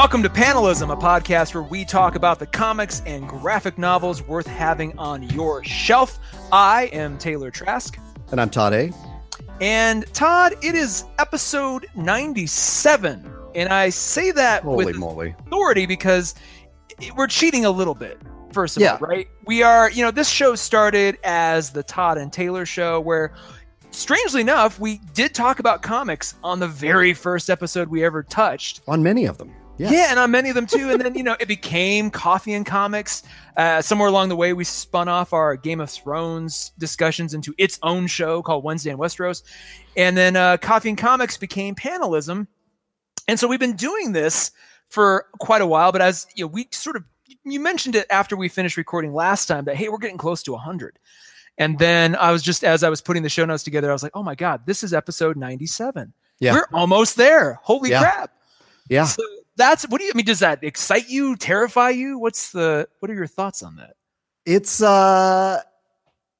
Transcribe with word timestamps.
Welcome 0.00 0.22
to 0.22 0.30
Panelism, 0.30 0.90
a 0.90 0.96
podcast 0.96 1.52
where 1.52 1.62
we 1.62 1.84
talk 1.84 2.14
about 2.14 2.38
the 2.38 2.46
comics 2.46 3.02
and 3.04 3.28
graphic 3.28 3.76
novels 3.76 4.22
worth 4.22 4.46
having 4.46 4.98
on 4.98 5.22
your 5.24 5.62
shelf. 5.62 6.18
I 6.50 6.86
am 6.86 7.18
Taylor 7.18 7.50
Trask. 7.50 7.98
And 8.30 8.40
I'm 8.40 8.48
Todd 8.48 8.72
A. 8.72 8.92
And 9.60 10.06
Todd, 10.14 10.54
it 10.62 10.74
is 10.74 11.04
episode 11.18 11.86
97. 11.96 13.30
And 13.54 13.68
I 13.68 13.90
say 13.90 14.30
that 14.30 14.62
Holy 14.62 14.86
with 14.86 14.96
moly. 14.96 15.34
authority 15.46 15.84
because 15.84 16.34
we're 17.14 17.26
cheating 17.26 17.66
a 17.66 17.70
little 17.70 17.94
bit, 17.94 18.18
first 18.54 18.78
of 18.78 18.82
Yeah. 18.82 18.92
all, 18.94 19.06
right? 19.06 19.28
We 19.44 19.62
are, 19.62 19.90
you 19.90 20.02
know, 20.02 20.10
this 20.10 20.30
show 20.30 20.54
started 20.54 21.18
as 21.24 21.72
the 21.72 21.82
Todd 21.82 22.16
and 22.16 22.32
Taylor 22.32 22.64
show 22.64 23.00
where 23.00 23.34
strangely 23.90 24.40
enough, 24.40 24.80
we 24.80 24.98
did 25.12 25.34
talk 25.34 25.58
about 25.58 25.82
comics 25.82 26.36
on 26.42 26.58
the 26.58 26.68
very 26.68 27.12
first 27.12 27.50
episode 27.50 27.88
we 27.88 28.02
ever 28.02 28.22
touched. 28.22 28.80
On 28.88 29.02
many 29.02 29.26
of 29.26 29.36
them. 29.36 29.52
Yes. 29.80 29.92
Yeah, 29.92 30.10
and 30.10 30.18
on 30.18 30.30
many 30.30 30.50
of 30.50 30.54
them 30.54 30.66
too. 30.66 30.90
And 30.90 31.00
then, 31.00 31.14
you 31.14 31.22
know, 31.22 31.36
it 31.40 31.48
became 31.48 32.10
Coffee 32.10 32.52
and 32.52 32.66
Comics. 32.66 33.22
Uh, 33.56 33.80
somewhere 33.80 34.08
along 34.08 34.28
the 34.28 34.36
way, 34.36 34.52
we 34.52 34.62
spun 34.62 35.08
off 35.08 35.32
our 35.32 35.56
Game 35.56 35.80
of 35.80 35.88
Thrones 35.88 36.72
discussions 36.76 37.32
into 37.32 37.54
its 37.56 37.78
own 37.82 38.06
show 38.06 38.42
called 38.42 38.62
Wednesday 38.62 38.90
in 38.90 38.98
Westeros. 38.98 39.42
And 39.96 40.18
then 40.18 40.36
uh, 40.36 40.58
Coffee 40.58 40.90
and 40.90 40.98
Comics 40.98 41.38
became 41.38 41.74
Panelism. 41.74 42.46
And 43.26 43.40
so 43.40 43.48
we've 43.48 43.58
been 43.58 43.76
doing 43.76 44.12
this 44.12 44.50
for 44.90 45.24
quite 45.38 45.62
a 45.62 45.66
while. 45.66 45.92
But 45.92 46.02
as 46.02 46.26
you 46.34 46.44
know, 46.44 46.48
we 46.48 46.68
sort 46.72 46.96
of, 46.96 47.04
you 47.44 47.58
mentioned 47.58 47.96
it 47.96 48.06
after 48.10 48.36
we 48.36 48.50
finished 48.50 48.76
recording 48.76 49.14
last 49.14 49.46
time 49.46 49.64
that, 49.64 49.76
hey, 49.76 49.88
we're 49.88 49.96
getting 49.96 50.18
close 50.18 50.42
to 50.42 50.52
100. 50.52 50.98
And 51.56 51.78
then 51.78 52.16
I 52.16 52.32
was 52.32 52.42
just, 52.42 52.64
as 52.64 52.82
I 52.82 52.90
was 52.90 53.00
putting 53.00 53.22
the 53.22 53.30
show 53.30 53.46
notes 53.46 53.62
together, 53.62 53.88
I 53.88 53.94
was 53.94 54.02
like, 54.02 54.12
oh 54.14 54.22
my 54.22 54.34
God, 54.34 54.66
this 54.66 54.82
is 54.82 54.92
episode 54.92 55.38
97. 55.38 56.12
Yeah. 56.38 56.52
We're 56.52 56.66
almost 56.74 57.16
there. 57.16 57.60
Holy 57.62 57.88
Yeah. 57.90 58.00
crap. 58.02 58.32
Yeah. 58.90 59.04
So 59.04 59.22
that's 59.56 59.88
what 59.88 59.98
do 59.98 60.04
you 60.04 60.12
I 60.14 60.16
mean? 60.16 60.26
Does 60.26 60.40
that 60.40 60.62
excite 60.62 61.08
you, 61.08 61.36
terrify 61.36 61.90
you? 61.90 62.18
What's 62.18 62.52
the 62.52 62.88
what 62.98 63.10
are 63.10 63.14
your 63.14 63.26
thoughts 63.26 63.62
on 63.62 63.76
that? 63.76 63.94
It's 64.46 64.82
uh 64.82 65.60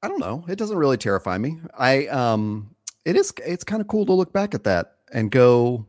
I 0.03 0.07
don't 0.07 0.19
know. 0.19 0.45
It 0.47 0.57
doesn't 0.57 0.77
really 0.77 0.97
terrify 0.97 1.37
me. 1.37 1.59
I 1.77 2.07
um 2.07 2.75
it 3.05 3.15
is 3.15 3.33
it's 3.45 3.63
kind 3.63 3.81
of 3.81 3.87
cool 3.87 4.05
to 4.05 4.13
look 4.13 4.33
back 4.33 4.53
at 4.53 4.63
that 4.63 4.95
and 5.13 5.29
go, 5.29 5.87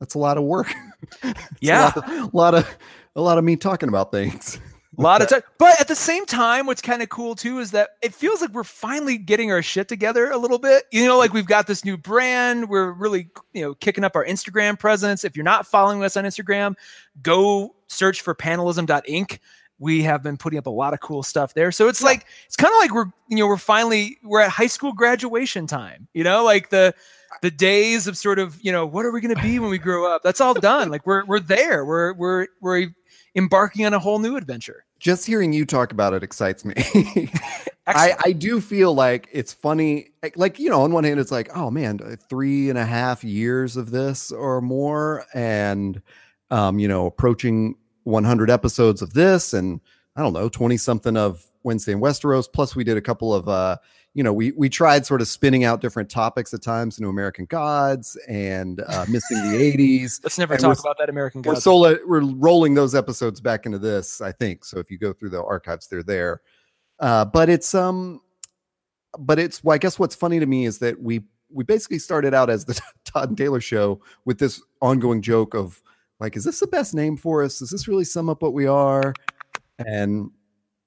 that's 0.00 0.14
a 0.14 0.18
lot 0.18 0.38
of 0.38 0.44
work. 0.44 0.72
Yeah. 1.60 1.90
A 1.96 1.98
lot, 1.98 2.04
of, 2.06 2.32
a 2.32 2.36
lot 2.36 2.54
of 2.54 2.78
a 3.16 3.20
lot 3.20 3.38
of 3.38 3.44
me 3.44 3.56
talking 3.56 3.88
about 3.88 4.12
things. 4.12 4.60
A 4.98 5.00
lot 5.00 5.22
of 5.22 5.28
time. 5.28 5.40
But 5.56 5.80
at 5.80 5.88
the 5.88 5.96
same 5.96 6.26
time, 6.26 6.66
what's 6.66 6.82
kind 6.82 7.02
of 7.02 7.08
cool 7.08 7.34
too 7.34 7.60
is 7.60 7.70
that 7.70 7.90
it 8.02 8.14
feels 8.14 8.42
like 8.42 8.50
we're 8.50 8.62
finally 8.62 9.16
getting 9.16 9.50
our 9.50 9.62
shit 9.62 9.88
together 9.88 10.30
a 10.30 10.36
little 10.36 10.58
bit. 10.58 10.84
You 10.90 11.06
know, 11.06 11.16
like 11.16 11.32
we've 11.32 11.46
got 11.46 11.66
this 11.66 11.82
new 11.82 11.96
brand. 11.96 12.68
We're 12.68 12.92
really, 12.92 13.30
you 13.54 13.62
know, 13.62 13.74
kicking 13.74 14.04
up 14.04 14.14
our 14.16 14.24
Instagram 14.24 14.78
presence. 14.78 15.24
If 15.24 15.34
you're 15.34 15.44
not 15.44 15.66
following 15.66 16.04
us 16.04 16.16
on 16.16 16.24
Instagram, 16.24 16.74
go 17.22 17.74
search 17.88 18.20
for 18.20 18.34
panelism.inc. 18.34 19.38
We 19.78 20.02
have 20.02 20.22
been 20.22 20.36
putting 20.36 20.58
up 20.58 20.66
a 20.66 20.70
lot 20.70 20.92
of 20.92 21.00
cool 21.00 21.22
stuff 21.22 21.54
there. 21.54 21.72
So 21.72 21.88
it's 21.88 22.02
like 22.02 22.26
it's 22.46 22.56
kind 22.56 22.72
of 22.72 22.78
like 22.78 22.94
we're, 22.94 23.10
you 23.28 23.38
know, 23.38 23.46
we're 23.46 23.56
finally 23.56 24.18
we're 24.22 24.42
at 24.42 24.50
high 24.50 24.66
school 24.66 24.92
graduation 24.92 25.66
time. 25.66 26.06
You 26.12 26.22
know, 26.22 26.44
like 26.44 26.68
the 26.68 26.94
the 27.40 27.50
days 27.50 28.06
of 28.06 28.18
sort 28.18 28.38
of, 28.38 28.58
you 28.60 28.70
know, 28.70 28.84
what 28.84 29.06
are 29.06 29.10
we 29.10 29.22
going 29.22 29.34
to 29.34 29.42
be 29.42 29.58
when 29.58 29.70
we 29.70 29.78
grow 29.78 30.06
up? 30.06 30.22
That's 30.22 30.40
all 30.40 30.52
done. 30.52 30.90
Like 30.90 31.06
we're 31.06 31.24
we're 31.24 31.40
there. 31.40 31.84
We're 31.84 32.12
we're 32.12 32.46
we're 32.60 32.88
embarking 33.34 33.84
on 33.86 33.94
a 33.94 33.98
whole 33.98 34.18
new 34.18 34.36
adventure. 34.36 34.84
Just 34.98 35.26
hearing 35.26 35.52
you 35.52 35.64
talk 35.64 35.92
about 35.92 36.14
it 36.14 36.22
excites 36.22 36.64
me. 36.64 36.74
I, 37.86 38.14
I 38.24 38.32
do 38.32 38.60
feel 38.60 38.94
like 38.94 39.28
it's 39.32 39.52
funny. 39.52 40.10
Like, 40.22 40.36
like, 40.36 40.58
you 40.58 40.70
know, 40.70 40.82
on 40.82 40.92
one 40.92 41.04
hand, 41.04 41.18
it's 41.18 41.32
like, 41.32 41.50
oh 41.56 41.70
man, 41.70 42.00
uh, 42.04 42.16
three 42.28 42.70
and 42.70 42.78
a 42.78 42.86
half 42.86 43.24
years 43.24 43.76
of 43.76 43.90
this 43.90 44.30
or 44.30 44.60
more, 44.60 45.24
and 45.34 46.00
um, 46.50 46.78
you 46.78 46.86
know, 46.86 47.06
approaching 47.06 47.76
100 48.04 48.50
episodes 48.50 49.02
of 49.02 49.14
this, 49.14 49.52
and 49.52 49.80
I 50.14 50.22
don't 50.22 50.34
know, 50.34 50.48
20 50.48 50.76
something 50.76 51.16
of 51.16 51.44
Wednesday 51.62 51.92
in 51.92 52.00
Westeros. 52.00 52.46
Plus, 52.52 52.76
we 52.76 52.84
did 52.84 52.96
a 52.96 53.00
couple 53.00 53.34
of, 53.34 53.48
uh, 53.48 53.78
you 54.14 54.22
know, 54.22 54.32
we 54.32 54.52
we 54.52 54.68
tried 54.68 55.06
sort 55.06 55.20
of 55.22 55.28
spinning 55.28 55.64
out 55.64 55.80
different 55.80 56.10
topics 56.10 56.52
at 56.52 56.62
times 56.62 56.98
into 56.98 57.08
American 57.08 57.46
Gods 57.46 58.18
and 58.28 58.80
uh, 58.86 59.06
missing 59.08 59.38
the 59.38 59.56
80s. 59.56 60.20
Let's 60.22 60.38
never 60.38 60.54
And 60.54 60.62
talk 60.62 60.78
about 60.80 60.98
that 60.98 61.08
American 61.08 61.40
We're 61.42 61.54
God. 61.54 61.62
solo, 61.62 61.98
we're 62.06 62.20
rolling 62.20 62.74
those 62.74 62.94
episodes 62.94 63.40
back 63.40 63.64
into 63.64 63.78
this, 63.78 64.20
I 64.20 64.32
think. 64.32 64.64
So 64.64 64.78
if 64.78 64.90
you 64.90 64.98
go 64.98 65.12
through 65.12 65.30
the 65.30 65.42
archives, 65.42 65.86
they're 65.86 66.02
there. 66.02 66.42
Uh, 67.00 67.24
but 67.24 67.48
it's 67.48 67.74
um, 67.74 68.20
but 69.18 69.38
it's 69.38 69.64
well, 69.64 69.74
I 69.74 69.78
guess 69.78 69.98
what's 69.98 70.14
funny 70.14 70.40
to 70.40 70.46
me 70.46 70.66
is 70.66 70.78
that 70.78 71.00
we 71.00 71.22
we 71.50 71.64
basically 71.64 71.98
started 71.98 72.34
out 72.34 72.50
as 72.50 72.64
the 72.64 72.78
Todd 73.04 73.30
and 73.30 73.38
Taylor 73.38 73.60
show 73.60 74.00
with 74.24 74.38
this 74.38 74.62
ongoing 74.80 75.22
joke 75.22 75.54
of 75.54 75.82
like, 76.20 76.36
is 76.36 76.44
this 76.44 76.60
the 76.60 76.66
best 76.66 76.94
name 76.94 77.16
for 77.16 77.42
us? 77.42 77.58
Does 77.58 77.70
this 77.70 77.88
really 77.88 78.04
sum 78.04 78.28
up 78.28 78.42
what 78.42 78.52
we 78.52 78.66
are? 78.66 79.14
And 79.78 80.30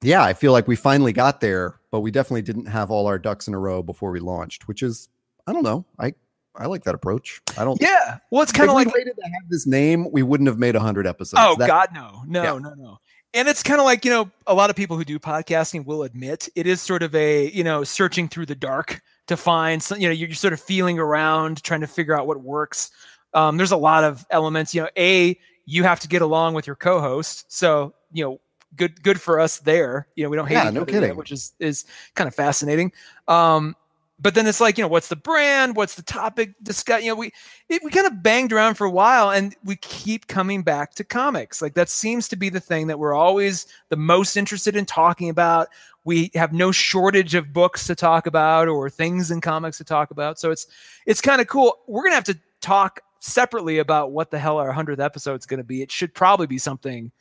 yeah, 0.06 0.24
I 0.24 0.34
feel 0.34 0.52
like 0.52 0.68
we 0.68 0.76
finally 0.76 1.14
got 1.14 1.42
there, 1.42 1.76
but 1.92 2.00
we 2.02 2.12
definitely 2.12 2.42
didn't 2.44 2.66
have 2.68 2.92
all 2.92 3.08
our 3.08 3.20
ducks 3.20 3.48
in 3.48 3.54
a 3.54 3.60
row 3.60 3.84
before 3.84 4.12
we 4.12 4.20
launched, 4.20 4.68
which 4.68 4.82
is 4.84 5.10
I 5.48 5.54
don't 5.54 5.64
know. 5.64 5.86
I 6.00 6.14
I 6.56 6.68
like 6.68 6.84
that 6.86 6.96
approach. 6.96 7.42
I 7.58 7.66
don't 7.66 7.82
yeah. 7.82 8.20
Well, 8.32 8.42
it's 8.42 8.52
kind 8.52 8.70
of 8.70 8.76
like 8.76 8.94
waited 8.94 9.16
to 9.16 9.24
have 9.24 9.50
this 9.50 9.68
name, 9.68 10.10
we 10.12 10.24
wouldn't 10.24 10.48
have 10.48 10.58
made 10.58 10.76
hundred 10.76 11.08
episodes. 11.08 11.42
Oh 11.44 11.56
That- 11.58 11.68
God, 11.68 11.90
no, 11.94 12.24
no, 12.28 12.44
Yeah. 12.44 12.60
no, 12.60 12.74
no. 12.76 12.98
And 13.34 13.50
it's 13.50 13.62
kind 13.64 13.82
of 13.82 13.86
like 13.86 14.06
you 14.06 14.12
know, 14.12 14.32
a 14.48 14.54
lot 14.54 14.70
of 14.70 14.78
people 14.78 14.96
who 14.96 15.04
do 15.04 15.20
podcasting 15.20 15.86
will 15.86 16.04
admit 16.04 16.48
it 16.56 16.66
is 16.68 16.82
sort 16.82 17.04
of 17.04 17.14
a 17.16 17.50
you 17.52 17.64
know 17.66 17.84
searching 17.84 18.30
through 18.30 18.46
the 18.46 18.56
dark 18.56 19.02
to 19.28 19.36
find 19.36 19.84
some. 19.84 20.00
You 20.00 20.08
know, 20.08 20.14
you're 20.14 20.34
sort 20.34 20.54
of 20.54 20.62
feeling 20.62 21.00
around, 21.00 21.62
trying 21.64 21.82
to 21.82 21.88
figure 21.88 22.18
out 22.18 22.28
what 22.28 22.40
works. 22.42 22.92
Um, 23.34 23.58
there's 23.58 23.74
a 23.74 23.78
lot 23.78 24.06
of 24.06 24.26
elements. 24.30 24.74
You 24.74 24.84
know, 24.84 24.90
a 24.98 25.38
you 25.66 25.84
have 25.84 26.00
to 26.00 26.08
get 26.08 26.22
along 26.22 26.54
with 26.54 26.66
your 26.66 26.78
co-host, 26.78 27.52
so 27.52 27.94
you 28.14 28.24
know, 28.24 28.40
good 28.78 29.02
good 29.04 29.20
for 29.22 29.40
us 29.40 29.60
there. 29.60 30.08
You 30.16 30.24
know, 30.24 30.30
we 30.30 30.38
don't 30.38 30.48
hate 30.48 30.56
Yeah, 30.56 30.70
no 30.70 30.82
other 30.82 30.92
yet, 30.92 31.02
kidding. 31.02 31.16
which 31.18 31.32
is 31.32 31.54
is 31.60 31.86
kind 32.16 32.28
of 32.28 32.36
fascinating. 32.36 32.92
Um, 33.28 33.76
but 34.18 34.34
then 34.34 34.48
it's 34.48 34.62
like 34.62 34.78
you 34.78 34.84
know, 34.84 34.88
what's 34.88 35.10
the 35.10 35.16
brand? 35.18 35.76
What's 35.76 35.96
the 35.96 36.02
topic? 36.02 36.54
Discuss. 36.64 37.04
You 37.04 37.10
know, 37.10 37.16
we 37.16 37.32
it, 37.68 37.84
we 37.84 37.92
kind 37.92 38.08
of 38.08 38.24
banged 38.24 38.54
around 38.54 38.76
for 38.76 38.86
a 38.86 38.92
while 38.92 39.30
and 39.32 39.56
we 39.66 39.76
keep 39.76 40.28
coming 40.28 40.64
back 40.64 40.94
to 40.96 41.04
comics 41.04 41.62
like 41.62 41.74
that 41.74 41.90
seems 41.90 42.28
to 42.30 42.36
be 42.36 42.48
the 42.50 42.60
thing 42.60 42.88
that 42.88 42.98
we're 43.00 43.14
always 43.14 43.66
the 43.90 43.98
most 43.98 44.38
interested 44.38 44.76
in 44.76 44.86
talking 44.86 45.30
about 45.30 45.68
we 46.06 46.30
have 46.36 46.54
no 46.54 46.72
shortage 46.72 47.34
of 47.34 47.52
books 47.52 47.88
to 47.88 47.96
talk 47.96 48.28
about 48.28 48.68
or 48.68 48.90
things 48.90 49.32
in 49.32 49.42
comics 49.42 49.78
to 49.80 49.84
talk 49.84 50.12
about 50.12 50.40
so 50.40 50.52
it's 50.52 50.68
it's 51.08 51.20
kind 51.20 51.42
of 51.42 51.48
cool 51.48 51.80
we're 51.88 52.04
gonna 52.04 52.14
have 52.16 52.24
to 52.24 52.38
talk 52.62 53.02
separately 53.20 53.80
about 53.80 54.12
what 54.12 54.30
the 54.30 54.38
hell 54.38 54.58
our 54.60 54.72
100th 54.72 55.00
episode 55.04 55.40
is 55.40 55.48
going 55.48 55.58
to 55.58 55.64
be 55.64 55.82
it 55.82 55.92
should 55.92 56.14
probably 56.14 56.46
be 56.46 56.60
something 56.60 57.12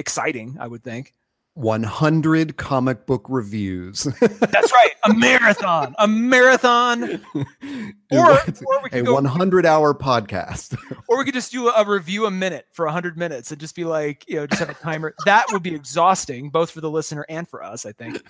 exciting 0.00 0.56
i 0.58 0.66
would 0.66 0.82
think. 0.82 1.14
100 1.54 2.56
comic 2.56 3.06
book 3.06 3.26
reviews. 3.28 4.04
that's 4.20 4.72
right 4.72 4.90
a 5.04 5.14
marathon 5.14 5.94
a 5.98 6.08
marathon. 6.08 7.20
Or, 8.12 8.32
or 8.32 8.88
a 8.90 9.02
go 9.02 9.14
100 9.14 9.64
hour 9.64 9.94
podcast. 9.94 10.76
or 11.08 11.18
we 11.18 11.24
could 11.24 11.34
just 11.34 11.52
do 11.52 11.68
a 11.68 11.88
review 11.88 12.26
a 12.26 12.30
minute 12.30 12.66
for 12.72 12.84
100 12.84 13.16
minutes 13.16 13.52
and 13.52 13.60
just 13.60 13.76
be 13.76 13.84
like 13.84 14.24
you 14.28 14.34
know 14.34 14.48
just 14.48 14.58
have 14.58 14.68
a 14.68 14.74
timer. 14.74 15.14
That 15.26 15.46
would 15.52 15.62
be 15.62 15.72
exhausting 15.72 16.50
both 16.50 16.72
for 16.72 16.80
the 16.80 16.90
listener 16.90 17.24
and 17.28 17.48
for 17.48 17.62
us 17.62 17.86
i 17.86 17.92
think. 17.92 18.20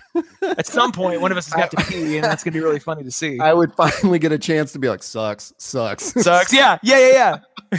At 0.42 0.66
some 0.66 0.92
point 0.92 1.22
one 1.22 1.32
of 1.32 1.38
us 1.38 1.50
has 1.50 1.54
got 1.54 1.70
to 1.70 1.90
pee 1.90 2.16
and 2.16 2.24
that's 2.24 2.44
going 2.44 2.52
to 2.52 2.58
be 2.58 2.62
really 2.62 2.78
funny 2.78 3.04
to 3.04 3.10
see. 3.10 3.40
I 3.40 3.54
would 3.54 3.72
finally 3.72 4.18
get 4.18 4.32
a 4.32 4.38
chance 4.38 4.72
to 4.72 4.78
be 4.78 4.90
like, 4.90 5.02
sucks, 5.02 5.54
sucks. 5.56 6.12
sucks 6.22 6.52
yeah 6.52 6.76
yeah 6.82 6.98
yeah 6.98 7.38
yeah. 7.72 7.78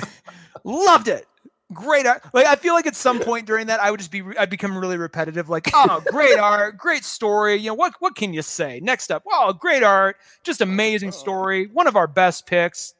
Loved 0.63 1.07
it 1.07 1.27
great 1.73 2.05
art. 2.05 2.23
Like 2.33 2.45
i 2.45 2.55
feel 2.55 2.73
like 2.73 2.87
at 2.87 2.95
some 2.95 3.19
point 3.19 3.45
during 3.45 3.67
that 3.67 3.79
i 3.79 3.91
would 3.91 3.99
just 3.99 4.11
be 4.11 4.23
i'd 4.37 4.49
become 4.49 4.77
really 4.77 4.97
repetitive 4.97 5.49
like 5.49 5.69
oh 5.73 6.01
great 6.07 6.39
art 6.39 6.77
great 6.77 7.03
story. 7.03 7.55
You 7.55 7.67
know 7.67 7.73
what 7.75 7.93
what 7.99 8.15
can 8.15 8.33
you 8.33 8.41
say? 8.41 8.79
Next 8.81 9.11
up 9.11 9.23
wow 9.25 9.51
great 9.51 9.83
art 9.83 10.17
just 10.43 10.61
amazing 10.61 11.11
story 11.11 11.67
one 11.67 11.87
of 11.87 11.95
our 11.95 12.07
best 12.07 12.45
picks. 12.45 12.93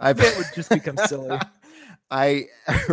I've 0.00 0.20
it 0.20 0.36
would 0.36 0.46
just 0.54 0.70
become 0.70 0.96
silly. 1.06 1.38
I 2.10 2.46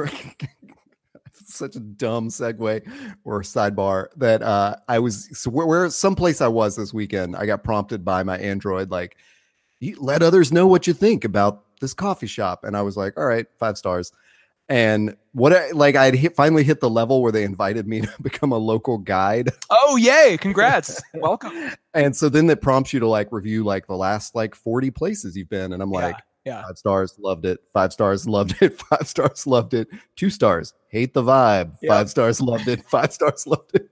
such 1.45 1.75
a 1.75 1.79
dumb 1.79 2.29
segue 2.29 3.15
or 3.23 3.41
sidebar 3.41 4.07
that 4.17 4.41
uh 4.41 4.75
I 4.87 4.99
was 4.99 5.29
so 5.37 5.49
where, 5.49 5.65
where 5.65 5.89
someplace 5.89 6.41
I 6.41 6.47
was 6.47 6.75
this 6.75 6.93
weekend, 6.93 7.35
I 7.35 7.45
got 7.45 7.63
prompted 7.63 8.03
by 8.03 8.23
my 8.23 8.37
Android 8.37 8.89
like 8.91 9.17
you 9.79 9.97
let 9.99 10.23
others 10.23 10.51
know 10.51 10.65
what 10.65 10.87
you 10.87 10.93
think 10.93 11.25
about 11.25 11.63
this 11.83 11.93
coffee 11.93 12.27
shop. 12.27 12.63
And 12.63 12.75
I 12.75 12.81
was 12.81 12.95
like, 12.95 13.17
all 13.17 13.25
right, 13.25 13.45
five 13.59 13.77
stars. 13.77 14.11
And 14.69 15.15
what 15.33 15.53
I 15.53 15.71
like 15.71 15.95
I'd 15.95 16.15
hit 16.15 16.35
finally 16.35 16.63
hit 16.63 16.79
the 16.79 16.89
level 16.89 17.21
where 17.21 17.31
they 17.31 17.43
invited 17.43 17.87
me 17.87 18.01
to 18.01 18.13
become 18.21 18.51
a 18.51 18.57
local 18.57 18.97
guide. 18.97 19.49
oh 19.69 19.95
yay 19.97 20.37
congrats 20.37 21.01
welcome 21.15 21.71
And 21.93 22.15
so 22.15 22.29
then 22.29 22.47
that 22.47 22.61
prompts 22.61 22.93
you 22.93 22.99
to 22.99 23.07
like 23.07 23.31
review 23.31 23.63
like 23.63 23.87
the 23.87 23.95
last 23.95 24.35
like 24.35 24.55
40 24.55 24.91
places 24.91 25.35
you've 25.35 25.49
been. 25.49 25.73
And 25.73 25.83
I'm 25.83 25.91
like, 25.91 26.15
yeah 26.45 26.63
Five 26.63 26.77
stars, 26.77 27.15
loved 27.19 27.45
it. 27.45 27.59
Five 27.71 27.93
stars, 27.93 28.27
loved 28.27 28.61
it. 28.61 28.79
Five 28.79 29.07
stars, 29.07 29.47
loved 29.47 29.73
it. 29.73 29.87
Two 30.15 30.29
stars, 30.29 30.73
hate 30.89 31.13
the 31.13 31.23
vibe. 31.23 31.73
Yep. 31.81 31.89
Five 31.89 32.09
stars, 32.09 32.41
loved 32.41 32.67
it. 32.67 32.83
Five 32.89 33.13
stars, 33.13 33.47
loved 33.47 33.75
it. 33.75 33.89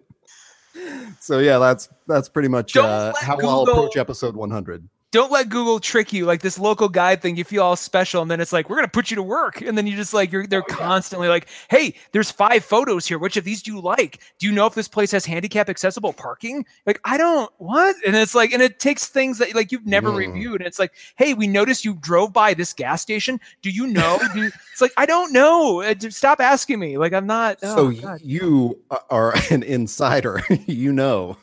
So 1.19 1.39
yeah, 1.39 1.59
that's 1.59 1.89
that's 2.07 2.29
pretty 2.29 2.47
much 2.47 2.75
uh, 2.75 3.13
how 3.19 3.37
I'll 3.39 3.63
approach 3.63 3.97
episode 3.97 4.35
100. 4.35 4.87
Don't 5.11 5.31
let 5.31 5.49
Google 5.49 5.79
trick 5.79 6.13
you 6.13 6.25
like 6.25 6.41
this 6.41 6.57
local 6.57 6.87
guide 6.87 7.21
thing. 7.21 7.35
You 7.35 7.43
feel 7.43 7.63
all 7.63 7.75
special, 7.75 8.21
and 8.21 8.31
then 8.31 8.39
it's 8.39 8.53
like 8.53 8.69
we're 8.69 8.77
gonna 8.77 8.87
put 8.87 9.11
you 9.11 9.15
to 9.15 9.23
work, 9.23 9.61
and 9.61 9.77
then 9.77 9.85
you 9.85 9.95
just 9.95 10.13
like 10.13 10.31
you're 10.31 10.47
they're 10.47 10.63
oh, 10.63 10.73
constantly 10.73 11.27
like, 11.27 11.47
hey, 11.69 11.93
there's 12.13 12.31
five 12.31 12.63
photos 12.63 13.05
here. 13.05 13.19
Which 13.19 13.35
of 13.35 13.43
these 13.43 13.61
do 13.61 13.73
you 13.73 13.81
like? 13.81 14.21
Do 14.39 14.47
you 14.47 14.53
know 14.53 14.65
if 14.67 14.73
this 14.73 14.87
place 14.87 15.11
has 15.11 15.25
handicap 15.25 15.69
accessible 15.69 16.13
parking? 16.13 16.65
Like 16.85 17.01
I 17.03 17.17
don't 17.17 17.51
what, 17.57 17.95
and 18.05 18.15
it's 18.15 18.33
like, 18.33 18.53
and 18.53 18.61
it 18.61 18.79
takes 18.79 19.07
things 19.07 19.37
that 19.39 19.53
like 19.53 19.71
you've 19.71 19.85
never 19.85 20.11
mm. 20.11 20.17
reviewed, 20.17 20.61
and 20.61 20.67
it's 20.67 20.79
like, 20.79 20.93
hey, 21.17 21.33
we 21.33 21.45
noticed 21.45 21.83
you 21.83 21.95
drove 21.95 22.31
by 22.31 22.53
this 22.53 22.71
gas 22.71 23.01
station. 23.01 23.39
Do 23.61 23.69
you 23.69 23.87
know? 23.87 24.17
do 24.33 24.43
you, 24.43 24.47
it's 24.71 24.81
like 24.81 24.93
I 24.95 25.05
don't 25.05 25.33
know. 25.33 25.81
Uh, 25.81 25.93
stop 26.09 26.39
asking 26.39 26.79
me. 26.79 26.97
Like 26.97 27.11
I'm 27.11 27.27
not. 27.27 27.57
Oh, 27.63 27.91
so 27.91 28.01
God. 28.01 28.21
you 28.23 28.79
are 29.09 29.33
an 29.51 29.63
insider. 29.63 30.41
you 30.67 30.93
know. 30.93 31.37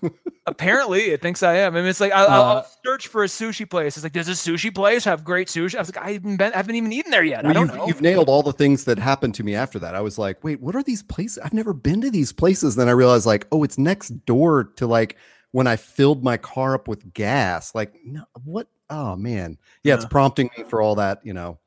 Apparently, 0.49 1.11
it 1.11 1.21
thinks 1.21 1.43
I 1.43 1.57
am. 1.59 1.77
I 1.77 1.81
mean, 1.81 1.89
it's 1.89 2.01
like 2.01 2.13
I'll, 2.13 2.27
uh, 2.27 2.55
I'll, 2.55 2.67
search 2.85 3.07
for 3.09 3.23
a 3.23 3.27
sushi 3.27 3.69
place. 3.69 3.97
It's 3.97 4.05
like, 4.05 4.13
does 4.13 4.29
a 4.29 4.33
sushi 4.33 4.75
place 4.75 5.05
have 5.05 5.25
great 5.25 5.49
sushi? 5.49 5.77
I 5.77 5.81
was 5.81 5.95
like, 5.95 6.05
I 6.05 6.13
haven't 6.13 6.37
been, 6.37 6.53
I 6.53 6.57
haven't 6.57 6.75
even 6.75 6.93
eaten 6.93 7.11
there 7.11 7.23
yet. 7.23 7.45
Well, 7.45 7.51
I 7.51 7.55
don't 7.55 7.67
you've, 7.67 7.77
know. 7.77 7.87
You've 7.87 8.01
nailed 8.01 8.29
all 8.29 8.43
the 8.43 8.53
things 8.53 8.85
that 8.85 8.99
happened 8.99 9.35
to 9.37 9.45
me 9.45 9.55
after 9.55 9.79
that. 9.79 9.95
I 9.95 10.01
was 10.01 10.19
like, 10.19 10.43
wait, 10.43 10.61
what 10.61 10.75
are 10.75 10.83
these 10.83 11.03
places? 11.03 11.39
I've 11.39 11.53
never 11.53 11.73
been 11.73 12.01
to 12.01 12.11
these 12.11 12.33
places. 12.33 12.77
Then 12.77 12.89
I 12.89 12.93
realized, 12.93 13.27
like, 13.27 13.47
oh, 13.53 13.63
it's 13.63 13.79
next 13.79 14.09
door 14.27 14.65
to 14.77 14.87
like 14.87 15.17
when 15.53 15.67
I 15.67 15.77
filled 15.77 16.25
my 16.25 16.37
car 16.37 16.75
up 16.75 16.89
with 16.89 17.13
gas. 17.13 17.75
Like, 17.75 17.95
no, 18.05 18.25
what? 18.45 18.69
Oh 18.91 19.17
man, 19.17 19.59
yeah, 19.83 19.93
yeah. 19.93 19.95
it's 19.97 20.07
prompting 20.07 20.49
me 20.57 20.65
for 20.65 20.81
all 20.81 20.95
that. 20.95 21.21
You 21.25 21.35
know, 21.35 21.59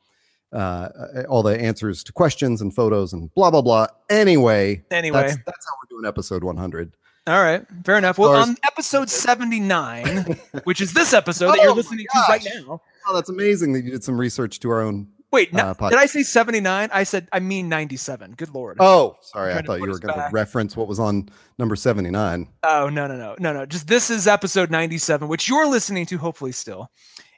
uh, 0.53 0.89
all 1.29 1.43
the 1.43 1.59
answers 1.59 2.03
to 2.05 2.13
questions 2.13 2.61
and 2.61 2.73
photos 2.73 3.13
and 3.13 3.33
blah 3.33 3.51
blah 3.51 3.61
blah. 3.61 3.87
Anyway, 4.09 4.83
anyway, 4.91 5.21
that's, 5.21 5.37
that's 5.45 5.65
how 5.65 5.75
we're 5.81 5.97
doing 5.97 6.07
episode 6.07 6.43
100. 6.43 6.95
All 7.27 7.41
right, 7.41 7.63
fair 7.85 7.97
enough. 7.97 8.17
Well, 8.17 8.35
on 8.35 8.57
episode 8.65 9.09
79, 9.09 10.39
which 10.63 10.81
is 10.81 10.93
this 10.93 11.13
episode 11.13 11.49
oh 11.49 11.51
that 11.51 11.61
you're 11.61 11.71
oh 11.71 11.75
listening 11.75 12.07
to 12.11 12.23
right 12.27 12.45
now. 12.55 12.81
Oh, 13.07 13.15
that's 13.15 13.29
amazing 13.29 13.73
that 13.73 13.83
you 13.83 13.91
did 13.91 14.03
some 14.03 14.19
research 14.19 14.59
to 14.61 14.69
our 14.71 14.81
own. 14.81 15.07
Wait, 15.31 15.53
no, 15.53 15.67
uh, 15.79 15.89
did 15.89 15.97
I 15.97 16.07
say 16.07 16.23
79? 16.23 16.89
I 16.91 17.03
said 17.03 17.29
I 17.31 17.39
mean 17.39 17.69
97. 17.69 18.33
Good 18.33 18.49
lord. 18.53 18.77
Oh, 18.79 19.15
sorry. 19.21 19.53
I 19.53 19.61
thought 19.61 19.79
you 19.79 19.87
were 19.87 19.99
going 19.99 20.13
to 20.13 20.29
reference 20.31 20.75
what 20.75 20.87
was 20.87 20.99
on 20.99 21.29
number 21.57 21.75
79. 21.75 22.49
Oh, 22.63 22.89
no, 22.89 23.07
no, 23.07 23.15
no. 23.15 23.35
No, 23.39 23.53
no. 23.53 23.65
Just 23.65 23.87
this 23.87 24.09
is 24.09 24.27
episode 24.27 24.69
97, 24.69 25.29
which 25.29 25.47
you're 25.47 25.67
listening 25.67 26.05
to 26.07 26.17
hopefully 26.17 26.51
still. 26.51 26.91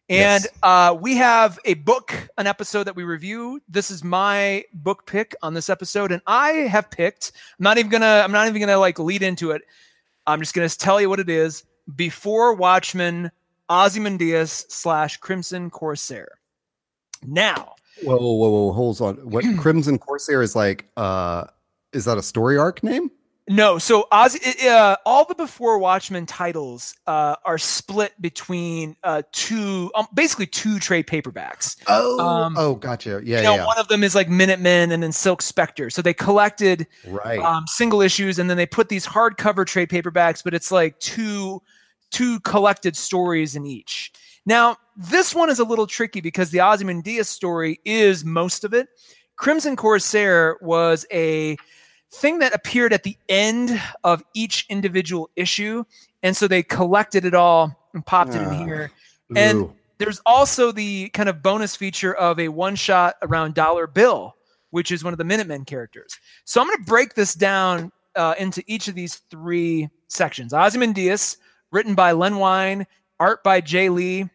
And 0.09 0.43
yes. 0.43 0.47
uh, 0.61 0.97
we 0.99 1.15
have 1.15 1.59
a 1.63 1.75
book, 1.75 2.13
an 2.37 2.45
episode 2.45 2.83
that 2.83 2.95
we 2.95 3.03
review. 3.03 3.61
This 3.69 3.89
is 3.89 4.03
my 4.03 4.65
book 4.73 5.05
pick 5.05 5.33
on 5.41 5.53
this 5.53 5.69
episode, 5.69 6.11
and 6.11 6.21
I 6.27 6.49
have 6.49 6.91
picked. 6.91 7.31
I'm 7.57 7.63
not 7.63 7.77
even 7.77 7.89
gonna. 7.89 8.21
I'm 8.23 8.31
not 8.31 8.47
even 8.47 8.59
gonna 8.59 8.77
like 8.77 8.99
lead 8.99 9.23
into 9.23 9.51
it. 9.51 9.61
I'm 10.27 10.39
just 10.39 10.53
gonna 10.53 10.67
tell 10.67 10.99
you 10.99 11.09
what 11.09 11.21
it 11.21 11.29
is. 11.29 11.63
Before 11.95 12.53
Watchmen, 12.53 13.31
Ozymandias 13.69 14.65
slash 14.67 15.17
Crimson 15.17 15.69
Corsair. 15.69 16.27
Now, 17.25 17.75
whoa, 18.03 18.17
whoa, 18.17 18.33
whoa, 18.33 18.49
whoa, 18.49 18.71
hold 18.73 19.01
on. 19.01 19.15
What 19.29 19.45
Crimson 19.57 19.97
Corsair 19.97 20.41
is 20.41 20.53
like? 20.53 20.85
Uh, 20.97 21.45
is 21.93 22.05
that 22.05 22.17
a 22.17 22.23
story 22.23 22.57
arc 22.57 22.83
name? 22.83 23.09
No, 23.49 23.77
so 23.77 24.07
Oz, 24.09 24.37
uh, 24.65 24.95
all 25.05 25.25
the 25.25 25.35
Before 25.35 25.77
Watchmen 25.77 26.25
titles 26.25 26.95
uh, 27.07 27.35
are 27.43 27.57
split 27.57 28.13
between 28.21 28.95
uh, 29.03 29.23
two, 29.33 29.91
um, 29.95 30.07
basically 30.13 30.45
two 30.45 30.79
trade 30.79 31.07
paperbacks. 31.07 31.75
Oh, 31.87 32.19
um, 32.19 32.55
oh, 32.57 32.75
gotcha. 32.75 33.21
Yeah, 33.21 33.37
you 33.39 33.43
know, 33.43 33.55
yeah. 33.55 33.65
One 33.65 33.77
of 33.77 33.89
them 33.89 34.01
is 34.01 34.15
like 34.15 34.29
Minutemen 34.29 34.93
and 34.93 35.03
then 35.03 35.11
Silk 35.11 35.41
Spectre. 35.41 35.89
So 35.89 36.01
they 36.01 36.13
collected 36.13 36.87
right. 37.05 37.39
um, 37.39 37.65
single 37.67 38.01
issues 38.01 38.39
and 38.39 38.49
then 38.49 38.55
they 38.55 38.65
put 38.65 38.87
these 38.87 39.05
hardcover 39.05 39.65
trade 39.65 39.89
paperbacks, 39.89 40.41
but 40.41 40.53
it's 40.53 40.71
like 40.71 40.97
two 40.99 41.61
two 42.11 42.39
collected 42.41 42.95
stories 42.95 43.57
in 43.57 43.65
each. 43.65 44.13
Now, 44.45 44.77
this 44.95 45.35
one 45.35 45.49
is 45.49 45.59
a 45.59 45.63
little 45.65 45.87
tricky 45.87 46.21
because 46.21 46.51
the 46.51 46.61
Ozymandias 46.61 47.27
story 47.27 47.81
is 47.83 48.23
most 48.23 48.63
of 48.63 48.73
it. 48.73 48.87
Crimson 49.35 49.75
Corsair 49.75 50.57
was 50.61 51.05
a 51.11 51.57
thing 52.13 52.39
that 52.39 52.53
appeared 52.53 52.93
at 52.93 53.03
the 53.03 53.17
end 53.27 53.81
of 54.03 54.23
each 54.33 54.65
individual 54.69 55.29
issue. 55.35 55.83
And 56.21 56.35
so 56.37 56.47
they 56.47 56.63
collected 56.63 57.25
it 57.25 57.33
all 57.33 57.75
and 57.93 58.05
popped 58.05 58.35
uh, 58.35 58.39
it 58.39 58.41
in 58.43 58.47
ah, 58.49 58.65
here. 58.65 58.91
And 59.35 59.57
ooh. 59.59 59.73
there's 59.97 60.21
also 60.25 60.71
the 60.71 61.09
kind 61.09 61.27
of 61.27 61.41
bonus 61.41 61.75
feature 61.75 62.13
of 62.13 62.39
a 62.39 62.49
one 62.49 62.75
shot 62.75 63.15
around 63.21 63.55
Dollar 63.55 63.87
Bill, 63.87 64.35
which 64.69 64.91
is 64.91 65.03
one 65.03 65.13
of 65.13 65.17
the 65.17 65.23
Minutemen 65.23 65.65
characters. 65.65 66.17
So 66.45 66.61
I'm 66.61 66.67
going 66.67 66.79
to 66.79 66.85
break 66.85 67.15
this 67.15 67.33
down 67.33 67.91
uh, 68.15 68.35
into 68.37 68.63
each 68.67 68.87
of 68.87 68.95
these 68.95 69.15
three 69.29 69.89
sections. 70.07 70.53
Ozymandias, 70.53 71.37
written 71.71 71.95
by 71.95 72.11
Len 72.11 72.37
Wein, 72.37 72.85
art 73.19 73.43
by 73.43 73.59
Jay 73.59 73.89
Lee, 73.89 74.29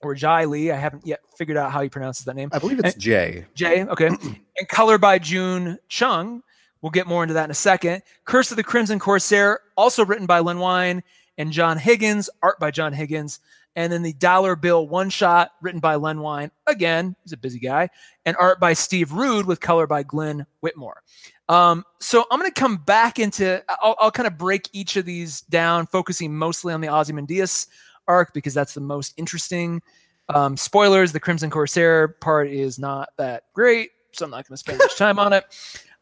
or 0.00 0.14
Jai 0.14 0.44
Lee. 0.44 0.70
I 0.70 0.76
haven't 0.76 1.06
yet 1.06 1.20
figured 1.36 1.56
out 1.56 1.70
how 1.70 1.82
he 1.82 1.88
pronounces 1.88 2.24
that 2.24 2.36
name. 2.36 2.48
I 2.52 2.58
believe 2.58 2.78
it's 2.78 2.94
and, 2.94 3.02
Jay. 3.02 3.46
Jay, 3.54 3.84
okay. 3.84 4.06
and 4.58 4.68
color 4.68 4.98
by 4.98 5.18
June 5.18 5.78
Chung. 5.88 6.42
We'll 6.84 6.90
get 6.90 7.06
more 7.06 7.22
into 7.22 7.32
that 7.32 7.44
in 7.44 7.50
a 7.50 7.54
second. 7.54 8.02
Curse 8.26 8.50
of 8.50 8.58
the 8.58 8.62
Crimson 8.62 8.98
Corsair, 8.98 9.60
also 9.74 10.04
written 10.04 10.26
by 10.26 10.40
Len 10.40 10.58
Wein 10.58 11.02
and 11.38 11.50
John 11.50 11.78
Higgins, 11.78 12.28
art 12.42 12.60
by 12.60 12.70
John 12.70 12.92
Higgins. 12.92 13.40
And 13.74 13.90
then 13.90 14.02
the 14.02 14.12
Dollar 14.12 14.54
Bill 14.54 14.86
one 14.86 15.08
shot, 15.08 15.52
written 15.62 15.80
by 15.80 15.94
Len 15.94 16.20
Wein. 16.20 16.50
Again, 16.66 17.16
he's 17.22 17.32
a 17.32 17.38
busy 17.38 17.58
guy. 17.58 17.88
And 18.26 18.36
art 18.36 18.60
by 18.60 18.74
Steve 18.74 19.12
Rude 19.12 19.46
with 19.46 19.60
color 19.60 19.86
by 19.86 20.02
Glenn 20.02 20.44
Whitmore. 20.60 21.00
Um, 21.48 21.86
so 22.00 22.26
I'm 22.30 22.38
going 22.38 22.52
to 22.52 22.60
come 22.60 22.76
back 22.76 23.18
into, 23.18 23.64
I'll, 23.66 23.96
I'll, 23.98 24.10
kind 24.10 24.26
of 24.26 24.36
break 24.36 24.68
each 24.74 24.98
of 24.98 25.06
these 25.06 25.40
down, 25.40 25.86
focusing 25.86 26.36
mostly 26.36 26.74
on 26.74 26.82
the 26.82 26.88
Ozymandias 26.88 27.66
arc 28.06 28.34
because 28.34 28.52
that's 28.52 28.74
the 28.74 28.82
most 28.82 29.14
interesting. 29.16 29.80
Um, 30.28 30.54
spoilers, 30.58 31.12
the 31.12 31.20
Crimson 31.20 31.48
Corsair 31.48 32.08
part 32.08 32.48
is 32.48 32.78
not 32.78 33.08
that 33.16 33.44
great, 33.54 33.88
so 34.12 34.26
I'm 34.26 34.30
not 34.30 34.46
going 34.46 34.52
to 34.52 34.58
spend 34.58 34.76
much 34.80 34.96
time 34.98 35.18
on 35.18 35.32
it. 35.32 35.44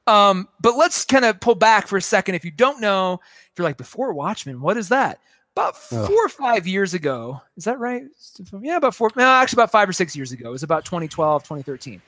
Um, 0.07 0.49
but 0.61 0.77
let's 0.77 1.05
kind 1.05 1.25
of 1.25 1.41
pull 1.41 1.55
back 1.55 1.87
for 1.87 1.97
a 1.97 2.03
second. 2.03 2.35
If 2.35 2.45
you 2.45 2.51
don't 2.51 2.81
know, 2.81 3.21
if 3.23 3.59
you're 3.59 3.65
like 3.65 3.77
before 3.77 4.13
Watchmen, 4.13 4.61
what 4.61 4.77
is 4.77 4.89
that? 4.89 5.21
About 5.55 5.77
four 5.77 6.25
or 6.25 6.29
five 6.31 6.67
years 6.67 6.95
ago, 6.95 7.41
is 7.59 7.65
that 7.65 7.79
right? 7.79 8.05
Yeah, 8.63 8.79
about 8.79 8.95
four. 8.95 9.11
No, 9.17 9.25
actually, 9.25 9.59
about 9.59 9.71
five 9.71 9.87
or 9.87 9.93
six 9.93 10.17
years 10.17 10.33
ago. 10.33 10.49
It 10.49 10.53
was 10.53 10.63
about 10.63 10.87
2012, 10.87 11.43
2013. 11.43 12.01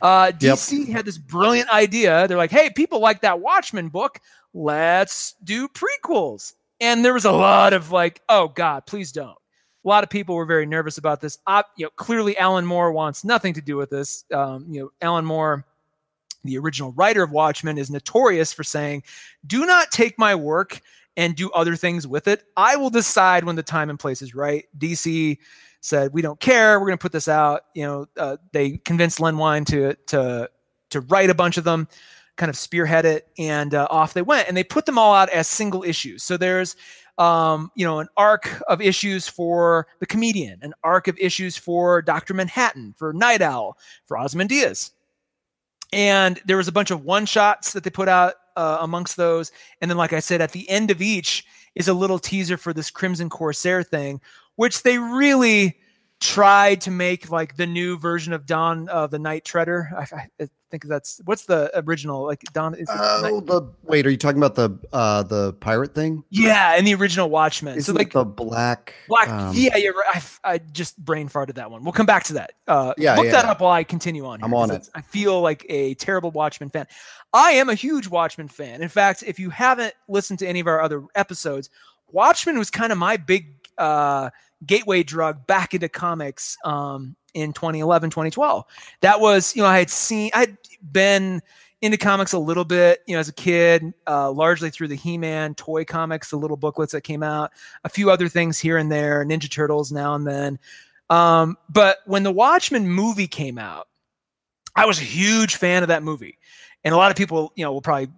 Uh, 0.00 0.30
DC 0.30 0.86
yep. 0.86 0.96
had 0.96 1.04
this 1.04 1.18
brilliant 1.18 1.68
idea. 1.70 2.28
They're 2.28 2.38
like, 2.38 2.52
"Hey, 2.52 2.70
people 2.70 3.00
like 3.00 3.22
that 3.22 3.40
Watchmen 3.40 3.88
book. 3.88 4.20
Let's 4.52 5.34
do 5.42 5.66
prequels." 5.68 6.54
And 6.80 7.04
there 7.04 7.14
was 7.14 7.24
a 7.24 7.32
lot 7.32 7.72
of 7.72 7.90
like, 7.90 8.22
"Oh 8.28 8.48
God, 8.48 8.86
please 8.86 9.10
don't." 9.10 9.36
A 9.84 9.88
lot 9.88 10.04
of 10.04 10.08
people 10.08 10.36
were 10.36 10.46
very 10.46 10.64
nervous 10.64 10.96
about 10.96 11.20
this. 11.20 11.38
Uh, 11.48 11.64
you 11.76 11.86
know, 11.86 11.90
clearly 11.96 12.38
Alan 12.38 12.64
Moore 12.64 12.92
wants 12.92 13.24
nothing 13.24 13.54
to 13.54 13.60
do 13.60 13.76
with 13.76 13.90
this. 13.90 14.24
Um, 14.32 14.66
you 14.68 14.80
know, 14.80 14.92
Alan 15.02 15.24
Moore 15.24 15.66
the 16.44 16.58
original 16.58 16.92
writer 16.92 17.22
of 17.22 17.30
Watchmen, 17.30 17.78
is 17.78 17.90
notorious 17.90 18.52
for 18.52 18.64
saying, 18.64 19.02
Do 19.46 19.66
not 19.66 19.90
take 19.90 20.18
my 20.18 20.34
work 20.34 20.80
and 21.16 21.36
do 21.36 21.50
other 21.52 21.76
things 21.76 22.06
with 22.06 22.28
it. 22.28 22.44
I 22.56 22.76
will 22.76 22.90
decide 22.90 23.44
when 23.44 23.56
the 23.56 23.62
time 23.62 23.90
and 23.90 23.98
place 23.98 24.22
is 24.22 24.34
right. 24.34 24.64
DC 24.78 25.38
said, 25.80 26.12
We 26.12 26.22
don't 26.22 26.40
care. 26.40 26.78
We're 26.78 26.86
going 26.86 26.98
to 26.98 27.02
put 27.02 27.12
this 27.12 27.28
out. 27.28 27.62
You 27.74 27.84
know, 27.84 28.06
uh, 28.16 28.36
they 28.52 28.78
convinced 28.78 29.20
Len 29.20 29.38
Wein 29.38 29.64
to, 29.66 29.94
to, 30.06 30.50
to 30.90 31.00
write 31.02 31.30
a 31.30 31.34
bunch 31.34 31.56
of 31.56 31.64
them, 31.64 31.88
kind 32.36 32.50
of 32.50 32.56
spearhead 32.56 33.04
it, 33.04 33.28
and 33.38 33.74
uh, 33.74 33.86
off 33.90 34.14
they 34.14 34.22
went. 34.22 34.48
And 34.48 34.56
they 34.56 34.64
put 34.64 34.86
them 34.86 34.98
all 34.98 35.14
out 35.14 35.28
as 35.30 35.46
single 35.46 35.84
issues. 35.84 36.22
So 36.22 36.36
there's, 36.36 36.76
um, 37.18 37.70
you 37.76 37.86
know, 37.86 38.00
an 38.00 38.08
arc 38.16 38.50
of 38.68 38.80
issues 38.80 39.28
for 39.28 39.86
the 40.00 40.06
comedian, 40.06 40.58
an 40.62 40.74
arc 40.82 41.06
of 41.06 41.16
issues 41.18 41.56
for 41.56 42.02
Dr. 42.02 42.34
Manhattan, 42.34 42.94
for 42.96 43.12
Nite 43.12 43.42
Owl, 43.42 43.78
for 44.06 44.18
Ozymandias 44.18 44.90
and 45.94 46.40
there 46.44 46.56
was 46.56 46.68
a 46.68 46.72
bunch 46.72 46.90
of 46.90 47.04
one 47.04 47.26
shots 47.26 47.72
that 47.72 47.84
they 47.84 47.90
put 47.90 48.08
out 48.08 48.34
uh, 48.56 48.78
amongst 48.80 49.16
those. 49.16 49.52
And 49.80 49.90
then 49.90 49.98
like 49.98 50.12
i 50.12 50.20
said 50.20 50.40
at 50.40 50.52
the 50.52 50.68
end 50.68 50.90
of 50.90 51.00
each 51.00 51.44
is 51.74 51.88
a 51.88 51.94
little 51.94 52.18
teaser 52.18 52.56
for 52.56 52.72
this 52.72 52.90
crimson 52.90 53.28
corsair 53.28 53.82
thing 53.82 54.20
which 54.56 54.82
they 54.82 54.98
really 54.98 55.76
tried 56.24 56.80
to 56.80 56.90
make 56.90 57.30
like 57.30 57.54
the 57.56 57.66
new 57.66 57.98
version 57.98 58.32
of 58.32 58.46
Don 58.46 58.88
of 58.88 59.10
the 59.10 59.18
night 59.18 59.44
treader 59.44 59.90
I, 59.94 60.26
I, 60.40 60.48
think 60.70 60.90
that's 60.90 61.20
what's 61.24 61.44
the 61.44 61.70
original 61.86 62.24
like 62.24 62.42
Don. 62.52 62.74
Is 62.74 62.88
oh, 62.90 63.40
the 63.40 63.70
wait, 63.84 64.06
are 64.06 64.10
you 64.10 64.16
talking 64.16 64.42
about 64.42 64.56
the 64.56 64.76
uh 64.92 65.22
the 65.22 65.52
pirate 65.54 65.94
thing? 65.94 66.24
Yeah, 66.30 66.74
and 66.76 66.84
the 66.84 66.94
original 66.94 67.30
Watchmen. 67.30 67.76
Isn't 67.76 67.94
so 67.94 67.96
like 67.96 68.12
the 68.12 68.24
black, 68.24 68.94
black. 69.06 69.28
Um, 69.28 69.54
yeah, 69.54 69.76
you're 69.76 69.94
right. 69.94 70.24
I, 70.42 70.52
I, 70.54 70.58
just 70.58 70.98
brain 70.98 71.28
farted 71.28 71.54
that 71.54 71.70
one. 71.70 71.84
We'll 71.84 71.92
come 71.92 72.06
back 72.06 72.24
to 72.24 72.32
that. 72.34 72.54
Uh, 72.66 72.92
yeah, 72.98 73.14
look 73.14 73.26
yeah. 73.26 73.32
that 73.32 73.44
up 73.44 73.60
while 73.60 73.70
I 73.70 73.84
continue 73.84 74.26
on. 74.26 74.40
Here, 74.40 74.46
I'm 74.46 74.54
on 74.54 74.72
it. 74.72 74.88
I 74.96 75.00
feel 75.02 75.40
like 75.40 75.64
a 75.68 75.94
terrible 75.94 76.32
Watchmen 76.32 76.70
fan. 76.70 76.86
I 77.32 77.52
am 77.52 77.68
a 77.68 77.74
huge 77.74 78.08
Watchmen 78.08 78.48
fan. 78.48 78.82
In 78.82 78.88
fact, 78.88 79.22
if 79.24 79.38
you 79.38 79.50
haven't 79.50 79.94
listened 80.08 80.40
to 80.40 80.48
any 80.48 80.58
of 80.58 80.66
our 80.66 80.80
other 80.80 81.04
episodes, 81.14 81.70
Watchmen 82.10 82.58
was 82.58 82.70
kind 82.70 82.90
of 82.90 82.98
my 82.98 83.16
big 83.16 83.54
uh 83.78 84.30
gateway 84.66 85.02
drug 85.02 85.46
back 85.46 85.74
into 85.74 85.88
comics. 85.88 86.56
Um, 86.64 87.16
in 87.34 87.52
2011, 87.52 88.10
2012. 88.10 88.64
That 89.00 89.20
was, 89.20 89.54
you 89.54 89.62
know, 89.62 89.68
I 89.68 89.78
had 89.78 89.90
seen, 89.90 90.30
I'd 90.34 90.56
been 90.92 91.42
into 91.82 91.98
comics 91.98 92.32
a 92.32 92.38
little 92.38 92.64
bit, 92.64 93.02
you 93.06 93.14
know, 93.14 93.20
as 93.20 93.28
a 93.28 93.32
kid, 93.32 93.92
uh, 94.06 94.30
largely 94.30 94.70
through 94.70 94.88
the 94.88 94.96
He-Man 94.96 95.54
toy 95.54 95.84
comics, 95.84 96.30
the 96.30 96.36
little 96.36 96.56
booklets 96.56 96.92
that 96.92 97.02
came 97.02 97.22
out, 97.22 97.50
a 97.84 97.88
few 97.88 98.10
other 98.10 98.28
things 98.28 98.58
here 98.58 98.78
and 98.78 98.90
there, 98.90 99.24
Ninja 99.24 99.50
Turtles 99.50 99.92
now 99.92 100.14
and 100.14 100.26
then. 100.26 100.58
Um, 101.10 101.58
but 101.68 101.98
when 102.06 102.22
the 102.22 102.32
Watchmen 102.32 102.88
movie 102.88 103.26
came 103.26 103.58
out, 103.58 103.88
I 104.76 104.86
was 104.86 104.98
a 104.98 105.04
huge 105.04 105.56
fan 105.56 105.82
of 105.82 105.88
that 105.88 106.02
movie, 106.02 106.38
and 106.82 106.94
a 106.94 106.96
lot 106.96 107.10
of 107.10 107.16
people, 107.16 107.52
you 107.54 107.64
know, 107.64 107.72
will 107.72 107.82
probably 107.82 108.08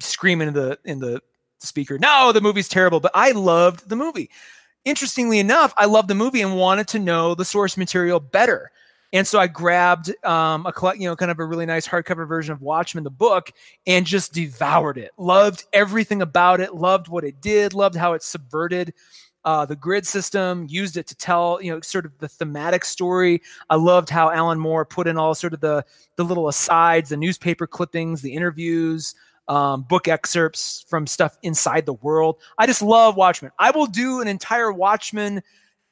scream 0.00 0.40
into 0.40 0.58
the 0.58 0.78
in 0.84 1.00
the 1.00 1.20
speaker, 1.58 1.98
"No, 1.98 2.32
the 2.32 2.40
movie's 2.40 2.68
terrible," 2.68 3.00
but 3.00 3.10
I 3.14 3.32
loved 3.32 3.88
the 3.90 3.96
movie. 3.96 4.30
Interestingly 4.84 5.38
enough, 5.38 5.74
I 5.76 5.86
loved 5.86 6.08
the 6.08 6.14
movie 6.14 6.40
and 6.40 6.56
wanted 6.56 6.88
to 6.88 6.98
know 6.98 7.34
the 7.34 7.44
source 7.44 7.76
material 7.76 8.20
better. 8.20 8.70
And 9.12 9.26
so 9.26 9.38
I 9.38 9.46
grabbed 9.46 10.12
um, 10.24 10.66
a 10.66 10.72
you 10.94 11.08
know 11.08 11.16
kind 11.16 11.30
of 11.30 11.38
a 11.38 11.44
really 11.44 11.66
nice 11.66 11.88
hardcover 11.88 12.28
version 12.28 12.52
of 12.52 12.60
Watchmen 12.60 13.04
the 13.04 13.10
book 13.10 13.50
and 13.86 14.04
just 14.04 14.34
devoured 14.34 14.98
it. 14.98 15.12
Loved 15.16 15.64
everything 15.72 16.20
about 16.20 16.60
it. 16.60 16.74
Loved 16.74 17.08
what 17.08 17.24
it 17.24 17.40
did. 17.40 17.72
Loved 17.72 17.96
how 17.96 18.12
it 18.12 18.22
subverted 18.22 18.92
uh, 19.44 19.64
the 19.64 19.76
grid 19.76 20.06
system, 20.06 20.66
used 20.68 20.98
it 20.98 21.06
to 21.06 21.14
tell, 21.14 21.58
you 21.62 21.72
know, 21.72 21.80
sort 21.80 22.04
of 22.04 22.12
the 22.18 22.28
thematic 22.28 22.84
story. 22.84 23.40
I 23.70 23.76
loved 23.76 24.10
how 24.10 24.30
Alan 24.30 24.58
Moore 24.58 24.84
put 24.84 25.06
in 25.06 25.16
all 25.16 25.34
sort 25.34 25.54
of 25.54 25.60
the 25.60 25.84
the 26.16 26.24
little 26.24 26.48
asides, 26.48 27.08
the 27.08 27.16
newspaper 27.16 27.66
clippings, 27.66 28.20
the 28.20 28.34
interviews, 28.34 29.14
um, 29.48 29.82
book 29.82 30.08
excerpts 30.08 30.84
from 30.88 31.06
stuff 31.06 31.36
inside 31.42 31.86
the 31.86 31.94
world. 31.94 32.36
I 32.58 32.66
just 32.66 32.82
love 32.82 33.16
Watchmen. 33.16 33.50
I 33.58 33.70
will 33.70 33.86
do 33.86 34.20
an 34.20 34.28
entire 34.28 34.72
Watchmen 34.72 35.42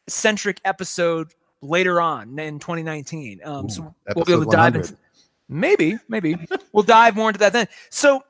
centric 0.09 0.61
episode 0.65 1.33
later 1.63 2.01
on 2.01 2.39
in 2.39 2.59
2019. 2.59 3.41
Um, 3.45 3.65
Ooh, 3.65 3.69
so 3.69 3.95
we'll 4.15 4.25
be 4.25 4.33
able 4.33 4.45
to 4.45 4.51
dive 4.51 4.77
into 4.77 4.97
maybe, 5.49 5.97
maybe 6.09 6.37
we'll 6.73 6.85
dive 6.85 7.17
more 7.17 7.31
into 7.31 7.39
that 7.41 7.53
then. 7.53 7.67
So 7.91 8.23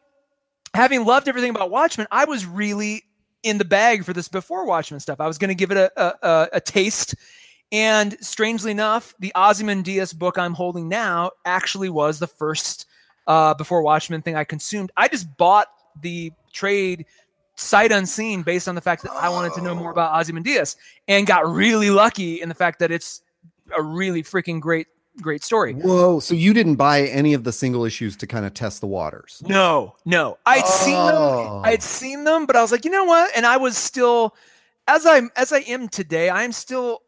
having 0.75 1.05
loved 1.05 1.29
everything 1.29 1.51
about 1.51 1.71
Watchmen, 1.71 2.07
I 2.11 2.25
was 2.25 2.47
really 2.47 3.03
in 3.43 3.59
the 3.59 3.65
bag 3.65 4.05
for 4.05 4.13
this 4.13 4.29
before 4.29 4.67
Watchmen 4.67 5.01
stuff. 5.01 5.21
I 5.21 5.27
was 5.27 5.39
going 5.39 5.49
to 5.49 5.55
give 5.55 5.71
it 5.71 5.77
a, 5.77 6.27
a, 6.27 6.49
a, 6.55 6.61
taste. 6.61 7.15
And 7.71 8.17
strangely 8.21 8.71
enough, 8.71 9.15
the 9.19 9.33
Ozymandias 9.37 10.13
book 10.13 10.39
I'm 10.39 10.55
holding 10.55 10.89
now 10.89 11.31
actually 11.45 11.89
was 11.89 12.19
the 12.19 12.27
first 12.27 12.87
uh, 13.27 13.55
before 13.55 13.83
Watchmen 13.83 14.23
thing 14.23 14.37
I 14.37 14.45
consumed. 14.45 14.91
I 14.97 15.09
just 15.09 15.37
bought 15.37 15.69
the 16.01 16.33
trade 16.53 17.07
sight 17.57 17.91
unseen 17.91 18.43
based 18.43 18.69
on 18.69 18.75
the 18.75 18.81
fact 18.81 19.03
that 19.03 19.13
I 19.13 19.29
wanted 19.29 19.55
to 19.55 19.63
know 19.63 19.75
more 19.75 19.91
about 19.91 20.19
Ozymandias 20.19 20.77
and 21.09 21.27
got 21.27 21.49
really 21.49 21.91
lucky 21.91 22.41
in 22.41 22.49
the 22.49 22.55
fact 22.55 22.79
that 22.81 22.91
it's 22.91 23.23
a 23.77 23.83
really 23.83 24.23
freaking 24.23 24.61
great 24.61 24.87
great 25.21 25.43
story. 25.43 25.73
Whoa! 25.75 26.21
So 26.21 26.35
you 26.35 26.53
didn't 26.53 26.77
buy 26.77 27.03
any 27.03 27.35
of 27.35 27.45
the 27.45 27.53
single 27.53 27.85
issues 27.85 28.17
to 28.19 28.27
kind 28.27 28.45
of 28.45 28.55
test 28.55 28.81
the 28.81 28.87
waters? 28.87 29.43
No, 29.47 29.97
no. 30.05 30.39
I'd 30.47 30.63
oh. 30.65 30.85
seen 30.85 30.95
them. 30.95 31.15
Oh. 31.17 31.63
I'd 31.65 31.83
seen 31.83 32.25
them, 32.25 32.47
but 32.47 32.57
I 32.57 32.63
was 32.63 32.73
like, 32.73 32.85
you 32.85 32.91
know 32.91 33.05
what? 33.05 33.31
And 33.37 33.47
I 33.47 33.57
was 33.57 33.77
still, 33.77 34.35
as 34.87 35.07
I'm 35.07 35.31
as 35.37 35.53
I 35.53 35.61
am 35.61 35.89
today, 35.89 36.29
I 36.29 36.43
am 36.43 36.53
still. 36.53 37.03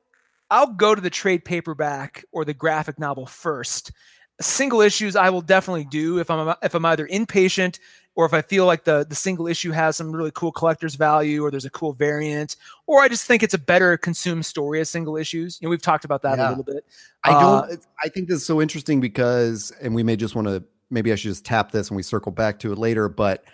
I'll 0.50 0.72
go 0.72 0.94
to 0.94 1.00
the 1.00 1.10
trade 1.10 1.44
paperback 1.44 2.24
or 2.32 2.46
the 2.46 2.54
graphic 2.54 2.98
novel 2.98 3.26
first. 3.26 3.92
Single 4.40 4.80
issues 4.80 5.16
I 5.16 5.30
will 5.30 5.40
definitely 5.40 5.84
do 5.84 6.18
if 6.18 6.30
I'm 6.30 6.54
if 6.62 6.74
I'm 6.74 6.84
either 6.84 7.06
impatient 7.06 7.80
or 8.18 8.26
if 8.26 8.34
I 8.34 8.42
feel 8.42 8.66
like 8.66 8.82
the 8.82 9.06
the 9.08 9.14
single 9.14 9.46
issue 9.46 9.70
has 9.70 9.96
some 9.96 10.10
really 10.10 10.32
cool 10.32 10.50
collector's 10.50 10.96
value, 10.96 11.44
or 11.44 11.52
there's 11.52 11.64
a 11.64 11.70
cool 11.70 11.92
variant, 11.92 12.56
or 12.88 13.00
I 13.00 13.08
just 13.08 13.26
think 13.26 13.44
it's 13.44 13.54
a 13.54 13.58
better 13.58 13.96
consumed 13.96 14.44
story 14.44 14.80
as 14.80 14.90
single 14.90 15.16
issues. 15.16 15.58
You 15.60 15.66
know, 15.66 15.70
we've 15.70 15.80
talked 15.80 16.04
about 16.04 16.22
that 16.22 16.36
yeah. 16.36 16.48
a 16.48 16.50
little 16.50 16.64
bit. 16.64 16.84
I 17.22 17.30
don't. 17.30 17.72
Uh, 17.72 17.76
I 18.02 18.08
think 18.08 18.28
this 18.28 18.38
is 18.38 18.46
so 18.46 18.60
interesting 18.60 19.00
because, 19.00 19.72
and 19.80 19.94
we 19.94 20.02
may 20.02 20.16
just 20.16 20.34
want 20.34 20.48
to. 20.48 20.64
Maybe 20.90 21.12
I 21.12 21.14
should 21.14 21.28
just 21.28 21.44
tap 21.44 21.70
this 21.70 21.90
and 21.90 21.96
we 21.96 22.02
circle 22.02 22.32
back 22.32 22.58
to 22.60 22.72
it 22.72 22.78
later. 22.78 23.08
But 23.08 23.44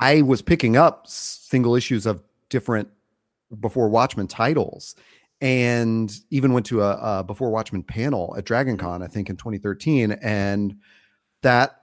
I 0.00 0.22
was 0.22 0.42
picking 0.42 0.76
up 0.76 1.06
single 1.06 1.76
issues 1.76 2.04
of 2.04 2.20
different 2.48 2.88
before 3.60 3.88
Watchmen 3.88 4.26
titles, 4.26 4.96
and 5.40 6.12
even 6.30 6.52
went 6.52 6.66
to 6.66 6.82
a, 6.82 7.20
a 7.20 7.24
before 7.24 7.50
Watchmen 7.50 7.82
panel 7.82 8.34
at 8.36 8.44
Dragon 8.44 8.76
Con, 8.76 9.02
I 9.02 9.06
think 9.06 9.30
in 9.30 9.36
2013, 9.36 10.12
and 10.12 10.76
that 11.42 11.82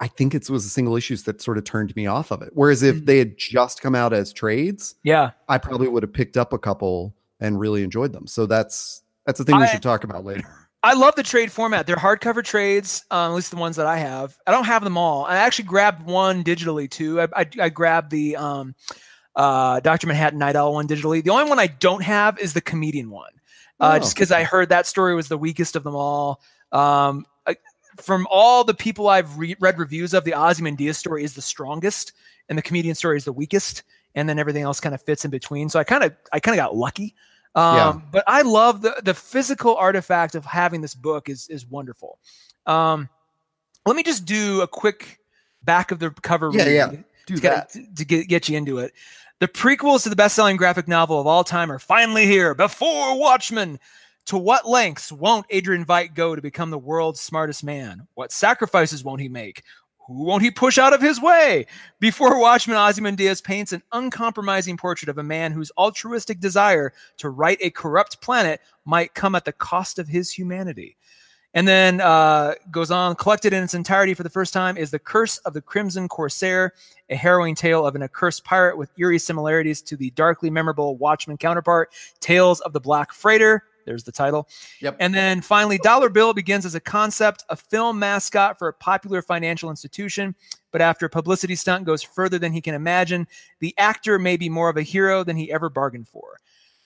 I 0.00 0.08
think 0.08 0.34
it 0.34 0.48
was 0.48 0.64
the 0.64 0.70
single 0.70 0.96
issues 0.96 1.24
that 1.24 1.42
sort 1.42 1.58
of 1.58 1.64
turned 1.64 1.94
me 1.94 2.06
off 2.06 2.30
of 2.30 2.42
it. 2.42 2.50
Whereas 2.54 2.82
if 2.82 2.96
mm-hmm. 2.96 3.04
they 3.04 3.18
had 3.18 3.36
just 3.36 3.82
come 3.82 3.94
out 3.94 4.12
as 4.12 4.32
trades, 4.32 4.94
yeah, 5.04 5.32
I 5.48 5.58
probably 5.58 5.88
would 5.88 6.02
have 6.02 6.12
picked 6.12 6.36
up 6.36 6.52
a 6.52 6.58
couple 6.58 7.14
and 7.38 7.60
really 7.60 7.82
enjoyed 7.82 8.12
them. 8.12 8.26
So 8.26 8.46
that's 8.46 9.02
that's 9.26 9.38
the 9.38 9.44
thing 9.44 9.56
I, 9.56 9.60
we 9.60 9.66
should 9.68 9.82
talk 9.82 10.04
about 10.04 10.24
later. 10.24 10.48
I 10.82 10.94
love 10.94 11.14
the 11.14 11.22
trade 11.22 11.52
format. 11.52 11.86
They're 11.86 11.96
hardcover 11.96 12.42
trades, 12.42 13.04
um, 13.10 13.32
at 13.32 13.34
least 13.34 13.50
the 13.50 13.58
ones 13.58 13.76
that 13.76 13.86
I 13.86 13.98
have. 13.98 14.38
I 14.46 14.50
don't 14.50 14.64
have 14.64 14.82
them 14.82 14.96
all. 14.96 15.26
I 15.26 15.36
actually 15.36 15.66
grabbed 15.66 16.06
one 16.06 16.42
digitally 16.42 16.90
too. 16.90 17.20
I, 17.20 17.28
I, 17.36 17.46
I 17.60 17.68
grabbed 17.68 18.10
the 18.10 18.36
um, 18.36 18.74
uh, 19.36 19.80
Doctor 19.80 20.06
Manhattan 20.06 20.38
Nite 20.38 20.56
Owl 20.56 20.74
one 20.74 20.88
digitally. 20.88 21.22
The 21.22 21.30
only 21.30 21.48
one 21.48 21.58
I 21.58 21.68
don't 21.68 22.02
have 22.02 22.38
is 22.38 22.52
the 22.52 22.60
comedian 22.60 23.10
one, 23.10 23.32
uh, 23.78 23.92
oh. 23.94 23.98
just 23.98 24.14
because 24.14 24.32
I 24.32 24.44
heard 24.44 24.68
that 24.70 24.86
story 24.86 25.14
was 25.14 25.28
the 25.28 25.38
weakest 25.38 25.76
of 25.76 25.84
them 25.84 25.94
all. 25.94 26.40
Um, 26.72 27.26
from 28.00 28.26
all 28.30 28.64
the 28.64 28.74
people 28.74 29.08
I've 29.08 29.38
re- 29.38 29.56
read 29.60 29.78
reviews 29.78 30.14
of, 30.14 30.24
the 30.24 30.34
Ozymandias 30.34 30.98
story 30.98 31.24
is 31.24 31.34
the 31.34 31.42
strongest, 31.42 32.12
and 32.48 32.56
the 32.56 32.62
comedian 32.62 32.94
story 32.94 33.16
is 33.16 33.24
the 33.24 33.32
weakest, 33.32 33.82
and 34.14 34.28
then 34.28 34.38
everything 34.38 34.62
else 34.62 34.80
kind 34.80 34.94
of 34.94 35.02
fits 35.02 35.24
in 35.24 35.30
between. 35.30 35.68
So 35.68 35.78
I 35.78 35.84
kind 35.84 36.04
of 36.04 36.14
I 36.32 36.40
kind 36.40 36.58
of 36.58 36.64
got 36.64 36.76
lucky. 36.76 37.14
Um, 37.54 37.76
yeah. 37.76 38.00
But 38.12 38.24
I 38.26 38.42
love 38.42 38.82
the 38.82 39.00
the 39.02 39.14
physical 39.14 39.76
artifact 39.76 40.34
of 40.34 40.44
having 40.44 40.80
this 40.80 40.94
book 40.94 41.28
is 41.28 41.48
is 41.48 41.66
wonderful. 41.66 42.18
Um, 42.66 43.08
let 43.86 43.96
me 43.96 44.02
just 44.02 44.24
do 44.24 44.60
a 44.60 44.68
quick 44.68 45.18
back 45.62 45.90
of 45.90 45.98
the 45.98 46.10
cover. 46.10 46.50
Yeah, 46.52 46.68
yeah. 46.68 46.92
Do 47.30 47.36
to 47.36 47.42
that 47.42 47.72
get, 47.72 47.96
to 47.96 48.04
get, 48.04 48.28
get 48.28 48.48
you 48.48 48.56
into 48.56 48.78
it. 48.78 48.92
The 49.38 49.48
prequels 49.48 50.02
to 50.02 50.10
the 50.10 50.16
best-selling 50.16 50.58
graphic 50.58 50.86
novel 50.86 51.18
of 51.18 51.26
all 51.26 51.44
time 51.44 51.72
are 51.72 51.78
finally 51.78 52.26
here. 52.26 52.54
Before 52.54 53.18
Watchmen, 53.18 53.78
to 54.26 54.36
what 54.36 54.68
lengths 54.68 55.10
won't 55.10 55.46
Adrian 55.50 55.84
Veidt 55.86 56.14
go 56.14 56.36
to 56.36 56.42
become 56.42 56.70
the 56.70 56.78
world's 56.78 57.20
smartest 57.20 57.64
man? 57.64 58.06
What 58.14 58.32
sacrifices 58.32 59.02
won't 59.02 59.22
he 59.22 59.28
make? 59.28 59.62
Who 60.06 60.24
won't 60.24 60.42
he 60.42 60.50
push 60.50 60.76
out 60.76 60.92
of 60.92 61.00
his 61.00 61.22
way? 61.22 61.66
Before 62.00 62.38
Watchmen, 62.38 62.76
Ozymandias 62.76 63.40
paints 63.40 63.72
an 63.72 63.82
uncompromising 63.92 64.76
portrait 64.76 65.08
of 65.08 65.18
a 65.18 65.22
man 65.22 65.52
whose 65.52 65.72
altruistic 65.78 66.40
desire 66.40 66.92
to 67.18 67.30
right 67.30 67.58
a 67.60 67.70
corrupt 67.70 68.20
planet 68.20 68.60
might 68.84 69.14
come 69.14 69.34
at 69.34 69.44
the 69.44 69.52
cost 69.52 69.98
of 69.98 70.08
his 70.08 70.30
humanity. 70.30 70.96
And 71.52 71.66
then 71.66 72.00
uh, 72.00 72.54
goes 72.70 72.90
on, 72.90 73.16
collected 73.16 73.52
in 73.52 73.64
its 73.64 73.74
entirety 73.74 74.14
for 74.14 74.22
the 74.22 74.30
first 74.30 74.52
time 74.52 74.76
is 74.76 74.90
The 74.90 75.00
Curse 75.00 75.38
of 75.38 75.52
the 75.52 75.60
Crimson 75.60 76.06
Corsair, 76.06 76.74
a 77.08 77.16
harrowing 77.16 77.56
tale 77.56 77.84
of 77.84 77.96
an 77.96 78.02
accursed 78.02 78.44
pirate 78.44 78.78
with 78.78 78.90
eerie 78.96 79.18
similarities 79.18 79.82
to 79.82 79.96
the 79.96 80.10
darkly 80.10 80.48
memorable 80.48 80.96
Watchmen 80.96 81.36
counterpart, 81.36 81.92
Tales 82.20 82.60
of 82.60 82.72
the 82.72 82.80
Black 82.80 83.12
Freighter. 83.12 83.64
There's 83.84 84.04
the 84.04 84.12
title. 84.12 84.48
Yep. 84.80 84.96
And 85.00 85.12
then 85.12 85.40
finally, 85.40 85.78
Dollar 85.78 86.08
Bill 86.08 86.32
begins 86.32 86.64
as 86.64 86.76
a 86.76 86.80
concept, 86.80 87.44
a 87.48 87.56
film 87.56 87.98
mascot 87.98 88.58
for 88.58 88.68
a 88.68 88.72
popular 88.72 89.20
financial 89.22 89.70
institution. 89.70 90.36
But 90.70 90.82
after 90.82 91.06
a 91.06 91.10
publicity 91.10 91.56
stunt 91.56 91.84
goes 91.84 92.02
further 92.02 92.38
than 92.38 92.52
he 92.52 92.60
can 92.60 92.74
imagine, 92.74 93.26
the 93.58 93.74
actor 93.78 94.18
may 94.18 94.36
be 94.36 94.48
more 94.48 94.68
of 94.68 94.76
a 94.76 94.82
hero 94.82 95.24
than 95.24 95.36
he 95.36 95.50
ever 95.50 95.68
bargained 95.68 96.06
for. 96.06 96.38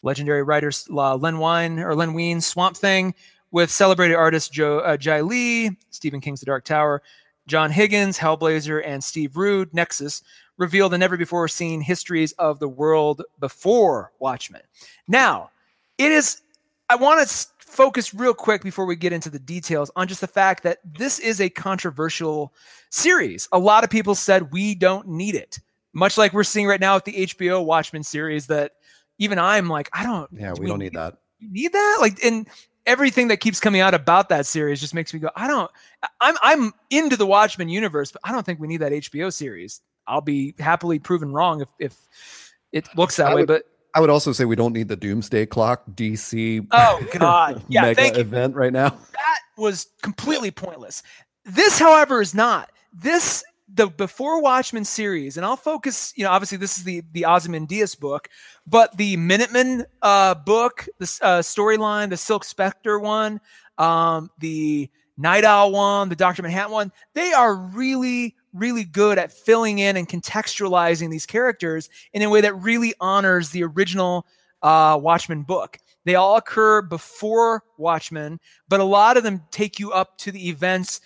Legendary 0.03 0.43
writer 0.43 0.71
uh, 0.91 1.17
Len 1.17 1.39
Wein 1.39 1.79
or 1.81 1.95
Len 1.95 2.15
Wein, 2.15 2.41
Swamp 2.41 2.77
Thing, 2.77 3.15
with 3.55 3.71
celebrated 3.71 4.17
artists 4.17 4.49
Joe 4.49 4.81
uh, 4.81 4.97
Jai 4.97 5.21
Lee, 5.21 5.71
Stephen 5.91 6.21
King's 6.21 6.41
The 6.41 6.47
Dark 6.47 6.65
Tower, 6.65 7.03
John 7.47 7.71
Higgins, 7.71 8.19
Hellblazer, 8.19 8.83
and 8.85 9.03
Steve 9.03 9.37
Rude, 9.37 9.73
Nexus, 9.73 10.25
reveal 10.57 10.89
the 10.89 10.99
never 10.99 11.17
before 11.17 11.47
seen 11.47 11.81
histories 11.81 12.33
of 12.33 12.59
the 12.59 12.69
world 12.69 13.23
before 13.39 14.11
Watchmen. 14.19 14.63
Now, 15.07 15.51
it 15.99 16.11
is 16.11 16.43
I 16.91 16.97
want 16.97 17.27
to 17.27 17.47
focus 17.59 18.13
real 18.13 18.35
quick 18.35 18.63
before 18.65 18.87
we 18.87 18.97
get 18.97 19.13
into 19.13 19.31
the 19.31 19.39
details 19.39 19.89
on 19.95 20.09
just 20.09 20.21
the 20.21 20.27
fact 20.27 20.65
that 20.65 20.79
this 20.85 21.21
is 21.21 21.41
a 21.41 21.49
controversial 21.49 22.53
series. 22.91 23.49
A 23.53 23.59
lot 23.59 23.85
of 23.85 23.91
people 23.91 24.17
said 24.17 24.53
we 24.53 24.75
don't 24.75 25.07
need 25.07 25.37
it, 25.37 25.61
much 25.93 26.19
like 26.19 26.33
we're 26.33 26.43
seeing 26.43 26.67
right 26.67 26.81
now 26.81 26.97
with 26.97 27.05
the 27.05 27.27
HBO 27.27 27.65
Watchmen 27.65 28.03
series. 28.03 28.49
That 28.49 28.73
even 29.19 29.39
I'm 29.39 29.69
like, 29.69 29.91
I 29.93 30.03
don't. 30.03 30.29
Yeah, 30.33 30.55
do 30.55 30.61
we, 30.61 30.65
we, 30.65 30.71
don't 30.71 30.81
need 30.81 30.95
that. 30.95 31.19
Need 31.41 31.73
that? 31.73 31.99
Like, 32.01 32.25
and 32.25 32.49
everything 32.87 33.29
that 33.29 33.39
keeps 33.39 33.61
coming 33.61 33.81
out 33.81 33.95
about 33.95 34.29
that 34.29 34.47
series 34.47 34.81
just 34.81 34.95
makes 34.95 35.13
me 35.15 35.21
go, 35.21 35.31
I 35.37 35.47
don't. 35.47 35.71
I'm 36.21 36.37
I'm 36.43 36.73
into 36.91 37.17
the 37.17 37.27
Watchmen 37.27 37.69
universe, 37.69 38.13
but 38.13 38.21
I 38.25 38.33
don't 38.33 38.45
think 38.45 38.61
we 38.61 38.69
need 38.69 38.79
that 38.79 38.93
HBO 38.93 39.33
series. 39.33 39.81
I'll 40.07 40.21
be 40.21 40.55
happily 40.59 40.99
proven 40.99 41.33
wrong 41.33 41.61
if 41.63 41.69
if 41.79 41.97
it 42.73 42.89
looks 42.97 43.17
that 43.17 43.29
I 43.29 43.35
way, 43.35 43.43
would, 43.43 43.49
but 43.49 43.65
I 43.95 44.01
would 44.01 44.11
also 44.11 44.33
say 44.33 44.45
we 44.45 44.57
don't 44.57 44.73
need 44.73 44.89
the 44.89 44.97
Doomsday 44.97 45.47
Clock 45.47 45.85
DC. 45.95 46.67
Oh 46.71 47.07
God, 47.19 47.63
yeah, 47.69 47.93
mega 47.97 48.21
event 48.21 48.55
right 48.55 48.73
now. 48.73 48.91
That 48.91 49.39
was 49.57 49.89
completely 50.03 50.51
pointless. 50.51 51.03
This, 51.45 51.79
however, 51.79 52.21
is 52.21 52.35
not. 52.35 52.71
This 52.93 53.45
the 53.75 53.89
Before 53.89 54.41
Watchmen 54.41 54.85
series, 54.85 55.37
and 55.37 55.45
I'll 55.45 55.57
focus. 55.57 56.13
You 56.17 56.25
know, 56.25 56.31
obviously 56.31 56.59
this 56.59 56.79
is 56.79 56.85
the 56.85 57.03
the 57.13 57.27
Ozymandias 57.27 57.95
book, 57.95 58.29
but 58.67 58.97
the 58.97 59.17
Minutemen 59.17 59.85
uh, 60.03 60.35
book, 60.35 60.87
the 60.99 61.19
uh, 61.23 61.41
storyline, 61.41 62.11
the 62.11 62.17
Silk 62.17 62.45
Spectre 62.45 62.99
one, 62.99 63.41
um, 63.79 64.31
the 64.39 64.89
Nite 65.17 65.45
Owl 65.45 65.73
one, 65.73 66.09
the 66.09 66.17
Doctor 66.17 66.43
Manhattan 66.43 66.73
one, 66.73 66.93
they 67.15 67.33
are 67.33 67.55
really 67.55 68.35
really 68.53 68.85
good 68.85 69.19
at 69.19 69.33
filling 69.33 69.81
in 69.81 69.97
and 69.97 70.09
contextualizing 70.09 71.11
these 71.11 71.27
characters 71.27 71.91
in 72.13 72.23
a 72.23 72.31
way 72.31 72.41
that 72.41 72.55
really 72.55 72.95
honors 73.01 73.51
the 73.51 73.65
original 73.65 74.25
uh, 74.63 74.97
Watchmen 75.01 75.43
book. 75.43 75.77
They 76.05 76.15
all 76.15 76.37
occur 76.37 76.81
before 76.81 77.65
Watchmen, 77.79 78.39
but 78.69 78.79
a 78.79 78.85
lot 78.85 79.17
of 79.17 79.25
them 79.25 79.43
take 79.51 79.81
you 79.81 79.91
up 79.91 80.19
to 80.19 80.31
the 80.31 80.49
events 80.49 81.01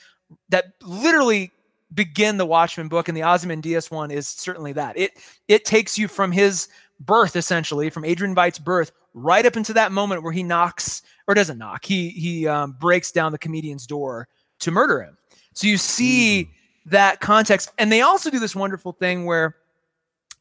that 0.51 0.75
literally 0.83 1.51
begin 1.95 2.37
the 2.37 2.47
Watchmen 2.47 2.88
book, 2.88 3.09
and 3.09 3.16
the 3.16 3.23
Ozymandias 3.23 3.90
one 3.90 4.11
is 4.11 4.28
certainly 4.28 4.73
that. 4.75 4.99
It 4.99 5.12
it 5.49 5.64
takes 5.64 5.99
you 5.99 6.09
from 6.09 6.33
his 6.33 6.68
birth, 7.00 7.37
essentially, 7.37 7.90
from 7.90 8.04
Adrian 8.04 8.35
Veidt's 8.35 8.59
birth, 8.59 8.92
right 9.14 9.47
up 9.47 9.57
into 9.57 9.73
that 9.75 9.92
moment 9.92 10.23
where 10.23 10.33
he 10.33 10.42
knocks 10.42 11.02
or 11.26 11.35
doesn't 11.35 11.59
knock. 11.59 11.85
He 11.85 12.11
he 12.11 12.47
um, 12.47 12.76
breaks 12.78 13.12
down 13.12 13.33
the 13.33 13.38
comedian's 13.38 13.87
door 13.87 14.28
to 14.61 14.71
murder 14.71 15.02
him. 15.02 15.16
So 15.54 15.66
you 15.66 15.76
see 15.76 16.45
mm. 16.45 16.90
that 16.90 17.21
context, 17.21 17.71
and 17.78 17.90
they 17.90 18.02
also 18.02 18.30
do 18.30 18.38
this 18.38 18.54
wonderful 18.54 18.92
thing 18.92 19.25
where 19.25 19.57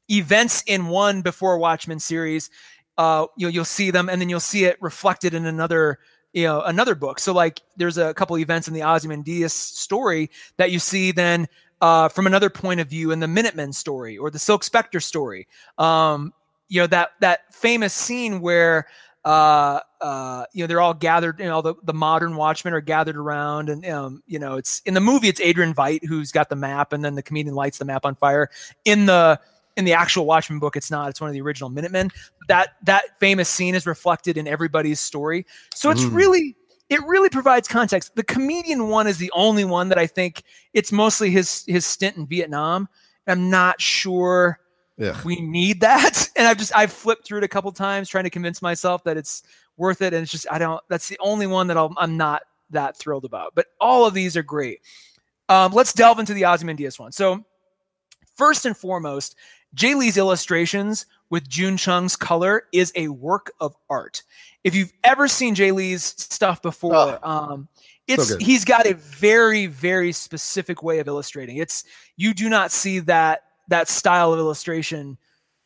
events 0.10 0.64
in 0.68 0.88
one 0.88 1.22
before 1.22 1.58
Watchmen 1.58 2.00
series, 2.00 2.50
uh, 2.98 3.28
you'll 3.38 3.52
you'll 3.52 3.66
see 3.66 3.92
them, 3.92 4.10
and 4.10 4.22
then 4.22 4.30
you'll 4.30 4.40
see 4.40 4.66
it 4.66 4.82
reflected 4.82 5.34
in 5.34 5.46
another 5.46 6.00
you 6.34 6.44
know 6.44 6.62
another 6.62 6.96
book. 6.96 7.20
So 7.20 7.34
like 7.34 7.62
there's 7.78 7.98
a 7.98 8.14
couple 8.14 8.38
events 8.38 8.68
in 8.68 8.74
the 8.74 8.84
Ozymandias 8.84 9.54
story 9.54 10.30
that 10.58 10.72
you 10.72 10.80
see 10.80 11.12
then 11.12 11.48
uh, 11.82 12.10
from 12.10 12.28
another 12.28 12.50
point 12.50 12.80
of 12.80 12.90
view 12.90 13.12
in 13.12 13.20
the 13.20 13.28
Minutemen 13.28 13.74
story 13.74 14.18
or 14.18 14.30
the 14.30 14.40
Silk 14.40 14.64
Spectre 14.64 15.00
story. 15.00 15.48
Um, 15.78 16.34
you 16.70 16.82
know 16.82 16.88
that 16.88 17.12
that 17.22 17.54
famous 17.54 17.94
scene 17.94 18.42
where 18.42 18.88
uh, 19.24 19.80
uh, 20.02 20.46
you 20.54 20.64
know 20.64 20.68
they're 20.68 20.82
all 20.82 20.94
gathered. 20.94 21.40
You 21.40 21.46
know 21.46 21.62
the, 21.62 21.76
the 21.84 21.94
modern 21.94 22.36
Watchmen 22.36 22.74
are 22.74 22.82
gathered 22.82 23.18
around, 23.18 23.70
and 23.70 23.86
um, 23.88 24.24
you 24.28 24.40
know 24.40 24.56
it's 24.56 24.82
in 24.86 24.94
the 24.94 25.02
movie 25.02 25.28
it's 25.28 25.42
Adrian 25.42 25.74
Veidt 25.74 26.06
who's 26.06 26.32
got 26.32 26.50
the 26.50 26.56
map, 26.56 26.94
and 26.94 27.04
then 27.04 27.16
the 27.16 27.24
comedian 27.24 27.56
lights 27.56 27.78
the 27.78 27.86
map 27.86 28.06
on 28.06 28.16
fire. 28.16 28.50
In 28.86 29.06
the 29.06 29.40
in 29.78 29.86
the 29.86 29.94
actual 29.94 30.26
Watchmen 30.26 30.60
book, 30.60 30.76
it's 30.76 30.92
not. 30.92 31.10
It's 31.10 31.22
one 31.22 31.30
of 31.30 31.34
the 31.34 31.42
original 31.42 31.70
Minutemen. 31.70 32.12
That 32.48 32.76
that 32.84 33.20
famous 33.20 33.48
scene 33.48 33.76
is 33.76 33.86
reflected 33.86 34.38
in 34.38 34.48
everybody's 34.48 35.00
story. 35.00 35.46
So 35.74 35.92
it's 35.92 36.04
mm. 36.04 36.14
really 36.14 36.58
it 36.90 37.02
really 37.04 37.30
provides 37.30 37.68
context. 37.68 38.16
The 38.16 38.24
comedian 38.24 38.90
one 38.90 39.08
is 39.08 39.18
the 39.18 39.32
only 39.36 39.66
one 39.66 39.90
that 39.90 39.98
I 39.98 40.08
think 40.08 40.44
it's 40.74 40.92
mostly 40.92 41.30
his 41.30 41.64
his 41.68 41.86
stint 41.86 42.18
in 42.18 42.26
Vietnam. 42.26 42.90
I'm 43.28 43.50
not 43.50 43.80
sure 43.80 44.60
Ugh. 45.02 45.16
we 45.24 45.40
need 45.40 45.82
that. 45.82 46.30
And 46.38 46.48
I've 46.48 46.58
just 46.58 46.76
I've 46.76 46.92
flipped 46.92 47.26
through 47.26 47.40
it 47.40 47.44
a 47.44 47.48
couple 47.48 47.72
times 47.72 48.10
trying 48.10 48.26
to 48.26 48.30
convince 48.30 48.62
myself 48.62 49.04
that 49.06 49.18
it's 49.18 49.42
worth 49.76 50.04
it. 50.04 50.14
And 50.14 50.22
it's 50.22 50.32
just 50.32 50.46
I 50.52 50.60
don't. 50.60 50.82
That's 50.88 51.08
the 51.08 51.18
only 51.20 51.48
one 51.48 51.66
that 51.68 51.78
i 51.78 51.88
am 52.00 52.16
not 52.16 52.44
that 52.70 52.96
thrilled 52.96 53.26
about. 53.26 53.54
But 53.56 53.66
all 53.82 54.06
of 54.06 54.14
these 54.14 54.38
are 54.38 54.44
great. 54.44 54.82
Um, 55.50 55.72
let's 55.72 55.94
delve 55.94 56.20
into 56.20 56.36
the 56.36 56.46
Ozymandias 56.46 57.00
one. 57.00 57.12
So 57.12 57.44
first 58.38 58.66
and 58.66 58.78
foremost, 58.78 59.36
Jae 59.76 59.96
Lee's 59.96 60.18
illustrations 60.18 61.06
with 61.30 61.48
June 61.50 61.78
Chung's 61.78 62.16
color 62.16 62.64
is 62.72 62.92
a 62.96 63.10
work 63.10 63.52
of 63.60 63.76
art. 63.90 64.24
If 64.64 64.76
you've 64.76 64.94
ever 65.04 65.28
seen 65.28 65.56
Jae 65.56 65.74
Lee's 65.74 66.04
stuff 66.04 66.62
before, 66.62 66.96
oh, 66.96 67.20
um, 67.24 67.68
it's 68.08 68.30
so 68.30 68.38
he's 68.38 68.64
got 68.64 68.86
a 68.88 68.94
very 68.94 69.66
very 69.66 70.12
specific 70.14 70.82
way 70.82 71.00
of 71.00 71.08
illustrating. 71.08 71.58
It's 71.58 71.84
you 72.16 72.34
do 72.34 72.50
not 72.50 72.72
see 72.72 73.00
that 73.00 73.44
that 73.68 73.90
style 73.90 74.32
of 74.32 74.40
illustration 74.40 75.18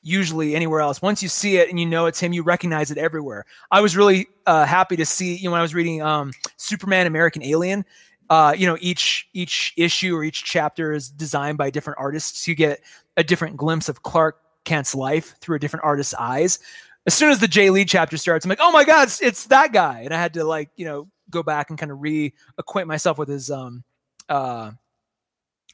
usually 0.01 0.55
anywhere 0.55 0.81
else. 0.81 1.01
Once 1.01 1.21
you 1.21 1.29
see 1.29 1.57
it 1.57 1.69
and 1.69 1.79
you 1.79 1.85
know 1.85 2.07
it's 2.07 2.19
him, 2.19 2.33
you 2.33 2.41
recognize 2.41 2.89
it 2.89 2.97
everywhere. 2.97 3.45
I 3.69 3.81
was 3.81 3.95
really 3.95 4.27
uh, 4.47 4.65
happy 4.65 4.95
to 4.97 5.05
see 5.05 5.35
you 5.35 5.45
know 5.45 5.51
when 5.51 5.59
I 5.59 5.63
was 5.63 5.75
reading 5.75 6.01
um, 6.01 6.31
Superman 6.57 7.05
American 7.05 7.43
Alien 7.43 7.85
uh, 8.31 8.53
you 8.57 8.65
know 8.65 8.77
each 8.79 9.27
each 9.33 9.73
issue 9.75 10.15
or 10.15 10.23
each 10.23 10.45
chapter 10.45 10.93
is 10.93 11.09
designed 11.09 11.57
by 11.57 11.69
different 11.69 11.99
artists 11.99 12.47
you 12.47 12.55
get 12.55 12.79
a 13.17 13.23
different 13.25 13.57
glimpse 13.57 13.89
of 13.89 14.03
clark 14.03 14.37
kent's 14.63 14.95
life 14.95 15.35
through 15.41 15.57
a 15.57 15.59
different 15.59 15.83
artist's 15.83 16.13
eyes 16.17 16.57
as 17.05 17.13
soon 17.13 17.29
as 17.29 17.39
the 17.39 17.47
Jae 17.47 17.69
Lee 17.69 17.83
chapter 17.83 18.15
starts 18.15 18.45
i'm 18.45 18.49
like 18.49 18.59
oh 18.61 18.71
my 18.71 18.85
god 18.85 19.03
it's, 19.03 19.21
it's 19.21 19.47
that 19.47 19.73
guy 19.73 20.03
and 20.05 20.13
i 20.13 20.17
had 20.17 20.33
to 20.35 20.45
like 20.45 20.69
you 20.77 20.85
know 20.85 21.09
go 21.29 21.43
back 21.43 21.69
and 21.69 21.77
kind 21.77 21.91
of 21.91 21.97
reacquaint 21.97 22.87
myself 22.87 23.17
with 23.17 23.27
his 23.27 23.51
um 23.51 23.83
uh 24.29 24.71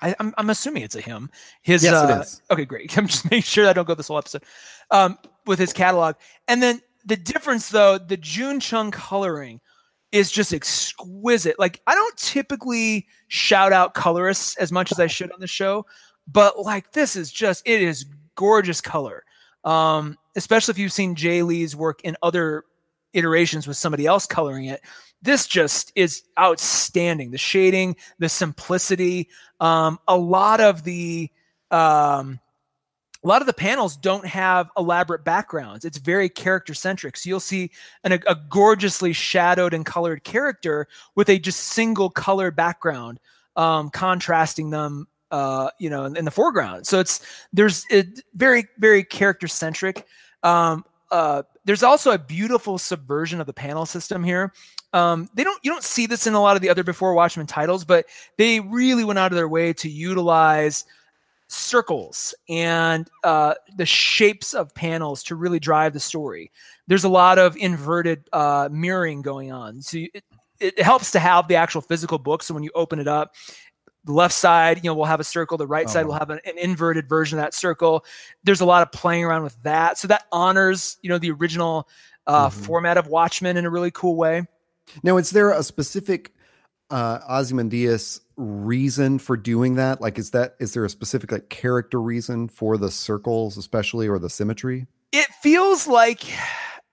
I, 0.02 0.10
am 0.10 0.15
I'm, 0.20 0.34
I'm 0.38 0.50
assuming 0.52 0.84
it's 0.84 0.96
a 0.96 1.02
him. 1.02 1.32
His 1.63 1.84
yes, 1.84 1.93
uh, 1.93 2.08
it 2.08 2.22
is. 2.22 2.41
okay, 2.52 2.65
great. 2.65 2.96
I'm 3.00 3.08
just 3.08 3.26
making 3.26 3.41
sure 3.41 3.67
I 3.67 3.74
don't 3.74 3.88
go 3.88 3.96
this 3.96 4.10
whole 4.10 4.20
episode. 4.20 4.43
Um, 4.91 5.17
with 5.48 5.58
his 5.58 5.74
catalog, 5.74 6.17
and 6.48 6.62
then 6.62 6.84
the 7.04 7.17
difference 7.17 7.70
though, 7.70 7.98
the 7.98 8.15
June 8.15 8.60
Chung 8.60 8.91
coloring 8.91 9.60
is 10.12 10.32
just 10.32 10.54
exquisite. 10.54 11.60
Like 11.60 11.82
I 11.88 11.96
don't 11.96 12.17
typically 12.17 13.08
shout 13.28 13.74
out 13.74 13.93
colorists 13.93 14.56
as 14.58 14.72
much 14.72 14.91
as 14.91 15.00
I 15.00 15.08
should 15.08 15.32
on 15.32 15.39
the 15.39 15.48
show, 15.48 15.86
but 16.28 16.60
like 16.60 16.93
this 16.93 17.15
is 17.15 17.32
just 17.32 17.67
it 17.67 17.82
is 17.82 18.06
gorgeous 18.36 18.82
color. 18.82 19.24
Um, 19.63 20.17
especially 20.36 20.72
if 20.72 20.78
you've 20.78 20.93
seen 20.93 21.15
Jae 21.15 21.46
Lee's 21.46 21.76
work 21.76 22.02
in 22.04 22.15
other 22.22 22.63
iterations 23.13 23.67
with 23.67 23.76
somebody 23.76 24.06
else 24.06 24.26
coloring 24.26 24.65
it. 24.65 24.82
This 25.22 25.48
just 25.48 25.91
is 25.96 26.24
outstanding. 26.39 27.32
The 27.32 27.38
shading, 27.38 27.96
the 28.20 28.30
simplicity, 28.30 29.30
um, 29.60 30.00
a 30.08 30.15
lot 30.15 30.62
of 30.62 30.84
the 30.84 31.30
um, 31.72 32.39
a 33.24 33.28
lot 33.28 33.42
of 33.42 33.48
the 33.48 33.54
panels 33.54 33.98
don't 33.98 34.26
have 34.26 34.70
elaborate 34.78 35.24
backgrounds. 35.24 35.86
It's 35.86 35.98
very 35.98 36.30
character 36.30 36.74
centric. 36.74 37.18
So 37.18 37.30
you'll 37.30 37.40
see 37.40 37.72
an, 38.04 38.14
a, 38.14 38.36
gorgeously 38.50 39.14
shadowed 39.14 39.74
and 39.74 39.86
colored 39.86 40.24
character 40.24 40.88
with 41.16 41.30
a 41.30 41.40
just 41.40 41.60
single 41.62 42.10
color 42.10 42.52
background, 42.52 43.20
um, 43.56 43.90
contrasting 43.90 44.70
them, 44.70 45.08
uh, 45.32 45.70
you 45.80 45.90
know, 45.90 46.06
in, 46.06 46.16
in, 46.16 46.26
the 46.26 46.32
foreground. 46.32 46.86
So 46.88 47.00
it's 47.00 47.26
there's 47.52 47.86
it, 47.90 48.22
very 48.36 48.66
very 48.78 49.04
character 49.04 49.48
centric. 49.48 50.06
Um, 50.44 50.86
uh, 51.12 51.44
there's 51.66 51.84
also 51.84 52.12
a 52.12 52.18
beautiful 52.18 52.78
subversion 52.78 53.42
of 53.42 53.48
the 53.48 53.54
panel 53.54 53.86
system 53.86 54.24
here. 54.24 54.54
Um, 54.94 55.30
they 55.34 55.44
don't 55.44 55.60
you 55.64 55.72
don't 55.72 55.84
see 55.84 56.06
this 56.06 56.28
in 56.28 56.34
a 56.34 56.42
lot 56.42 56.56
of 56.56 56.62
the 56.62 56.70
other 56.70 56.84
before 56.84 57.14
Watchmen 57.14 57.48
titles, 57.48 57.84
but 57.84 58.06
they 58.38 58.60
really 58.62 59.04
went 59.04 59.20
out 59.20 59.32
of 59.32 59.36
their 59.36 59.50
way 59.50 59.74
to 59.74 59.90
utilize 59.90 60.86
circles 61.48 62.36
and 62.50 63.10
uh, 63.24 63.54
the 63.76 63.86
shapes 63.86 64.54
of 64.54 64.74
panels 64.74 65.24
to 65.24 65.36
really 65.36 65.60
drive 65.60 65.94
the 65.94 66.00
story. 66.00 66.52
There's 66.88 67.04
a 67.04 67.10
lot 67.10 67.40
of 67.40 67.56
inverted 67.58 68.28
uh, 68.34 68.70
mirroring 68.72 69.22
going 69.22 69.52
on. 69.52 69.82
So 69.82 70.00
it, 70.14 70.24
it 70.60 70.82
helps 70.82 71.12
to 71.12 71.20
have 71.20 71.48
the 71.48 71.56
actual 71.56 71.82
physical 71.82 72.18
book. 72.18 72.44
So 72.44 72.54
when 72.54 72.64
you 72.64 72.72
open 72.76 73.00
it 73.00 73.08
up, 73.08 73.36
the 74.04 74.14
left 74.14 74.34
side, 74.34 74.78
you 74.78 74.84
know, 74.90 74.94
will 74.94 75.06
have 75.06 75.20
a 75.20 75.24
circle. 75.24 75.58
The 75.58 75.68
right 75.68 75.86
oh. 75.88 75.92
side 75.92 76.06
will 76.06 76.14
have 76.14 76.30
an, 76.30 76.40
an, 76.46 76.58
inverted 76.58 77.10
version 77.10 77.38
of 77.38 77.44
that 77.44 77.54
circle. 77.54 78.06
There's 78.44 78.62
a 78.62 78.66
lot 78.66 78.82
of 78.82 78.92
playing 78.92 79.26
around 79.26 79.44
with 79.44 79.62
that. 79.64 79.98
So 79.98 80.08
that 80.08 80.26
honors, 80.32 80.98
you 81.02 81.10
know, 81.10 81.18
the 81.18 81.32
original 81.32 81.88
uh, 82.26 82.50
mm-hmm. 82.50 82.62
format 82.64 82.98
of 82.98 83.08
Watchmen 83.08 83.58
in 83.58 83.66
a 83.66 83.70
really 83.70 83.92
cool 83.92 84.16
way. 84.16 84.48
Now, 85.04 85.18
is 85.18 85.32
there 85.32 85.52
a 85.52 85.62
specific 85.62 86.34
uh, 86.90 87.20
Ozymandias 87.30 88.22
reason 88.38 89.19
for 89.19 89.36
doing 89.36 89.76
that? 89.76 90.00
Like, 90.00 90.17
is 90.17 90.32
that 90.32 90.56
is 90.60 90.73
there 90.73 90.86
a 90.86 90.89
specific 90.89 91.32
like 91.32 91.50
character 91.50 92.02
reason 92.02 92.47
for 92.47 92.78
the 92.78 92.91
circles, 92.91 93.58
especially 93.58 94.08
or 94.08 94.19
the 94.19 94.30
symmetry? 94.30 94.88
It 95.12 95.28
feels 95.41 95.88
like, 95.88 96.23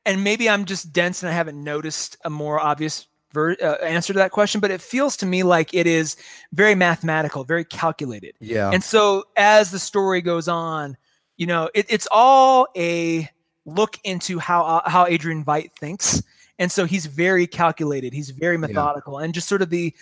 and 0.06 0.24
maybe 0.24 0.48
I'm 0.48 0.64
just 0.64 0.92
dense 0.92 1.22
and 1.22 1.30
I 1.30 1.34
haven't 1.34 1.62
noticed 1.62 2.16
a 2.24 2.30
more 2.30 2.58
obvious 2.58 3.06
ver- 3.32 3.56
uh, 3.60 3.84
answer 3.84 4.12
to 4.12 4.18
that 4.20 4.30
question, 4.30 4.60
but 4.60 4.70
it 4.70 4.80
feels 4.80 5.16
to 5.18 5.26
me 5.26 5.42
like 5.42 5.74
it 5.74 5.86
is 5.86 6.16
very 6.52 6.74
mathematical, 6.74 7.44
very 7.44 7.64
calculated. 7.64 8.34
Yeah. 8.40 8.70
And 8.70 8.82
so 8.82 9.24
as 9.36 9.70
the 9.70 9.78
story 9.78 10.22
goes 10.22 10.48
on, 10.48 10.96
you 11.36 11.46
know, 11.46 11.68
it, 11.74 11.86
it's 11.88 12.08
all 12.10 12.68
a 12.76 13.28
look 13.66 13.98
into 14.04 14.38
how 14.38 14.64
uh, 14.64 14.88
how 14.88 15.06
Adrian 15.06 15.44
Veidt 15.44 15.72
thinks 15.78 16.22
and 16.58 16.70
so 16.70 16.84
he's 16.84 17.06
very 17.06 17.46
calculated 17.46 18.12
he's 18.12 18.30
very 18.30 18.56
methodical 18.56 19.18
yeah. 19.18 19.24
and 19.24 19.34
just 19.34 19.48
sort 19.48 19.62
of 19.62 19.70
the 19.70 19.94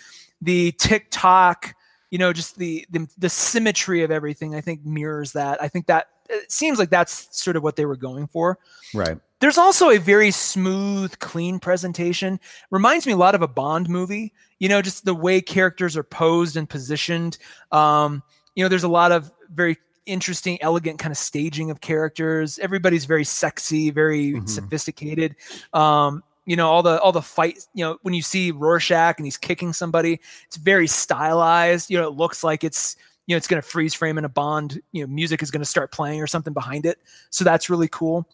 the 0.43 0.71
tick-tock 0.73 1.73
you 2.09 2.17
know 2.17 2.33
just 2.33 2.57
the, 2.57 2.85
the 2.91 3.07
the 3.17 3.29
symmetry 3.29 4.03
of 4.03 4.11
everything 4.11 4.55
i 4.55 4.61
think 4.61 4.85
mirrors 4.85 5.31
that 5.31 5.61
i 5.61 5.67
think 5.67 5.87
that 5.87 6.07
it 6.29 6.51
seems 6.51 6.79
like 6.79 6.89
that's 6.89 7.27
sort 7.37 7.55
of 7.55 7.63
what 7.63 7.75
they 7.75 7.85
were 7.85 7.95
going 7.95 8.27
for 8.27 8.59
right 8.93 9.17
there's 9.39 9.57
also 9.57 9.89
a 9.89 9.97
very 9.97 10.31
smooth 10.31 11.17
clean 11.19 11.59
presentation 11.59 12.39
reminds 12.71 13.05
me 13.05 13.13
a 13.13 13.17
lot 13.17 13.35
of 13.35 13.41
a 13.41 13.47
bond 13.47 13.89
movie 13.89 14.33
you 14.59 14.69
know 14.69 14.81
just 14.81 15.05
the 15.05 15.15
way 15.15 15.41
characters 15.41 15.97
are 15.97 16.03
posed 16.03 16.55
and 16.55 16.69
positioned 16.69 17.37
um 17.71 18.21
you 18.55 18.63
know 18.63 18.69
there's 18.69 18.83
a 18.83 18.87
lot 18.87 19.11
of 19.11 19.31
very 19.53 19.77
interesting, 20.05 20.61
elegant 20.61 20.99
kind 20.99 21.11
of 21.11 21.17
staging 21.17 21.71
of 21.71 21.81
characters. 21.81 22.59
Everybody's 22.59 23.05
very 23.05 23.23
sexy, 23.23 23.89
very 23.89 24.33
mm-hmm. 24.33 24.45
sophisticated. 24.45 25.35
Um, 25.73 26.23
you 26.45 26.55
know 26.55 26.69
all 26.69 26.83
the 26.83 26.99
all 27.01 27.11
the 27.11 27.21
fight 27.21 27.65
you 27.73 27.83
know 27.83 27.97
when 28.01 28.13
you 28.13 28.21
see 28.21 28.51
Rorschach 28.51 29.17
and 29.17 29.25
he's 29.25 29.37
kicking 29.37 29.73
somebody 29.73 30.19
it's 30.45 30.57
very 30.57 30.87
stylized. 30.87 31.89
You 31.89 31.97
know 31.97 32.07
it 32.07 32.15
looks 32.15 32.43
like 32.43 32.63
it's 32.63 32.95
you 33.27 33.33
know 33.33 33.37
it's 33.37 33.47
going 33.47 33.61
to 33.61 33.67
freeze 33.67 33.93
frame 33.93 34.17
in 34.17 34.25
a 34.25 34.29
bond 34.29 34.81
you 34.91 35.03
know 35.03 35.13
music 35.13 35.41
is 35.41 35.51
going 35.51 35.61
to 35.61 35.69
start 35.69 35.91
playing 35.91 36.21
or 36.21 36.27
something 36.27 36.53
behind 36.53 36.85
it. 36.85 36.99
So 37.29 37.43
that's 37.43 37.69
really 37.69 37.87
cool. 37.87 38.27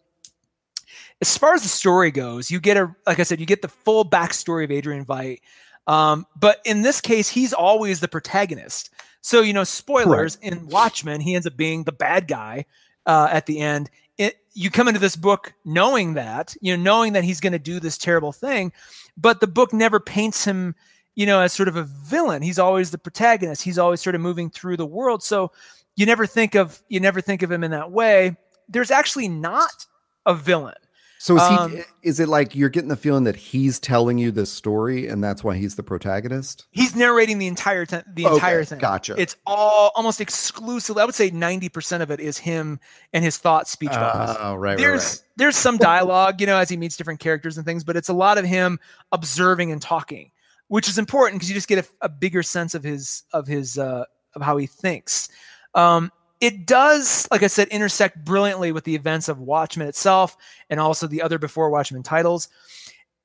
As 1.22 1.38
far 1.38 1.54
as 1.54 1.64
the 1.64 1.70
story 1.70 2.12
goes 2.12 2.50
you 2.50 2.60
get 2.60 2.78
a 2.78 2.94
like 3.06 3.20
i 3.20 3.24
said 3.24 3.40
you 3.40 3.46
get 3.46 3.62
the 3.62 3.68
full 3.68 4.06
backstory 4.06 4.64
of 4.64 4.72
adrian 4.72 5.06
veidt. 5.06 5.40
Um, 5.88 6.28
but 6.40 6.60
in 6.66 6.82
this 6.82 7.02
case 7.02 7.30
he's 7.30 7.54
always 7.54 8.00
the 8.00 8.08
protagonist. 8.08 8.92
So, 9.22 9.42
you 9.42 9.54
know, 9.54 9.64
spoilers 9.64 10.38
in 10.42 10.68
Watchmen, 10.68 11.22
he 11.22 11.36
ends 11.36 11.46
up 11.46 11.58
being 11.58 11.84
the 11.84 11.92
bad 11.92 12.28
guy 12.28 12.66
uh, 13.06 13.28
at 13.32 13.46
the 13.46 13.60
end. 13.60 13.90
It, 14.20 14.36
you 14.54 14.70
come 14.70 14.88
into 14.88 15.00
this 15.00 15.16
book 15.16 15.54
knowing 15.66 16.14
that, 16.14 16.56
you 16.62 16.78
know, 16.78 16.84
knowing 16.84 17.14
that 17.14 17.24
he's 17.24 17.40
going 17.40 17.54
to 17.54 17.60
do 17.60 17.80
this 17.80 17.98
terrible 17.98 18.32
thing, 18.32 18.72
but 19.18 19.40
the 19.40 19.48
book 19.48 19.74
never 19.74 20.00
paints 20.00 20.46
him, 20.46 20.76
you 21.16 21.26
know, 21.26 21.42
as 21.42 21.54
sort 21.54 21.68
of 21.70 21.76
a 21.76 21.84
villain. 21.84 22.44
He's 22.44 22.60
always 22.60 22.92
the 22.92 22.98
protagonist. 22.98 23.64
He's 23.64 23.80
always 23.80 24.02
sort 24.02 24.16
of 24.16 24.22
moving 24.22 24.52
through 24.52 24.78
the 24.78 24.86
world. 24.86 25.24
So 25.24 25.52
you 25.96 26.06
never 26.06 26.28
think 26.28 26.54
of 26.54 26.82
you 26.90 27.00
never 27.00 27.22
think 27.22 27.42
of 27.42 27.52
him 27.52 27.64
in 27.64 27.72
that 27.72 27.92
way. 27.92 28.38
There's 28.68 28.92
actually 28.92 29.30
not 29.30 29.88
a 30.26 30.36
villain. 30.36 30.76
So 31.22 31.36
is 31.36 31.42
um, 31.42 31.72
he? 31.76 31.84
Is 32.02 32.22
it 32.22 32.30
like 32.30 32.56
you're 32.56 32.70
getting 32.70 32.88
the 32.88 32.96
feeling 32.96 33.26
that 33.26 33.36
he's 33.36 33.78
telling 33.78 34.18
you 34.18 34.32
this 34.32 34.50
story, 34.50 35.08
and 35.08 35.22
that's 35.22 35.44
why 35.44 35.58
he's 35.58 35.76
the 35.76 35.84
protagonist? 35.84 36.66
He's 36.72 36.96
narrating 36.96 37.40
the 37.40 37.48
entire 37.48 37.86
the 37.86 38.00
okay, 38.00 38.34
entire 38.34 38.64
thing. 38.64 38.80
Gotcha. 38.80 39.16
It's 39.18 39.36
all 39.46 39.92
almost 39.96 40.22
exclusively. 40.22 41.02
I 41.02 41.06
would 41.06 41.14
say 41.14 41.30
ninety 41.30 41.68
percent 41.68 42.02
of 42.02 42.10
it 42.10 42.22
is 42.22 42.38
him 42.38 42.80
and 43.12 43.22
his 43.22 43.38
thought 43.38 43.68
speech 43.68 43.92
bubbles. 43.92 44.38
Oh, 44.40 44.56
right. 44.56 44.78
There's 44.78 45.02
right, 45.02 45.10
right. 45.10 45.24
there's 45.36 45.58
some 45.58 45.76
dialogue, 45.76 46.40
you 46.40 46.48
know, 46.48 46.58
as 46.58 46.70
he 46.70 46.78
meets 46.78 46.96
different 46.96 47.20
characters 47.20 47.58
and 47.58 47.66
things, 47.66 47.84
but 47.84 47.98
it's 47.98 48.10
a 48.10 48.14
lot 48.14 48.38
of 48.38 48.46
him 48.46 48.80
observing 49.12 49.74
and 49.74 49.82
talking, 49.82 50.32
which 50.70 50.88
is 50.88 50.98
important 50.98 51.42
because 51.42 51.50
you 51.50 51.56
just 51.56 51.68
get 51.68 51.86
a, 51.86 52.06
a, 52.06 52.08
bigger 52.08 52.44
sense 52.44 52.76
of 52.76 52.84
his 52.84 53.24
of 53.34 53.46
his 53.46 53.78
uh, 53.78 54.06
of 54.36 54.42
how 54.42 54.56
he 54.56 54.68
thinks. 54.68 55.28
Um, 55.76 56.14
it 56.42 56.66
does, 56.66 57.28
like 57.32 57.44
I 57.44 57.48
said, 57.48 57.68
intersect 57.68 58.24
brilliantly 58.24 58.72
with 58.72 58.86
the 58.86 58.96
events 58.96 59.28
of 59.28 59.40
Watchmen 59.40 59.88
itself 59.88 60.38
and 60.70 60.80
also 60.80 61.08
the 61.08 61.22
other 61.22 61.38
before 61.38 61.70
Watchmen 61.70 62.04
titles. 62.04 62.48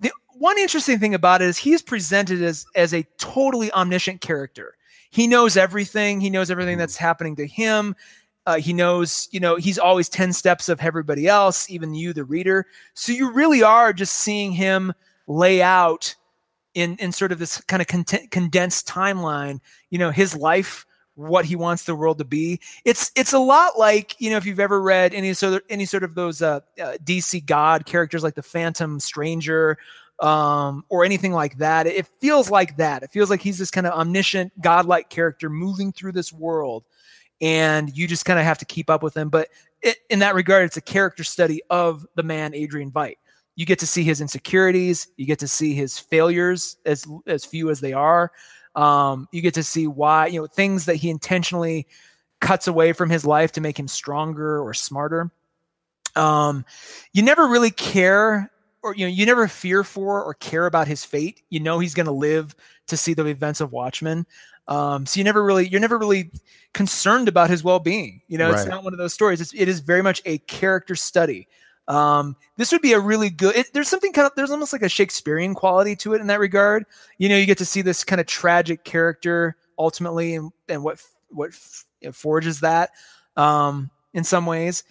The 0.00 0.10
one 0.32 0.58
interesting 0.58 0.98
thing 0.98 1.14
about 1.14 1.40
it 1.40 1.48
is 1.48 1.56
he's 1.56 1.82
presented 1.82 2.42
as 2.42 2.66
as 2.74 2.92
a 2.92 3.04
totally 3.18 3.72
omniscient 3.72 4.20
character. 4.20 4.76
He 5.10 5.28
knows 5.28 5.56
everything. 5.56 6.20
He 6.20 6.28
knows 6.28 6.50
everything 6.50 6.76
that's 6.76 6.96
happening 6.96 7.36
to 7.36 7.46
him. 7.46 7.94
Uh, 8.46 8.56
he 8.56 8.72
knows, 8.72 9.28
you 9.30 9.40
know, 9.40 9.56
he's 9.56 9.78
always 9.78 10.08
10 10.08 10.32
steps 10.32 10.68
of 10.68 10.80
everybody 10.80 11.26
else, 11.26 11.70
even 11.70 11.94
you, 11.94 12.12
the 12.12 12.24
reader. 12.24 12.66
So 12.92 13.12
you 13.12 13.30
really 13.30 13.62
are 13.62 13.92
just 13.92 14.16
seeing 14.16 14.52
him 14.52 14.92
lay 15.26 15.62
out 15.62 16.14
in, 16.74 16.96
in 16.96 17.12
sort 17.12 17.32
of 17.32 17.38
this 17.38 17.60
kind 17.62 17.80
of 17.80 17.86
con- 17.86 18.28
condensed 18.30 18.86
timeline, 18.86 19.60
you 19.88 19.98
know, 19.98 20.10
his 20.10 20.36
life 20.36 20.84
what 21.16 21.44
he 21.44 21.56
wants 21.56 21.84
the 21.84 21.94
world 21.94 22.18
to 22.18 22.24
be. 22.24 22.60
It's 22.84 23.10
it's 23.16 23.32
a 23.32 23.38
lot 23.38 23.78
like 23.78 24.20
you 24.20 24.30
know 24.30 24.36
if 24.36 24.46
you've 24.46 24.60
ever 24.60 24.80
read 24.80 25.14
any 25.14 25.32
sort 25.34 25.54
of 25.54 25.62
any 25.68 25.84
sort 25.84 26.02
of 26.02 26.14
those 26.14 26.42
uh, 26.42 26.60
uh, 26.80 26.96
DC 27.04 27.44
God 27.46 27.86
characters 27.86 28.22
like 28.22 28.34
the 28.34 28.42
Phantom 28.42 28.98
Stranger 29.00 29.78
um, 30.20 30.84
or 30.88 31.04
anything 31.04 31.32
like 31.32 31.58
that. 31.58 31.86
It 31.86 32.06
feels 32.20 32.50
like 32.50 32.76
that. 32.76 33.02
It 33.02 33.10
feels 33.10 33.30
like 33.30 33.40
he's 33.40 33.58
this 33.58 33.70
kind 33.70 33.86
of 33.86 33.92
omniscient, 33.94 34.60
godlike 34.60 35.10
character 35.10 35.50
moving 35.50 35.92
through 35.92 36.12
this 36.12 36.32
world, 36.32 36.84
and 37.40 37.96
you 37.96 38.06
just 38.06 38.24
kind 38.24 38.38
of 38.38 38.44
have 38.44 38.58
to 38.58 38.64
keep 38.64 38.90
up 38.90 39.02
with 39.02 39.16
him. 39.16 39.28
But 39.28 39.48
it, 39.82 39.98
in 40.10 40.20
that 40.20 40.34
regard, 40.34 40.64
it's 40.64 40.76
a 40.76 40.82
character 40.82 41.24
study 41.24 41.60
of 41.70 42.06
the 42.14 42.22
man 42.22 42.54
Adrian 42.54 42.90
Veidt. 42.90 43.16
You 43.56 43.66
get 43.66 43.78
to 43.80 43.86
see 43.86 44.02
his 44.02 44.20
insecurities. 44.20 45.08
You 45.16 45.26
get 45.26 45.38
to 45.38 45.48
see 45.48 45.74
his 45.74 45.98
failures, 45.98 46.76
as 46.84 47.06
as 47.26 47.44
few 47.44 47.70
as 47.70 47.80
they 47.80 47.92
are. 47.92 48.32
Um, 48.74 49.28
you 49.32 49.40
get 49.40 49.54
to 49.54 49.62
see 49.62 49.86
why, 49.86 50.26
you 50.26 50.40
know, 50.40 50.46
things 50.46 50.86
that 50.86 50.96
he 50.96 51.10
intentionally 51.10 51.86
cuts 52.40 52.66
away 52.66 52.92
from 52.92 53.10
his 53.10 53.24
life 53.24 53.52
to 53.52 53.60
make 53.60 53.78
him 53.78 53.88
stronger 53.88 54.60
or 54.60 54.74
smarter. 54.74 55.30
Um, 56.16 56.64
you 57.12 57.22
never 57.22 57.46
really 57.46 57.70
care 57.70 58.50
or 58.84 58.94
you 58.94 59.06
know 59.06 59.10
you 59.10 59.26
never 59.26 59.48
fear 59.48 59.82
for 59.82 60.22
or 60.22 60.34
care 60.34 60.66
about 60.66 60.86
his 60.86 61.04
fate. 61.04 61.42
You 61.48 61.58
know 61.58 61.78
he's 61.78 61.94
going 61.94 62.06
to 62.06 62.12
live 62.12 62.54
to 62.86 62.96
see 62.96 63.14
the 63.14 63.24
events 63.26 63.60
of 63.60 63.72
watchmen. 63.72 64.26
Um, 64.68 65.06
so 65.06 65.18
you 65.18 65.24
never 65.24 65.42
really 65.42 65.66
you're 65.66 65.80
never 65.80 65.98
really 65.98 66.30
concerned 66.74 67.26
about 67.26 67.50
his 67.50 67.64
well-being. 67.64 68.20
You 68.28 68.38
know 68.38 68.50
right. 68.50 68.60
it's 68.60 68.68
not 68.68 68.84
one 68.84 68.92
of 68.92 68.98
those 68.98 69.14
stories. 69.14 69.40
It's, 69.40 69.54
it 69.54 69.68
is 69.68 69.80
very 69.80 70.02
much 70.02 70.22
a 70.24 70.38
character 70.38 70.94
study 70.94 71.48
um, 71.88 72.36
this 72.56 72.72
would 72.72 72.82
be 72.82 72.92
a 72.92 73.00
really 73.00 73.30
good. 73.30 73.56
It, 73.56 73.72
there's 73.72 73.88
something 73.88 74.12
kind 74.12 74.26
of 74.26 74.32
there's 74.36 74.50
almost 74.50 74.72
like 74.72 74.82
a 74.82 74.88
Shakespearean 74.88 75.54
quality 75.54 75.94
to 75.96 76.14
it 76.14 76.20
in 76.20 76.28
that 76.28 76.40
regard. 76.40 76.86
You 77.18 77.28
know, 77.28 77.36
you 77.36 77.46
get 77.46 77.58
to 77.58 77.66
see 77.66 77.82
this 77.82 78.04
kind 78.04 78.20
of 78.20 78.26
tragic 78.26 78.84
character 78.84 79.56
ultimately, 79.78 80.34
and 80.34 80.50
and 80.68 80.82
what 80.82 81.02
what 81.28 81.52
forges 82.12 82.60
that 82.60 82.90
um, 83.36 83.90
in 84.14 84.24
some 84.24 84.46
ways. 84.46 84.84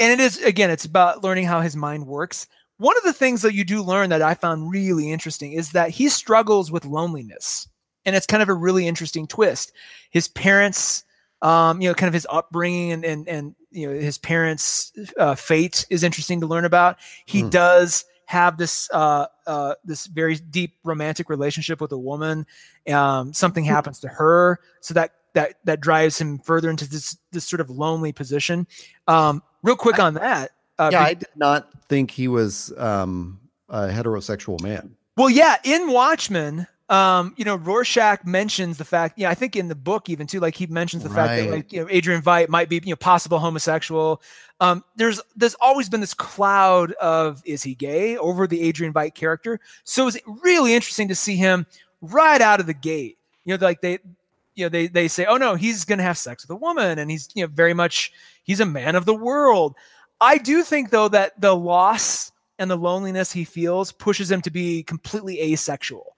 And 0.00 0.12
it 0.12 0.22
is 0.22 0.42
again, 0.42 0.70
it's 0.70 0.84
about 0.84 1.22
learning 1.22 1.44
how 1.44 1.60
his 1.60 1.76
mind 1.76 2.06
works. 2.06 2.46
One 2.78 2.96
of 2.96 3.04
the 3.04 3.12
things 3.12 3.42
that 3.42 3.54
you 3.54 3.62
do 3.62 3.82
learn 3.82 4.10
that 4.10 4.22
I 4.22 4.34
found 4.34 4.70
really 4.70 5.12
interesting 5.12 5.52
is 5.52 5.70
that 5.70 5.90
he 5.90 6.08
struggles 6.08 6.72
with 6.72 6.84
loneliness, 6.84 7.68
and 8.04 8.16
it's 8.16 8.26
kind 8.26 8.42
of 8.42 8.48
a 8.48 8.54
really 8.54 8.88
interesting 8.88 9.28
twist. 9.28 9.72
His 10.10 10.26
parents 10.26 11.04
um, 11.42 11.82
you 11.82 11.88
know, 11.88 11.94
kind 11.94 12.08
of 12.08 12.14
his 12.14 12.26
upbringing 12.30 12.92
and 12.92 13.04
and 13.04 13.28
and 13.28 13.54
you 13.70 13.86
know 13.86 13.98
his 13.98 14.16
parents' 14.16 14.92
uh, 15.18 15.34
fate 15.34 15.84
is 15.90 16.02
interesting 16.02 16.40
to 16.40 16.46
learn 16.46 16.64
about. 16.64 16.98
He 17.26 17.42
mm. 17.42 17.50
does 17.50 18.04
have 18.26 18.56
this 18.56 18.88
uh, 18.92 19.26
uh, 19.46 19.74
this 19.84 20.06
very 20.06 20.36
deep 20.36 20.78
romantic 20.84 21.28
relationship 21.28 21.80
with 21.80 21.92
a 21.92 21.98
woman. 21.98 22.46
Um, 22.88 23.32
something 23.32 23.64
hmm. 23.64 23.70
happens 23.70 24.00
to 24.00 24.08
her, 24.08 24.58
so 24.80 24.94
that 24.94 25.12
that 25.34 25.56
that 25.64 25.80
drives 25.80 26.20
him 26.20 26.38
further 26.38 26.70
into 26.70 26.88
this 26.88 27.18
this 27.32 27.44
sort 27.44 27.60
of 27.60 27.68
lonely 27.70 28.12
position. 28.12 28.66
Um, 29.06 29.42
real 29.62 29.76
quick 29.76 29.98
on 29.98 30.14
that. 30.14 30.52
Uh, 30.78 30.90
yeah, 30.92 31.04
be- 31.04 31.10
I 31.10 31.14
did 31.14 31.28
not 31.36 31.68
think 31.88 32.10
he 32.10 32.28
was 32.28 32.72
um, 32.78 33.40
a 33.68 33.88
heterosexual 33.88 34.60
man. 34.62 34.96
Well, 35.16 35.28
yeah, 35.28 35.56
in 35.62 35.90
Watchmen, 35.90 36.66
um, 36.92 37.32
you 37.38 37.46
know, 37.46 37.56
Rorschach 37.56 38.26
mentions 38.26 38.76
the 38.76 38.84
fact, 38.84 39.18
yeah, 39.18 39.30
I 39.30 39.34
think 39.34 39.56
in 39.56 39.68
the 39.68 39.74
book 39.74 40.10
even 40.10 40.26
too, 40.26 40.40
like 40.40 40.54
he 40.54 40.66
mentions 40.66 41.02
the 41.02 41.08
right. 41.08 41.26
fact 41.26 41.42
that 41.42 41.50
like, 41.50 41.72
you 41.72 41.80
know, 41.80 41.88
Adrian 41.90 42.20
Veidt 42.20 42.50
might 42.50 42.68
be, 42.68 42.82
you 42.84 42.90
know, 42.90 42.96
possible 42.96 43.38
homosexual. 43.38 44.20
Um, 44.60 44.84
there's 44.96 45.18
there's 45.34 45.56
always 45.58 45.88
been 45.88 46.02
this 46.02 46.12
cloud 46.12 46.92
of 46.92 47.42
is 47.46 47.62
he 47.62 47.74
gay 47.74 48.18
over 48.18 48.46
the 48.46 48.60
Adrian 48.60 48.92
Veidt 48.92 49.14
character. 49.14 49.58
So 49.84 50.06
it's 50.06 50.18
really 50.42 50.74
interesting 50.74 51.08
to 51.08 51.14
see 51.14 51.34
him 51.34 51.66
right 52.02 52.42
out 52.42 52.60
of 52.60 52.66
the 52.66 52.74
gate. 52.74 53.16
You 53.46 53.56
know, 53.56 53.64
like 53.64 53.80
they 53.80 53.98
you 54.54 54.66
know, 54.66 54.68
they 54.68 54.86
they 54.86 55.08
say, 55.08 55.24
oh 55.24 55.38
no, 55.38 55.54
he's 55.54 55.86
gonna 55.86 56.02
have 56.02 56.18
sex 56.18 56.44
with 56.44 56.50
a 56.50 56.56
woman, 56.56 56.98
and 56.98 57.10
he's 57.10 57.30
you 57.32 57.42
know 57.42 57.50
very 57.50 57.72
much 57.72 58.12
he's 58.42 58.60
a 58.60 58.66
man 58.66 58.96
of 58.96 59.06
the 59.06 59.14
world. 59.14 59.76
I 60.20 60.36
do 60.36 60.62
think 60.62 60.90
though 60.90 61.08
that 61.08 61.40
the 61.40 61.56
loss 61.56 62.32
and 62.58 62.70
the 62.70 62.76
loneliness 62.76 63.32
he 63.32 63.44
feels 63.44 63.92
pushes 63.92 64.30
him 64.30 64.42
to 64.42 64.50
be 64.50 64.82
completely 64.82 65.40
asexual 65.40 66.11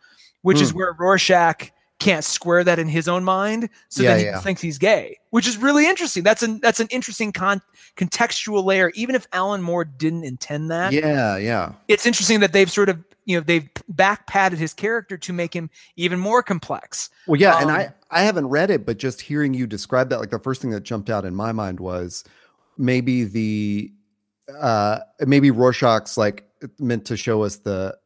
which 0.44 0.58
mm. 0.58 0.62
is 0.62 0.70
hmm. 0.70 0.78
where 0.78 0.92
Rorschach 0.98 1.72
can't 2.00 2.24
square 2.24 2.62
that 2.64 2.78
in 2.78 2.86
his 2.86 3.08
own 3.08 3.24
mind, 3.24 3.70
so 3.88 4.02
yeah, 4.02 4.10
then 4.10 4.18
he 4.18 4.24
yeah. 4.26 4.40
thinks 4.40 4.60
he's 4.60 4.76
gay, 4.76 5.16
which 5.30 5.48
is 5.48 5.56
really 5.56 5.86
interesting. 5.88 6.22
That's 6.22 6.42
an 6.42 6.60
that's 6.60 6.80
an 6.80 6.88
interesting 6.90 7.32
con- 7.32 7.62
contextual 7.96 8.62
layer, 8.62 8.90
even 8.94 9.14
if 9.14 9.26
Alan 9.32 9.62
Moore 9.62 9.84
didn't 9.84 10.24
intend 10.24 10.70
that. 10.70 10.92
Yeah, 10.92 11.38
yeah. 11.38 11.72
It's 11.88 12.04
interesting 12.04 12.40
that 12.40 12.52
they've 12.52 12.70
sort 12.70 12.90
of 12.90 13.02
you 13.24 13.38
know 13.38 13.42
they've 13.42 13.68
back 13.88 14.26
padded 14.26 14.58
his 14.58 14.74
character 14.74 15.16
to 15.16 15.32
make 15.32 15.54
him 15.54 15.70
even 15.96 16.18
more 16.18 16.42
complex. 16.42 17.08
Well, 17.26 17.40
yeah, 17.40 17.54
um, 17.54 17.62
and 17.62 17.70
I 17.70 17.94
I 18.10 18.22
haven't 18.22 18.48
read 18.48 18.70
it, 18.70 18.84
but 18.84 18.98
just 18.98 19.22
hearing 19.22 19.54
you 19.54 19.66
describe 19.66 20.10
that, 20.10 20.20
like 20.20 20.30
the 20.30 20.38
first 20.38 20.60
thing 20.60 20.72
that 20.72 20.82
jumped 20.82 21.08
out 21.08 21.24
in 21.24 21.34
my 21.34 21.52
mind 21.52 21.80
was 21.80 22.22
maybe 22.76 23.24
the 23.24 23.92
uh 24.60 24.98
maybe 25.20 25.50
Rorschach's 25.50 26.18
like 26.18 26.44
meant 26.78 27.06
to 27.06 27.16
show 27.16 27.44
us 27.44 27.56
the 27.56 27.96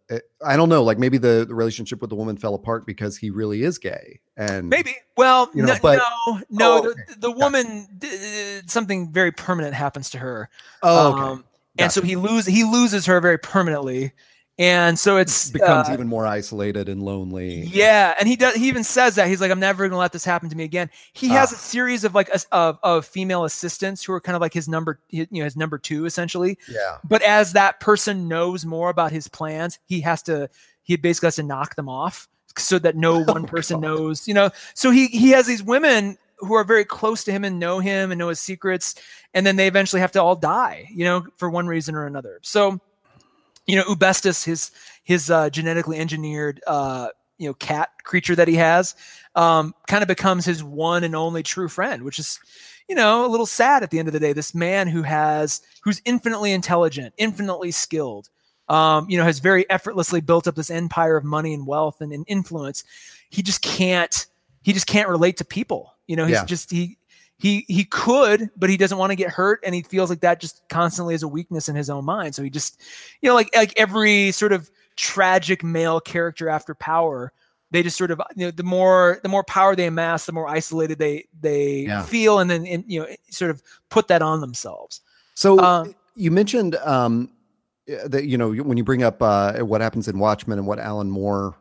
I 0.44 0.56
don't 0.56 0.68
know, 0.68 0.82
like 0.82 0.98
maybe 0.98 1.18
the, 1.18 1.44
the 1.46 1.54
relationship 1.54 2.00
with 2.00 2.10
the 2.10 2.16
woman 2.16 2.36
fell 2.36 2.54
apart 2.54 2.86
because 2.86 3.16
he 3.16 3.30
really 3.30 3.62
is 3.62 3.78
gay, 3.78 4.20
and 4.36 4.68
maybe. 4.68 4.96
Well, 5.16 5.50
you 5.54 5.62
know, 5.62 5.74
no, 5.74 5.78
but, 5.82 5.98
no, 5.98 6.40
no, 6.50 6.72
oh, 6.72 6.90
okay. 6.90 7.02
the, 7.08 7.16
the, 7.18 7.30
woman 7.30 7.88
did, 7.98 8.70
something 8.70 9.12
very 9.12 9.32
permanent 9.32 9.74
happens 9.74 10.10
to 10.10 10.18
her. 10.18 10.48
Oh, 10.82 11.12
okay. 11.12 11.22
Um, 11.22 11.44
and 11.78 11.92
so 11.92 12.02
he 12.02 12.16
lose 12.16 12.46
he 12.46 12.64
loses 12.64 13.06
her 13.06 13.20
very 13.20 13.38
permanently, 13.38 14.12
and 14.58 14.98
so 14.98 15.16
it's 15.18 15.50
it 15.50 15.52
becomes 15.52 15.88
uh, 15.88 15.92
even 15.92 16.08
more 16.08 16.26
isolated 16.26 16.88
and 16.88 17.00
lonely. 17.02 17.60
Yeah, 17.62 18.14
and 18.18 18.28
he 18.28 18.34
does. 18.34 18.56
He 18.56 18.66
even 18.66 18.82
says 18.82 19.14
that 19.14 19.28
he's 19.28 19.40
like, 19.40 19.52
"I'm 19.52 19.60
never 19.60 19.84
going 19.84 19.92
to 19.92 19.98
let 19.98 20.12
this 20.12 20.24
happen 20.24 20.48
to 20.48 20.56
me 20.56 20.64
again." 20.64 20.90
He 21.12 21.28
has 21.28 21.52
ah. 21.52 21.56
a 21.56 21.58
series 21.58 22.02
of 22.02 22.14
like 22.14 22.28
a, 22.28 22.40
of, 22.50 22.78
of 22.82 23.06
female 23.06 23.44
assistants 23.44 24.02
who 24.02 24.12
are 24.12 24.20
kind 24.20 24.34
of 24.34 24.42
like 24.42 24.52
his 24.52 24.68
number, 24.68 25.00
you 25.10 25.26
know, 25.30 25.44
his 25.44 25.56
number 25.56 25.78
two 25.78 26.06
essentially. 26.06 26.58
Yeah. 26.68 26.98
But 27.04 27.22
as 27.22 27.52
that 27.52 27.78
person 27.78 28.26
knows 28.26 28.66
more 28.66 28.90
about 28.90 29.12
his 29.12 29.28
plans, 29.28 29.78
he 29.86 30.00
has 30.00 30.22
to. 30.24 30.50
He 30.82 30.96
basically 30.96 31.28
has 31.28 31.36
to 31.36 31.42
knock 31.44 31.76
them 31.76 31.88
off 31.88 32.28
so 32.56 32.78
that 32.80 32.96
no 32.96 33.24
oh, 33.28 33.32
one 33.32 33.46
person 33.46 33.80
God. 33.80 33.86
knows. 33.86 34.26
You 34.26 34.34
know, 34.34 34.50
so 34.74 34.90
he 34.90 35.06
he 35.06 35.30
has 35.30 35.46
these 35.46 35.62
women 35.62 36.18
who 36.38 36.54
are 36.54 36.64
very 36.64 36.84
close 36.84 37.22
to 37.24 37.32
him 37.32 37.44
and 37.44 37.60
know 37.60 37.78
him 37.78 38.10
and 38.10 38.18
know 38.18 38.28
his 38.28 38.40
secrets, 38.40 38.96
and 39.34 39.46
then 39.46 39.54
they 39.54 39.68
eventually 39.68 40.00
have 40.00 40.12
to 40.12 40.22
all 40.22 40.34
die. 40.34 40.88
You 40.90 41.04
know, 41.04 41.26
for 41.36 41.48
one 41.48 41.68
reason 41.68 41.94
or 41.94 42.06
another. 42.06 42.40
So 42.42 42.80
you 43.68 43.76
know, 43.76 43.84
Bubastis, 43.84 44.44
his 44.44 44.72
his 45.04 45.30
uh, 45.30 45.50
genetically 45.50 45.98
engineered 45.98 46.60
uh, 46.66 47.08
you 47.38 47.48
know 47.48 47.54
cat 47.54 47.90
creature 48.02 48.34
that 48.34 48.48
he 48.48 48.54
has, 48.56 48.96
um, 49.36 49.74
kind 49.86 50.02
of 50.02 50.08
becomes 50.08 50.44
his 50.44 50.64
one 50.64 51.04
and 51.04 51.14
only 51.14 51.42
true 51.44 51.68
friend, 51.68 52.02
which 52.02 52.18
is 52.18 52.40
you 52.88 52.96
know 52.96 53.24
a 53.24 53.28
little 53.28 53.46
sad 53.46 53.82
at 53.82 53.90
the 53.90 53.98
end 53.98 54.08
of 54.08 54.12
the 54.14 54.20
day. 54.20 54.32
This 54.32 54.54
man 54.54 54.88
who 54.88 55.02
has 55.02 55.60
who's 55.82 56.02
infinitely 56.04 56.52
intelligent, 56.52 57.14
infinitely 57.18 57.70
skilled, 57.70 58.30
um, 58.68 59.08
you 59.08 59.16
know, 59.18 59.24
has 59.24 59.38
very 59.38 59.68
effortlessly 59.70 60.20
built 60.20 60.48
up 60.48 60.54
this 60.56 60.70
empire 60.70 61.16
of 61.16 61.24
money 61.24 61.54
and 61.54 61.66
wealth 61.66 62.00
and, 62.00 62.12
and 62.12 62.24
influence. 62.26 62.84
He 63.30 63.42
just 63.42 63.62
can't 63.62 64.26
he 64.62 64.72
just 64.72 64.86
can't 64.86 65.08
relate 65.08 65.36
to 65.38 65.44
people. 65.44 65.94
You 66.06 66.16
know, 66.16 66.26
he's 66.26 66.36
Yeah. 66.36 66.44
just 66.44 66.70
he 66.70 66.97
he 67.38 67.64
he 67.68 67.84
could, 67.84 68.50
but 68.56 68.68
he 68.68 68.76
doesn't 68.76 68.98
want 68.98 69.10
to 69.10 69.16
get 69.16 69.30
hurt, 69.30 69.60
and 69.64 69.74
he 69.74 69.82
feels 69.82 70.10
like 70.10 70.20
that 70.20 70.40
just 70.40 70.62
constantly 70.68 71.14
is 71.14 71.22
a 71.22 71.28
weakness 71.28 71.68
in 71.68 71.76
his 71.76 71.88
own 71.88 72.04
mind. 72.04 72.34
So 72.34 72.42
he 72.42 72.50
just, 72.50 72.80
you 73.22 73.28
know, 73.28 73.34
like 73.34 73.48
like 73.54 73.72
every 73.76 74.32
sort 74.32 74.52
of 74.52 74.70
tragic 74.96 75.62
male 75.62 76.00
character 76.00 76.48
after 76.48 76.74
power, 76.74 77.32
they 77.70 77.82
just 77.84 77.96
sort 77.96 78.10
of 78.10 78.20
you 78.34 78.46
know 78.46 78.50
the 78.50 78.64
more 78.64 79.20
the 79.22 79.28
more 79.28 79.44
power 79.44 79.76
they 79.76 79.86
amass, 79.86 80.26
the 80.26 80.32
more 80.32 80.48
isolated 80.48 80.98
they 80.98 81.26
they 81.40 81.82
Yeah. 81.82 82.02
feel, 82.02 82.40
and 82.40 82.50
then 82.50 82.66
and, 82.66 82.84
you 82.88 83.00
know 83.00 83.06
sort 83.30 83.52
of 83.52 83.62
put 83.88 84.08
that 84.08 84.20
on 84.20 84.40
themselves. 84.40 85.00
So 85.34 85.60
Um, 85.60 85.94
you 86.16 86.32
mentioned 86.32 86.74
um, 86.76 87.30
that 87.86 88.24
you 88.24 88.36
know 88.36 88.52
when 88.52 88.76
you 88.76 88.82
bring 88.82 89.04
up 89.04 89.22
uh, 89.22 89.60
what 89.60 89.80
happens 89.80 90.08
in 90.08 90.18
Watchmen 90.18 90.58
and 90.58 90.66
what 90.66 90.80
Alan 90.80 91.08
Moore, 91.08 91.54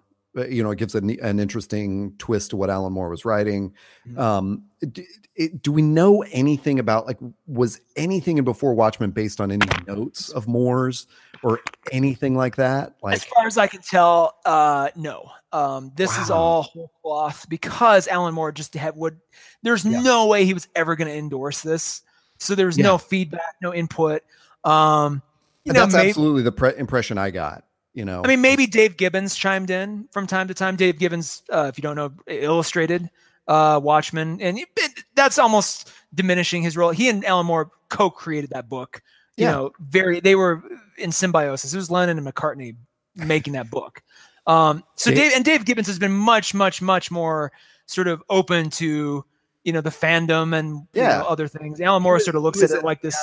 you 0.46 0.64
know, 0.64 0.72
it 0.72 0.78
gives 0.78 0.94
an, 0.96 1.10
an 1.22 1.40
interesting 1.40 2.14
twist 2.18 2.52
to 2.52 2.58
what 2.58 2.70
Alan 2.70 2.94
Moore 2.94 3.10
was 3.10 3.26
writing. 3.26 3.74
Mhm. 4.08 4.18
Um, 4.20 4.64
do, 4.92 5.04
it, 5.36 5.62
do 5.62 5.72
we 5.72 5.82
know 5.82 6.24
anything 6.32 6.80
about 6.80 7.08
like 7.08 7.18
was 7.48 7.82
anything 7.96 8.38
in 8.38 8.44
Before 8.44 8.74
Watchmen 8.74 9.12
based 9.12 9.42
on 9.42 9.52
any 9.52 9.66
notes 9.88 10.30
of 10.30 10.48
Moore's 10.48 11.08
or 11.44 11.60
anything 11.92 12.36
like 12.36 12.56
that? 12.58 12.96
Like, 13.02 13.16
as 13.16 13.24
far 13.24 13.48
as 13.48 13.58
I 13.58 13.68
can 13.68 13.82
tell, 13.82 14.36
uh, 14.46 14.90
no. 14.96 15.30
Um, 15.54 15.92
this 15.96 16.16
is 16.20 16.30
all 16.30 16.64
whole 16.64 16.92
cloth 17.02 17.46
because 17.50 18.08
Alan 18.08 18.34
Moore 18.34 18.52
just 18.52 18.74
had 18.74 18.96
would. 18.96 19.18
There's 19.64 19.86
Yeah. 19.86 20.02
no 20.02 20.28
way 20.28 20.46
he 20.46 20.54
was 20.54 20.68
ever 20.76 20.96
going 20.96 21.08
to 21.08 21.16
endorse 21.18 21.62
this. 21.62 22.02
So 22.38 22.54
there's 22.54 22.78
Yeah. 22.78 22.84
no 22.84 22.98
feedback, 22.98 23.56
no 23.62 23.74
input. 23.74 24.24
Um, 24.64 25.22
you 25.64 25.74
know, 25.74 25.80
that's 25.82 25.96
maybe, 25.96 26.10
absolutely 26.10 26.44
the 26.44 26.52
pre- 26.52 26.78
impression 26.78 27.18
I 27.18 27.32
got. 27.32 27.64
You 27.98 28.06
know, 28.06 28.22
I 28.24 28.28
mean, 28.28 28.42
maybe 28.42 28.68
Dave 28.68 28.96
Gibbons 28.96 29.36
chimed 29.36 29.72
in 29.72 30.08
from 30.12 30.28
time 30.28 30.48
to 30.50 30.54
time. 30.54 30.76
Dave 30.76 31.00
Gibbons, 31.00 31.42
uh, 31.50 31.66
if 31.68 31.80
you 31.80 31.82
don't 31.82 31.96
know, 31.96 32.12
illustrated 32.28 33.10
uh, 33.48 33.80
Watchmen, 33.82 34.40
and 34.40 34.60
it- 34.60 34.68
it- 34.78 35.04
that's 35.16 35.40
almost 35.40 35.92
diminishing 36.14 36.62
his 36.62 36.78
role. 36.78 36.92
He 36.92 37.10
and 37.10 37.26
Alan 37.26 37.48
Moore 37.48 37.72
co-created 37.90 38.52
that 38.52 38.70
book. 38.70 39.02
You 39.36 39.46
Yeah. 39.46 39.52
know, 39.52 39.72
very 39.80 40.20
they 40.20 40.36
were 40.36 40.62
in 41.00 41.12
symbiosis. 41.12 41.74
It 41.74 41.78
was 41.78 41.90
Lennon 41.90 42.20
and 42.20 42.28
McCartney 42.28 42.76
making 43.16 43.54
that 43.54 43.72
book. 43.72 44.04
Um, 44.46 44.84
so 44.96 45.10
Dave- 45.10 45.18
Dave 45.20 45.32
and 45.36 45.46
Dave 45.46 45.66
Gibbons 45.66 45.88
has 45.88 45.98
been 45.98 46.12
much, 46.14 46.54
much, 46.54 46.82
much 46.84 47.10
more 47.10 47.52
sort 47.88 48.08
of 48.08 48.22
open 48.30 48.70
to 48.72 49.26
you 49.64 49.74
know 49.74 49.82
the 49.82 49.90
fandom 49.90 50.54
and 50.56 50.76
you 50.94 51.02
Yeah. 51.02 51.18
know, 51.18 51.24
other 51.26 51.48
things. 51.48 51.82
Alan 51.82 52.04
Moore 52.04 52.20
sort 52.20 52.36
of 52.36 52.44
looks 52.44 52.62
at 52.62 52.70
it 52.70 52.84
like 52.84 53.02
this. 53.02 53.18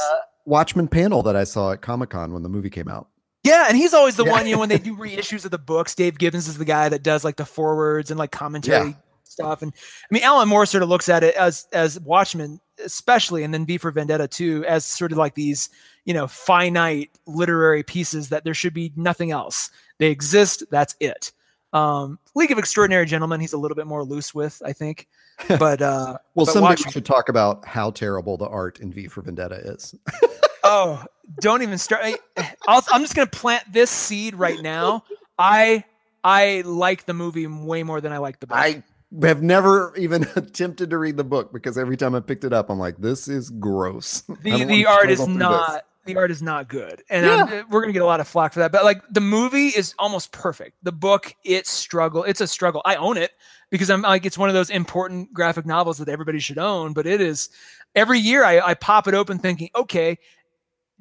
Watchmen 0.47 0.89
panel 0.89 1.23
that 1.23 1.37
I 1.37 1.45
saw 1.45 1.71
at 1.71 1.81
Comic 1.81 2.11
Con 2.11 2.33
when 2.33 2.43
the 2.43 2.49
movie 2.49 2.71
came 2.71 2.89
out. 2.89 3.07
Yeah, 3.44 3.66
and 3.68 3.76
he's 3.76 3.92
always 3.94 4.16
the 4.16 4.24
Yeah. 4.24 4.33
one, 4.33 4.46
you 4.46 4.54
know, 4.54 4.59
when 4.61 4.68
they 4.70 4.78
do 4.78 4.96
reissues 4.96 5.44
of 5.44 5.50
the 5.50 5.59
books, 5.59 5.94
Dave 5.94 6.18
Gibbons 6.18 6.48
is 6.48 6.59
the 6.59 6.64
guy 6.64 6.88
that 6.88 7.02
does 7.02 7.24
like 7.24 7.37
the 7.37 7.44
forwards 7.44 8.11
and 8.11 8.18
like 8.18 8.33
commentary 8.33 8.88
Yeah. 8.90 8.94
stuff. 9.24 9.62
And 9.62 9.72
I 9.74 10.07
mean, 10.11 10.22
Alan 10.22 10.48
Moore 10.48 10.66
sort 10.66 10.83
of 10.83 10.88
looks 10.88 11.09
at 11.09 11.22
it 11.22 11.35
as 11.37 11.66
as 11.72 12.00
Watchmen, 12.00 12.59
especially, 12.85 13.44
and 13.44 13.52
then 13.52 13.66
V 13.66 13.78
for 13.78 13.90
Vendetta 13.90 14.26
too, 14.26 14.64
as 14.66 14.85
sort 14.85 15.12
of 15.12 15.18
like 15.18 15.35
these, 15.35 15.68
you 16.07 16.14
know, 16.14 16.26
finite 16.26 17.11
literary 17.26 17.83
pieces 17.83 18.30
that 18.30 18.44
there 18.44 18.54
should 18.54 18.74
be 18.74 18.92
nothing 18.96 19.30
else. 19.30 19.70
They 19.98 20.07
exist, 20.07 20.64
that's 20.70 20.96
it. 21.00 21.30
Um, 21.72 22.18
League 22.35 22.52
of 22.52 22.59
Extraordinary 22.59 23.04
Gentlemen, 23.04 23.40
he's 23.40 23.52
a 23.52 23.59
little 23.59 23.74
bit 23.74 23.87
more 23.87 24.04
loose 24.04 24.35
with, 24.35 24.62
I 24.64 24.72
think. 24.72 25.07
But 25.48 25.83
uh 25.83 26.16
Well, 26.35 26.46
But 26.46 26.52
someday 26.52 26.61
Watchmen- 26.68 26.88
we 26.88 26.92
should 26.92 27.04
talk 27.04 27.28
about 27.28 27.64
how 27.66 27.90
terrible 27.90 28.37
the 28.37 28.46
art 28.46 28.78
in 28.80 28.92
V 28.92 29.09
for 29.09 29.20
Vendetta 29.22 29.57
is. 29.57 29.94
Oh, 30.64 31.05
don't 31.40 31.62
even 31.62 31.79
start. 31.79 32.03
I, 32.05 32.18
I'm 32.66 33.03
just 33.03 33.14
gonna 33.14 33.27
plant 33.27 33.72
this 33.72 33.90
seed 33.90 34.35
right 34.35 34.61
now. 34.61 35.05
I 35.38 35.85
I 36.24 36.62
like 36.64 37.05
the 37.05 37.14
movie 37.14 37.46
way 37.46 37.83
more 37.83 38.00
than 38.00 38.12
I 38.12 38.18
like 38.18 38.40
the 38.40 38.46
book. 38.46 38.57
I 38.57 38.83
have 39.22 39.42
never 39.42 39.94
even 39.96 40.27
attempted 40.37 40.90
to 40.90 40.98
read 40.98 41.16
the 41.16 41.24
book 41.24 41.53
because 41.53 41.77
every 41.79 41.96
time 41.96 42.14
I 42.14 42.20
picked 42.20 42.44
it 42.44 42.53
up, 42.53 42.70
I'm 42.70 42.79
like, 42.79 42.96
this 42.96 43.29
is 43.29 43.50
gross. 43.50 44.24
The 44.42 44.64
the 44.64 44.87
art 44.87 45.11
is 45.11 45.27
not 45.27 45.85
the 46.07 46.16
art 46.16 46.31
is 46.31 46.42
not 46.42 46.68
good, 46.68 47.03
and 47.09 47.27
um, 47.27 47.64
we're 47.70 47.81
gonna 47.81 47.92
get 47.92 48.03
a 48.03 48.07
lot 48.07 48.20
of 48.20 48.29
flack 48.29 48.53
for 48.53 48.61
that. 48.61 48.72
But 48.72 48.85
like 48.85 49.03
the 49.11 49.20
movie 49.20 49.68
is 49.68 49.94
almost 49.98 50.33
perfect. 50.33 50.77
The 50.83 50.92
book, 50.92 51.35
it's 51.44 51.70
struggle. 51.70 52.24
It's 52.24 52.40
a 52.40 52.46
struggle. 52.46 52.83
I 52.85 52.96
own 52.96 53.16
it 53.16 53.33
because 53.70 53.90
I'm 53.90 54.03
like 54.03 54.27
it's 54.27 54.38
one 54.38 54.48
of 54.48 54.55
those 54.55 54.70
important 54.70 55.33
graphic 55.33 55.66
novels 55.66 55.98
that 55.98 56.09
everybody 56.09 56.40
should 56.40 56.59
own. 56.59 56.92
But 56.92 57.07
it 57.07 57.20
is 57.20 57.48
every 57.94 58.18
year 58.18 58.44
I, 58.44 58.61
I 58.61 58.74
pop 58.74 59.09
it 59.09 59.14
open 59.14 59.38
thinking, 59.38 59.70
okay, 59.74 60.18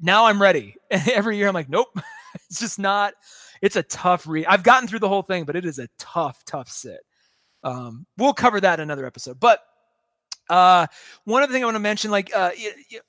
now 0.00 0.26
I'm 0.26 0.40
ready. 0.40 0.76
Every 0.90 1.36
year 1.36 1.48
I'm 1.48 1.54
like, 1.54 1.68
nope, 1.68 1.88
it's 2.34 2.60
just 2.60 2.78
not. 2.78 3.14
It's 3.62 3.76
a 3.76 3.82
tough 3.82 4.26
read. 4.26 4.46
I've 4.46 4.62
gotten 4.62 4.88
through 4.88 4.98
the 4.98 5.08
whole 5.08 5.22
thing, 5.22 5.44
but 5.44 5.56
it 5.56 5.64
is 5.64 5.78
a 5.78 5.88
tough, 5.98 6.44
tough 6.44 6.68
sit. 6.68 7.00
Um, 7.62 8.06
we'll 8.18 8.34
cover 8.34 8.60
that 8.60 8.78
in 8.78 8.82
another 8.82 9.06
episode. 9.06 9.40
But 9.40 9.60
uh, 10.50 10.86
one 11.24 11.42
other 11.42 11.52
thing 11.52 11.62
I 11.62 11.66
want 11.66 11.76
to 11.76 11.80
mention, 11.80 12.10
like 12.10 12.34
uh, 12.36 12.50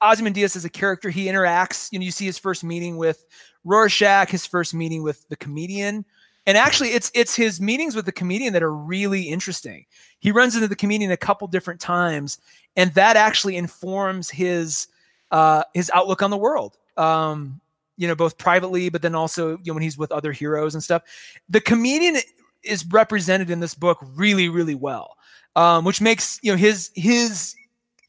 Ozymandias 0.02 0.56
as 0.56 0.64
a 0.64 0.70
character, 0.70 1.10
he 1.10 1.26
interacts. 1.26 1.92
You 1.92 2.00
know, 2.00 2.06
you 2.06 2.12
see 2.12 2.26
his 2.26 2.38
first 2.38 2.64
meeting 2.64 2.96
with 2.98 3.26
Rorschach, 3.66 4.30
his 4.30 4.46
first 4.46 4.74
meeting 4.74 5.04
with 5.04 5.28
the 5.28 5.36
comedian, 5.36 6.06
and 6.46 6.58
actually, 6.58 6.90
it's 6.90 7.12
it's 7.16 7.36
his 7.36 7.60
meetings 7.60 7.96
with 7.96 8.06
the 8.06 8.12
comedian 8.12 8.54
that 8.54 8.62
are 8.64 8.74
really 8.74 9.24
interesting. 9.24 9.86
He 10.20 10.32
runs 10.32 10.56
into 10.56 10.68
the 10.68 10.76
comedian 10.76 11.12
a 11.12 11.18
couple 11.18 11.48
different 11.48 11.82
times, 11.82 12.38
and 12.76 12.94
that 12.94 13.18
actually 13.18 13.58
informs 13.58 14.30
his 14.30 14.88
uh, 15.32 15.64
his 15.74 15.92
outlook 15.94 16.22
on 16.22 16.30
the 16.30 16.38
world. 16.38 16.78
Um, 16.98 17.62
you 17.98 18.08
know, 18.08 18.16
both 18.16 18.38
privately, 18.38 18.90
but 18.90 19.02
then 19.02 19.16
also 19.16 19.52
you 19.52 19.68
know 19.68 19.74
when 19.74 19.84
he's 19.84 19.98
with 19.98 20.12
other 20.12 20.32
heroes 20.32 20.74
and 20.74 20.84
stuff. 20.84 21.04
The 21.50 21.62
comedian 21.62 22.18
is 22.64 22.86
represented 22.86 23.50
in 23.50 23.60
this 23.60 23.76
book 23.76 24.00
really, 24.16 24.50
really 24.50 24.76
well, 24.76 25.16
um, 25.56 25.86
which 25.86 26.02
makes 26.02 26.40
you 26.42 26.52
know 26.52 26.58
his 26.58 26.92
his 26.96 27.56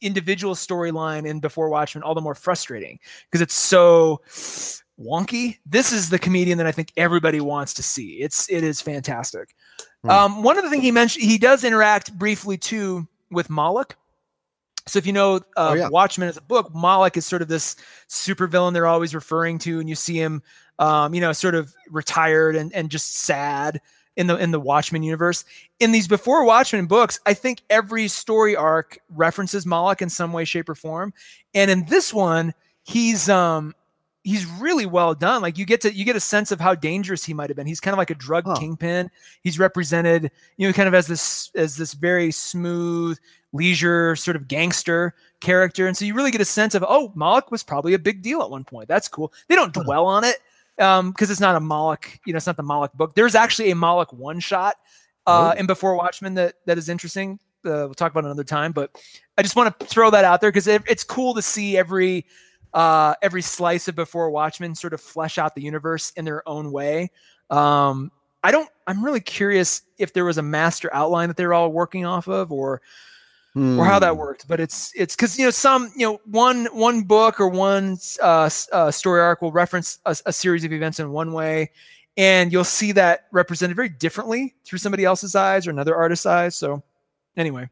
individual 0.00 0.54
storyline 0.54 1.26
in 1.26 1.40
Before 1.40 1.68
Watchmen 1.68 2.02
all 2.02 2.14
the 2.14 2.20
more 2.20 2.34
frustrating 2.34 2.98
because 3.30 3.40
it's 3.40 3.54
so 3.54 4.20
wonky. 5.00 5.58
This 5.66 5.92
is 5.92 6.10
the 6.10 6.18
comedian 6.18 6.58
that 6.58 6.66
I 6.66 6.72
think 6.72 6.92
everybody 6.96 7.40
wants 7.40 7.74
to 7.74 7.82
see. 7.82 8.18
It's 8.20 8.50
it 8.50 8.64
is 8.64 8.80
fantastic. 8.80 9.54
Hmm. 10.02 10.10
Um, 10.10 10.42
one 10.42 10.58
other 10.58 10.68
thing 10.68 10.80
he 10.80 10.90
mentioned, 10.90 11.24
he 11.24 11.38
does 11.38 11.64
interact 11.64 12.16
briefly 12.18 12.56
too 12.56 13.06
with 13.30 13.50
Moloch. 13.50 13.96
So 14.88 14.98
if 14.98 15.06
you 15.06 15.12
know 15.12 15.36
uh, 15.56 15.70
Oh, 15.70 15.74
yeah. 15.74 15.88
Watchmen 15.88 16.28
as 16.28 16.36
a 16.36 16.42
book, 16.42 16.72
Moloch 16.74 17.16
is 17.16 17.26
sort 17.26 17.42
of 17.42 17.48
this 17.48 17.76
supervillain 18.08 18.72
they're 18.72 18.86
always 18.86 19.14
referring 19.14 19.58
to, 19.60 19.80
and 19.80 19.88
you 19.88 19.94
see 19.96 20.16
him, 20.16 20.42
um, 20.78 21.12
you 21.12 21.20
know, 21.20 21.32
sort 21.32 21.54
of 21.54 21.74
retired 21.90 22.54
and 22.54 22.72
and 22.72 22.90
just 22.90 23.18
sad 23.18 23.80
in 24.16 24.28
the 24.28 24.36
in 24.36 24.52
the 24.52 24.60
Watchmen 24.60 25.02
universe. 25.02 25.44
In 25.80 25.90
these 25.92 26.06
before 26.06 26.44
Watchmen 26.44 26.86
books, 26.86 27.18
I 27.26 27.34
think 27.34 27.62
every 27.68 28.06
story 28.08 28.54
arc 28.54 28.98
references 29.10 29.66
Moloch 29.66 30.02
in 30.02 30.08
some 30.08 30.32
way, 30.32 30.44
shape, 30.44 30.68
or 30.68 30.74
form. 30.76 31.12
And 31.52 31.70
in 31.70 31.86
this 31.86 32.14
one, 32.14 32.54
he's 32.84 33.28
um 33.28 33.74
he's 34.26 34.44
really 34.44 34.86
well 34.86 35.14
done. 35.14 35.40
Like 35.40 35.56
you 35.56 35.64
get 35.64 35.80
to 35.82 35.94
you 35.94 36.04
get 36.04 36.16
a 36.16 36.20
sense 36.20 36.50
of 36.50 36.60
how 36.60 36.74
dangerous 36.74 37.24
he 37.24 37.32
might 37.32 37.48
have 37.48 37.56
been. 37.56 37.66
He's 37.66 37.78
kind 37.80 37.94
of 37.94 37.98
like 37.98 38.10
a 38.10 38.14
drug 38.14 38.44
Huh. 38.44 38.56
kingpin. 38.56 39.08
He's 39.42 39.58
represented, 39.58 40.32
you 40.56 40.66
know, 40.66 40.72
kind 40.72 40.88
of 40.88 40.94
as 40.94 41.06
this 41.06 41.50
as 41.54 41.76
this 41.76 41.94
very 41.94 42.32
smooth, 42.32 43.18
leisure 43.52 44.16
sort 44.16 44.36
of 44.36 44.48
gangster 44.48 45.14
character. 45.40 45.86
And 45.86 45.96
so 45.96 46.04
you 46.04 46.14
really 46.14 46.32
get 46.32 46.40
a 46.40 46.44
sense 46.44 46.74
of, 46.74 46.84
oh, 46.86 47.12
Moloch 47.14 47.50
was 47.52 47.62
probably 47.62 47.94
a 47.94 47.98
big 47.98 48.20
deal 48.20 48.42
at 48.42 48.50
one 48.50 48.64
point. 48.64 48.88
That's 48.88 49.06
cool. 49.08 49.32
They 49.48 49.54
don't 49.54 49.72
dwell 49.72 50.06
on 50.06 50.24
it 50.24 50.36
um 50.78 51.12
because 51.12 51.30
it's 51.30 51.40
not 51.40 51.54
a 51.56 51.60
Moloch, 51.60 52.06
you 52.26 52.32
know, 52.32 52.36
it's 52.38 52.46
not 52.46 52.56
the 52.56 52.62
Moloch 52.64 52.92
book. 52.94 53.14
There's 53.14 53.34
actually 53.36 53.70
a 53.70 53.76
Moloch 53.76 54.12
one 54.12 54.40
shot 54.40 54.76
uh 55.26 55.54
Oh. 55.54 55.58
in 55.60 55.66
Before 55.66 55.94
Watchmen 55.96 56.34
that 56.34 56.54
that 56.66 56.76
is 56.78 56.88
interesting. 56.88 57.38
Uh, 57.64 57.86
we'll 57.86 57.94
talk 57.94 58.12
about 58.12 58.24
it 58.24 58.26
another 58.26 58.44
time, 58.44 58.70
but 58.72 58.90
I 59.38 59.42
just 59.42 59.56
want 59.56 59.78
to 59.80 59.86
throw 59.86 60.10
that 60.10 60.24
out 60.24 60.40
there 60.40 60.50
because 60.50 60.66
it, 60.68 60.82
it's 60.86 61.02
cool 61.02 61.34
to 61.34 61.42
see 61.42 61.76
every 61.76 62.24
uh 62.76 63.14
every 63.22 63.42
slice 63.42 63.88
of 63.88 63.96
Before 63.96 64.30
Watchmen 64.30 64.76
sort 64.76 64.94
of 64.94 65.00
flesh 65.00 65.38
out 65.38 65.56
the 65.56 65.62
universe 65.62 66.12
in 66.12 66.24
their 66.24 66.48
own 66.48 66.70
way. 66.70 67.10
Um 67.50 68.12
I 68.44 68.52
don't 68.52 68.68
I'm 68.86 69.04
really 69.04 69.20
curious 69.20 69.82
if 69.98 70.12
there 70.12 70.24
was 70.24 70.38
a 70.38 70.42
master 70.42 70.88
outline 70.94 71.28
that 71.28 71.36
they 71.36 71.46
were 71.46 71.54
all 71.54 71.72
working 71.72 72.06
off 72.06 72.28
of 72.28 72.52
or 72.52 72.82
or 73.76 73.84
how 73.84 73.98
that 73.98 74.16
Hmm. 74.16 74.18
worked 74.18 74.48
but 74.48 74.60
it's 74.60 74.92
it's 74.96 75.16
because 75.16 75.38
you 75.38 75.44
know 75.44 75.50
some 75.50 75.92
you 75.96 76.06
know 76.06 76.20
one 76.26 76.66
one 76.66 77.02
book 77.02 77.40
or 77.40 77.48
one 77.48 77.98
uh, 78.22 78.50
uh, 78.72 78.90
story 78.90 79.20
arc 79.20 79.42
will 79.42 79.52
reference 79.52 79.98
a, 80.06 80.16
a 80.26 80.32
series 80.32 80.64
of 80.64 80.72
events 80.72 81.00
in 81.00 81.10
one 81.10 81.32
way 81.32 81.70
and 82.16 82.52
you'll 82.52 82.64
see 82.64 82.92
that 82.92 83.26
represented 83.32 83.76
very 83.76 83.88
differently 83.90 84.54
through 84.64 84.78
somebody 84.78 85.04
else's 85.04 85.34
eyes 85.34 85.66
or 85.66 85.70
another 85.70 85.96
artist's 85.96 86.26
eyes 86.26 86.56
so 86.56 86.82
anyway 87.36 87.68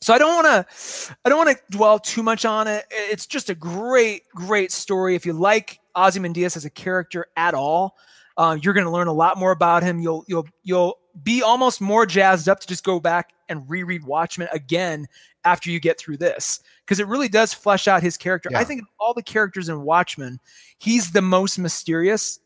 so 0.00 0.12
i 0.14 0.18
don't 0.18 0.34
want 0.34 0.46
to 0.46 1.14
i 1.24 1.28
don't 1.28 1.38
want 1.38 1.56
to 1.56 1.62
dwell 1.76 1.98
too 1.98 2.22
much 2.22 2.44
on 2.44 2.66
it 2.68 2.84
it's 2.90 3.26
just 3.26 3.50
a 3.50 3.54
great 3.54 4.22
great 4.34 4.70
story 4.72 5.14
if 5.14 5.24
you 5.26 5.32
like 5.32 5.78
ozymandias 5.94 6.56
as 6.56 6.64
a 6.64 6.70
character 6.70 7.26
at 7.36 7.54
all 7.54 7.96
uh, 8.38 8.56
you're 8.60 8.74
going 8.74 8.84
to 8.84 8.90
learn 8.90 9.06
a 9.08 9.12
lot 9.12 9.38
more 9.38 9.50
about 9.52 9.82
him 9.82 9.98
you'll 10.00 10.24
you'll 10.28 10.46
you'll 10.62 10.98
be 11.22 11.42
almost 11.42 11.80
more 11.80 12.04
jazzed 12.04 12.48
up 12.48 12.60
to 12.60 12.66
just 12.66 12.84
go 12.84 13.00
back 13.00 13.30
and 13.48 13.68
reread 13.70 14.04
Watchmen 14.04 14.48
again 14.52 15.06
after 15.44 15.70
you 15.70 15.80
get 15.80 15.98
through 15.98 16.18
this 16.18 16.60
because 16.84 17.00
it 17.00 17.06
really 17.06 17.28
does 17.28 17.54
flesh 17.54 17.88
out 17.88 18.02
his 18.02 18.16
character. 18.18 18.48
Yeah. 18.52 18.58
I 18.58 18.64
think 18.64 18.82
of 18.82 18.88
all 19.00 19.14
the 19.14 19.22
characters 19.22 19.68
in 19.68 19.82
Watchmen, 19.82 20.40
he's 20.78 21.12
the 21.12 21.22
most 21.22 21.58
mysterious 21.58 22.38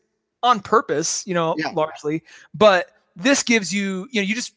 on 0.43 0.59
purpose, 0.61 1.25
you 1.27 1.33
know, 1.33 1.55
Yeah. 1.57 1.71
largely. 1.71 2.23
But 2.53 2.91
this 3.15 3.43
gives 3.43 3.73
you, 3.73 4.07
you 4.11 4.21
know, 4.21 4.25
you 4.27 4.35
just 4.35 4.53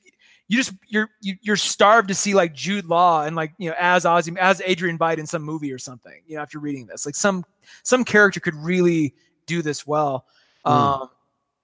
you 0.48 0.58
just 0.58 0.72
you're 0.88 1.08
you, 1.20 1.36
you're 1.40 1.56
starved 1.56 2.08
to 2.08 2.14
see 2.14 2.34
like 2.34 2.54
Jude 2.54 2.84
Law 2.84 3.24
and 3.24 3.34
like 3.34 3.52
you 3.58 3.70
know 3.70 3.76
as 3.78 4.04
Ozzy 4.04 4.36
as 4.36 4.60
Adrian 4.64 4.98
Veidt 4.98 5.18
in 5.18 5.26
some 5.26 5.42
movie 5.42 5.72
or 5.72 5.78
something. 5.78 6.20
You 6.26 6.36
know, 6.36 6.42
after 6.42 6.58
reading 6.58 6.86
this, 6.86 7.06
like 7.06 7.14
some 7.14 7.44
some 7.82 8.04
character 8.04 8.40
could 8.40 8.54
really 8.54 9.14
do 9.46 9.62
this 9.62 9.86
well. 9.86 10.26
Mm. 10.66 10.70
Um, 10.70 11.10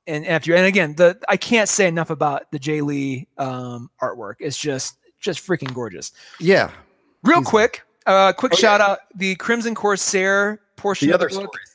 and 0.06 0.26
after 0.26 0.54
and 0.54 0.66
again, 0.66 0.94
the 0.94 1.18
I 1.28 1.36
can't 1.36 1.68
say 1.68 1.86
enough 1.86 2.10
about 2.10 2.50
the 2.52 2.58
Jae 2.58 2.82
Lee 2.82 3.28
um, 3.36 3.90
artwork. 4.00 4.36
It's 4.40 4.58
just 4.58 4.96
just 5.18 5.46
freaking 5.46 5.72
gorgeous. 5.74 6.12
Yeah. 6.38 6.70
Real 7.22 7.40
He's, 7.40 7.48
quick, 7.48 7.82
uh, 8.06 8.32
quick 8.32 8.52
oh, 8.54 8.56
shout 8.56 8.80
yeah. 8.80 8.92
out 8.92 8.98
the 9.14 9.34
Crimson 9.34 9.74
Corsair 9.74 10.62
portion 10.76 11.08
the 11.08 11.14
of 11.14 11.20
the 11.20 11.26
book. 11.26 11.34
Stories 11.34 11.69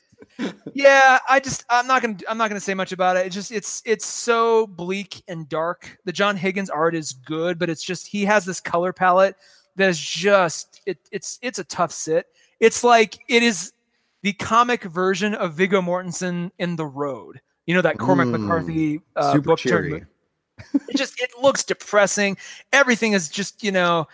yeah, 0.73 1.19
I 1.29 1.39
just 1.39 1.65
I'm 1.69 1.87
not 1.87 2.01
gonna 2.01 2.17
I'm 2.27 2.37
not 2.37 2.49
gonna 2.49 2.59
say 2.59 2.73
much 2.73 2.91
about 2.91 3.17
it. 3.17 3.25
It's 3.25 3.35
just 3.35 3.51
it's 3.51 3.81
it's 3.85 4.05
so 4.05 4.67
bleak 4.67 5.23
and 5.27 5.47
dark. 5.47 5.97
The 6.05 6.11
John 6.11 6.37
Higgins 6.37 6.69
art 6.69 6.95
is 6.95 7.13
good, 7.13 7.57
but 7.59 7.69
it's 7.69 7.83
just 7.83 8.07
he 8.07 8.25
has 8.25 8.45
this 8.45 8.59
color 8.59 8.93
palette 8.93 9.35
that 9.75 9.89
is 9.89 9.99
just 9.99 10.81
it 10.85 10.97
it's 11.11 11.39
it's 11.41 11.59
a 11.59 11.63
tough 11.63 11.91
sit. 11.91 12.27
It's 12.59 12.83
like 12.83 13.17
it 13.27 13.43
is 13.43 13.73
the 14.21 14.33
comic 14.33 14.83
version 14.83 15.35
of 15.35 15.53
Viggo 15.53 15.81
Mortensen 15.81 16.51
in 16.57 16.75
The 16.75 16.85
Road. 16.85 17.41
You 17.65 17.75
know 17.75 17.81
that 17.81 17.97
Cormac 17.97 18.27
mm, 18.27 18.39
McCarthy 18.39 19.01
uh, 19.15 19.37
book 19.39 19.59
cheery. 19.59 20.05
it 20.73 20.97
just 20.97 21.19
it 21.21 21.31
looks 21.41 21.63
depressing. 21.63 22.37
Everything 22.71 23.13
is 23.13 23.29
just 23.29 23.63
you 23.63 23.71
know 23.71 24.07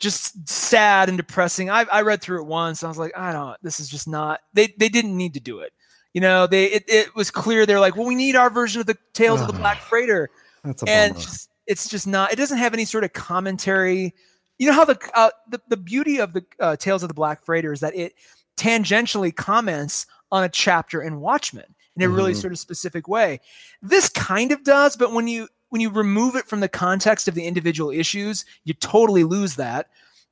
just 0.00 0.48
sad 0.48 1.08
and 1.08 1.16
depressing. 1.16 1.70
I, 1.70 1.86
I 1.90 2.02
read 2.02 2.20
through 2.20 2.42
it 2.42 2.46
once. 2.46 2.82
I 2.82 2.88
was 2.88 2.98
like, 2.98 3.16
I 3.16 3.32
don't. 3.32 3.56
This 3.62 3.80
is 3.80 3.88
just 3.88 4.08
not. 4.08 4.40
They 4.52 4.74
they 4.78 4.88
didn't 4.88 5.16
need 5.16 5.34
to 5.34 5.40
do 5.40 5.60
it. 5.60 5.72
You 6.12 6.20
know, 6.20 6.46
they 6.46 6.66
it, 6.66 6.84
it 6.88 7.14
was 7.14 7.30
clear 7.30 7.66
they're 7.66 7.80
like, 7.80 7.96
well, 7.96 8.06
we 8.06 8.14
need 8.14 8.36
our 8.36 8.50
version 8.50 8.80
of 8.80 8.86
the 8.86 8.96
Tales 9.14 9.40
of 9.40 9.46
the 9.48 9.52
Black 9.52 9.78
Freighter, 9.78 10.30
That's 10.62 10.82
a 10.82 10.88
and 10.88 11.14
just, 11.14 11.50
it's 11.66 11.88
just 11.88 12.06
not. 12.06 12.32
It 12.32 12.36
doesn't 12.36 12.58
have 12.58 12.74
any 12.74 12.84
sort 12.84 13.04
of 13.04 13.12
commentary. 13.12 14.14
You 14.58 14.68
know 14.68 14.74
how 14.74 14.84
the 14.84 14.98
uh, 15.14 15.30
the 15.50 15.60
the 15.68 15.76
beauty 15.76 16.18
of 16.20 16.32
the 16.32 16.44
uh, 16.60 16.76
Tales 16.76 17.02
of 17.02 17.08
the 17.08 17.14
Black 17.14 17.44
Freighter 17.44 17.72
is 17.72 17.80
that 17.80 17.96
it 17.96 18.14
tangentially 18.56 19.34
comments 19.34 20.06
on 20.30 20.44
a 20.44 20.48
chapter 20.48 21.02
in 21.02 21.20
Watchmen 21.20 21.74
in 21.96 22.02
a 22.02 22.08
really 22.08 22.32
mm-hmm. 22.32 22.40
sort 22.40 22.52
of 22.52 22.58
specific 22.58 23.08
way. 23.08 23.40
This 23.82 24.08
kind 24.08 24.52
of 24.52 24.64
does, 24.64 24.96
but 24.96 25.12
when 25.12 25.28
you 25.28 25.48
when 25.74 25.80
you 25.80 25.90
remove 25.90 26.36
it 26.36 26.46
from 26.46 26.60
the 26.60 26.68
context 26.68 27.26
of 27.26 27.34
the 27.34 27.44
individual 27.44 27.90
issues, 27.90 28.44
you 28.62 28.72
totally 28.74 29.24
lose 29.24 29.56
that. 29.56 29.88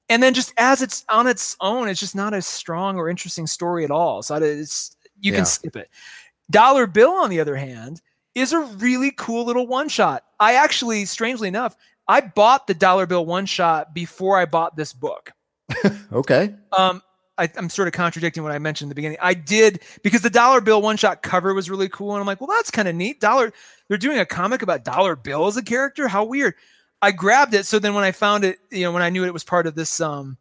And 0.09 0.23
then 0.23 0.35
just 0.35 0.55
as 0.57 0.83
it's 0.83 1.05
on 1.09 1.27
its 1.27 1.57
own, 1.61 1.89
it's 1.89 1.99
just 1.99 2.15
not 2.15 2.33
a 2.33 2.41
strong 2.41 2.97
or 2.97 3.09
interesting 3.09 3.49
story 3.49 3.83
at 3.83 3.91
all. 3.91 4.23
So 4.23 4.37
it's 4.37 4.95
you 5.21 5.33
yeah. 5.33 5.39
can 5.39 5.47
skip 5.47 5.75
it. 5.75 5.91
Dollar 6.49 6.87
Bill, 6.87 7.11
on 7.11 7.29
the 7.29 7.41
other 7.41 7.57
hand, 7.57 8.01
is 8.37 8.53
a 8.53 8.61
really 8.61 9.11
cool 9.11 9.45
little 9.45 9.67
one 9.67 9.89
shot. 9.89 10.23
I 10.39 10.55
actually, 10.55 11.07
strangely 11.07 11.49
enough, 11.49 11.77
I 12.07 12.21
bought 12.21 12.69
the 12.69 12.75
Dollar 12.75 13.07
Bill 13.07 13.27
one 13.27 13.47
shot 13.47 13.93
before 13.93 14.39
I 14.39 14.45
bought 14.45 14.77
this 14.77 14.93
book. 14.93 15.33
okay. 16.13 16.55
Um, 16.71 17.03
I, 17.39 17.49
am 17.57 17.71
sort 17.71 17.89
of 17.89 17.95
contradicting 17.95 18.43
what 18.43 18.53
I 18.53 18.59
mentioned 18.59 18.87
in 18.87 18.89
the 18.91 18.95
beginning. 18.95 19.19
I 19.21 19.35
did 19.35 19.81
because 20.03 20.21
the 20.21 20.31
dollar 20.31 20.61
bill 20.61 20.83
one 20.83 20.97
shot 20.97 21.23
cover 21.23 21.55
was 21.55 21.71
really 21.71 21.89
cool, 21.89 22.13
and 22.13 22.21
I'm 22.21 22.27
like, 22.27 22.41
well, 22.41 22.51
that's 22.51 22.71
kind 22.71 22.89
of 22.89 22.95
neat. 22.95 23.21
Dollar, 23.21 23.53
they're 23.89 23.99
doing 23.99 24.19
a 24.19 24.27
comic 24.27 24.63
about 24.63 24.85
Dollar 24.85 25.17
Bill 25.17 25.47
as 25.47 25.57
a 25.57 25.63
character. 25.63 26.09
How 26.09 26.25
weird. 26.25 26.55
I 27.03 27.11
grabbed 27.11 27.53
it. 27.53 27.67
So 27.67 27.79
then 27.79 27.95
when 27.95 28.05
I 28.05 28.13
found 28.13 28.45
it, 28.45 28.59
you 28.71 28.83
know, 28.85 28.93
when 28.93 29.03
I 29.03 29.11
knew 29.11 29.25
it 29.25 29.33
was 29.33 29.45
part 29.45 29.67
of 29.67 29.75
this 29.75 30.01
um 30.01 30.37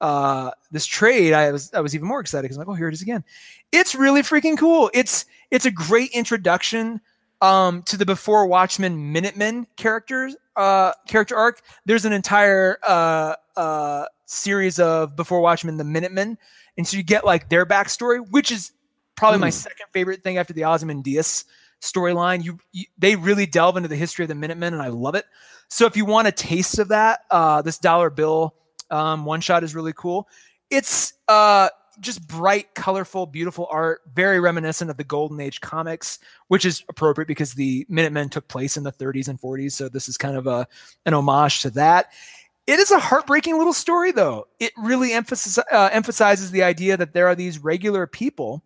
uh 0.00 0.50
this 0.70 0.86
trade, 0.86 1.32
I 1.32 1.50
was 1.50 1.72
I 1.72 1.80
was 1.80 1.94
even 1.94 2.06
more 2.06 2.20
excited 2.20 2.42
because 2.42 2.56
I'm 2.56 2.60
like, 2.60 2.68
oh, 2.68 2.74
here 2.74 2.88
it 2.88 2.94
is 2.94 3.02
again. 3.02 3.24
It's 3.72 3.94
really 3.94 4.22
freaking 4.22 4.58
cool. 4.58 4.90
It's 4.94 5.24
it's 5.50 5.64
a 5.64 5.70
great 5.70 6.10
introduction 6.10 7.00
um 7.40 7.82
to 7.84 7.96
the 7.96 8.06
before 8.06 8.46
Watchmen 8.46 9.12
Minutemen 9.12 9.66
characters 9.76 10.36
uh 10.56 10.92
character 11.08 11.36
arc. 11.36 11.62
There's 11.86 12.04
an 12.04 12.12
entire 12.12 12.78
uh 12.86 13.34
uh 13.56 14.06
series 14.26 14.78
of 14.78 15.16
Before 15.16 15.40
Watchmen, 15.40 15.76
the 15.76 15.84
Minutemen, 15.84 16.38
and 16.76 16.86
so 16.86 16.96
you 16.96 17.02
get 17.02 17.24
like 17.24 17.48
their 17.48 17.66
backstory, 17.66 18.24
which 18.30 18.50
is 18.50 18.72
probably 19.16 19.38
mm. 19.38 19.42
my 19.42 19.48
hmm. 19.48 19.52
second 19.52 19.86
favorite 19.92 20.22
thing 20.22 20.38
after 20.38 20.52
the 20.52 20.64
Ozymandias 20.64 21.44
storyline. 21.80 22.44
You, 22.44 22.58
you, 22.72 22.86
they 22.98 23.16
really 23.16 23.46
delve 23.46 23.76
into 23.76 23.88
the 23.88 23.96
history 23.96 24.24
of 24.24 24.28
the 24.28 24.34
Minutemen, 24.34 24.72
and 24.72 24.82
I 24.82 24.88
love 24.88 25.14
it. 25.14 25.26
So 25.68 25.86
if 25.86 25.96
you 25.96 26.04
want 26.04 26.28
a 26.28 26.32
taste 26.32 26.78
of 26.78 26.88
that, 26.88 27.20
uh, 27.30 27.62
this 27.62 27.78
dollar 27.78 28.10
bill 28.10 28.54
um, 28.90 29.24
one 29.24 29.40
shot 29.40 29.64
is 29.64 29.74
really 29.74 29.92
cool. 29.92 30.28
It's 30.70 31.14
uh, 31.28 31.68
just 32.00 32.26
bright, 32.26 32.74
colorful, 32.74 33.26
beautiful 33.26 33.68
art, 33.70 34.00
very 34.14 34.40
reminiscent 34.40 34.90
of 34.90 34.96
the 34.96 35.04
Golden 35.04 35.40
Age 35.40 35.60
comics, 35.60 36.18
which 36.48 36.64
is 36.64 36.84
appropriate 36.88 37.28
because 37.28 37.54
the 37.54 37.86
Minutemen 37.88 38.28
took 38.28 38.48
place 38.48 38.76
in 38.76 38.82
the 38.82 38.92
30s 38.92 39.28
and 39.28 39.40
40s. 39.40 39.72
So 39.72 39.88
this 39.88 40.08
is 40.08 40.16
kind 40.16 40.36
of 40.36 40.46
a 40.46 40.66
an 41.06 41.14
homage 41.14 41.62
to 41.62 41.70
that. 41.70 42.12
It 42.66 42.78
is 42.78 42.90
a 42.90 42.98
heartbreaking 42.98 43.58
little 43.58 43.74
story, 43.74 44.10
though. 44.10 44.46
It 44.58 44.72
really 44.78 45.12
emphasizes, 45.12 45.62
uh, 45.70 45.90
emphasizes 45.92 46.50
the 46.50 46.62
idea 46.62 46.96
that 46.96 47.12
there 47.12 47.26
are 47.26 47.34
these 47.34 47.58
regular 47.58 48.06
people 48.06 48.62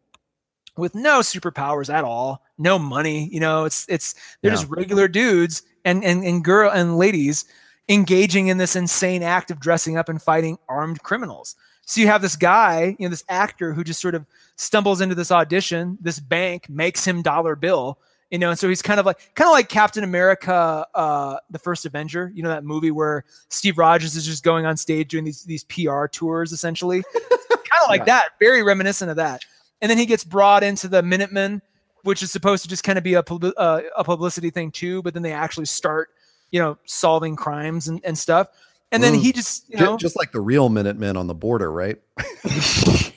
with 0.76 0.94
no 0.94 1.18
superpowers 1.20 1.92
at 1.92 2.04
all, 2.04 2.44
no 2.56 2.78
money. 2.78 3.28
You 3.32 3.40
know, 3.40 3.64
it's 3.64 3.86
it's 3.88 4.14
they're 4.40 4.52
yeah. 4.52 4.56
just 4.56 4.70
regular 4.70 5.08
dudes 5.08 5.62
and 5.84 6.04
and 6.04 6.24
and 6.24 6.44
girl 6.44 6.70
and 6.70 6.96
ladies 6.96 7.44
engaging 7.88 8.48
in 8.48 8.58
this 8.58 8.76
insane 8.76 9.22
act 9.22 9.50
of 9.50 9.60
dressing 9.60 9.96
up 9.96 10.08
and 10.08 10.22
fighting 10.22 10.58
armed 10.68 11.02
criminals. 11.02 11.56
So 11.84 12.00
you 12.00 12.06
have 12.06 12.22
this 12.22 12.36
guy, 12.36 12.96
you 12.98 13.06
know, 13.06 13.10
this 13.10 13.24
actor 13.28 13.72
who 13.72 13.82
just 13.82 14.00
sort 14.00 14.14
of 14.14 14.26
stumbles 14.56 15.00
into 15.00 15.14
this 15.14 15.32
audition. 15.32 15.98
This 16.00 16.20
bank 16.20 16.68
makes 16.68 17.04
him 17.04 17.22
dollar 17.22 17.56
bill 17.56 17.98
you 18.30 18.38
know 18.38 18.50
and 18.50 18.58
so 18.58 18.68
he's 18.68 18.82
kind 18.82 19.00
of 19.00 19.06
like 19.06 19.18
kind 19.34 19.48
of 19.48 19.52
like 19.52 19.68
captain 19.68 20.04
america 20.04 20.86
uh 20.94 21.36
the 21.50 21.58
first 21.58 21.86
avenger 21.86 22.30
you 22.34 22.42
know 22.42 22.48
that 22.48 22.64
movie 22.64 22.90
where 22.90 23.24
steve 23.48 23.78
rogers 23.78 24.16
is 24.16 24.24
just 24.24 24.44
going 24.44 24.66
on 24.66 24.76
stage 24.76 25.08
doing 25.08 25.24
these 25.24 25.44
these 25.44 25.64
pr 25.64 26.06
tours 26.06 26.52
essentially 26.52 27.02
kind 27.12 27.82
of 27.82 27.88
like 27.88 28.00
yeah. 28.00 28.06
that 28.06 28.28
very 28.38 28.62
reminiscent 28.62 29.10
of 29.10 29.16
that 29.16 29.42
and 29.80 29.90
then 29.90 29.98
he 29.98 30.06
gets 30.06 30.24
brought 30.24 30.62
into 30.62 30.88
the 30.88 31.02
minutemen 31.02 31.62
which 32.02 32.22
is 32.22 32.30
supposed 32.30 32.62
to 32.62 32.68
just 32.68 32.84
kind 32.84 32.96
of 32.96 33.04
be 33.04 33.14
a, 33.14 33.20
uh, 33.20 33.80
a 33.96 34.04
publicity 34.04 34.50
thing 34.50 34.70
too 34.70 35.02
but 35.02 35.14
then 35.14 35.22
they 35.22 35.32
actually 35.32 35.66
start 35.66 36.10
you 36.50 36.60
know 36.60 36.78
solving 36.84 37.36
crimes 37.36 37.88
and, 37.88 38.00
and 38.04 38.16
stuff 38.16 38.48
and 38.92 39.02
then 39.02 39.14
mm. 39.14 39.20
he 39.20 39.32
just 39.32 39.68
you 39.68 39.76
know 39.76 39.96
just 39.96 40.16
like 40.16 40.32
the 40.32 40.40
real 40.40 40.68
minutemen 40.68 41.16
on 41.16 41.26
the 41.26 41.34
border 41.34 41.70
right 41.70 42.00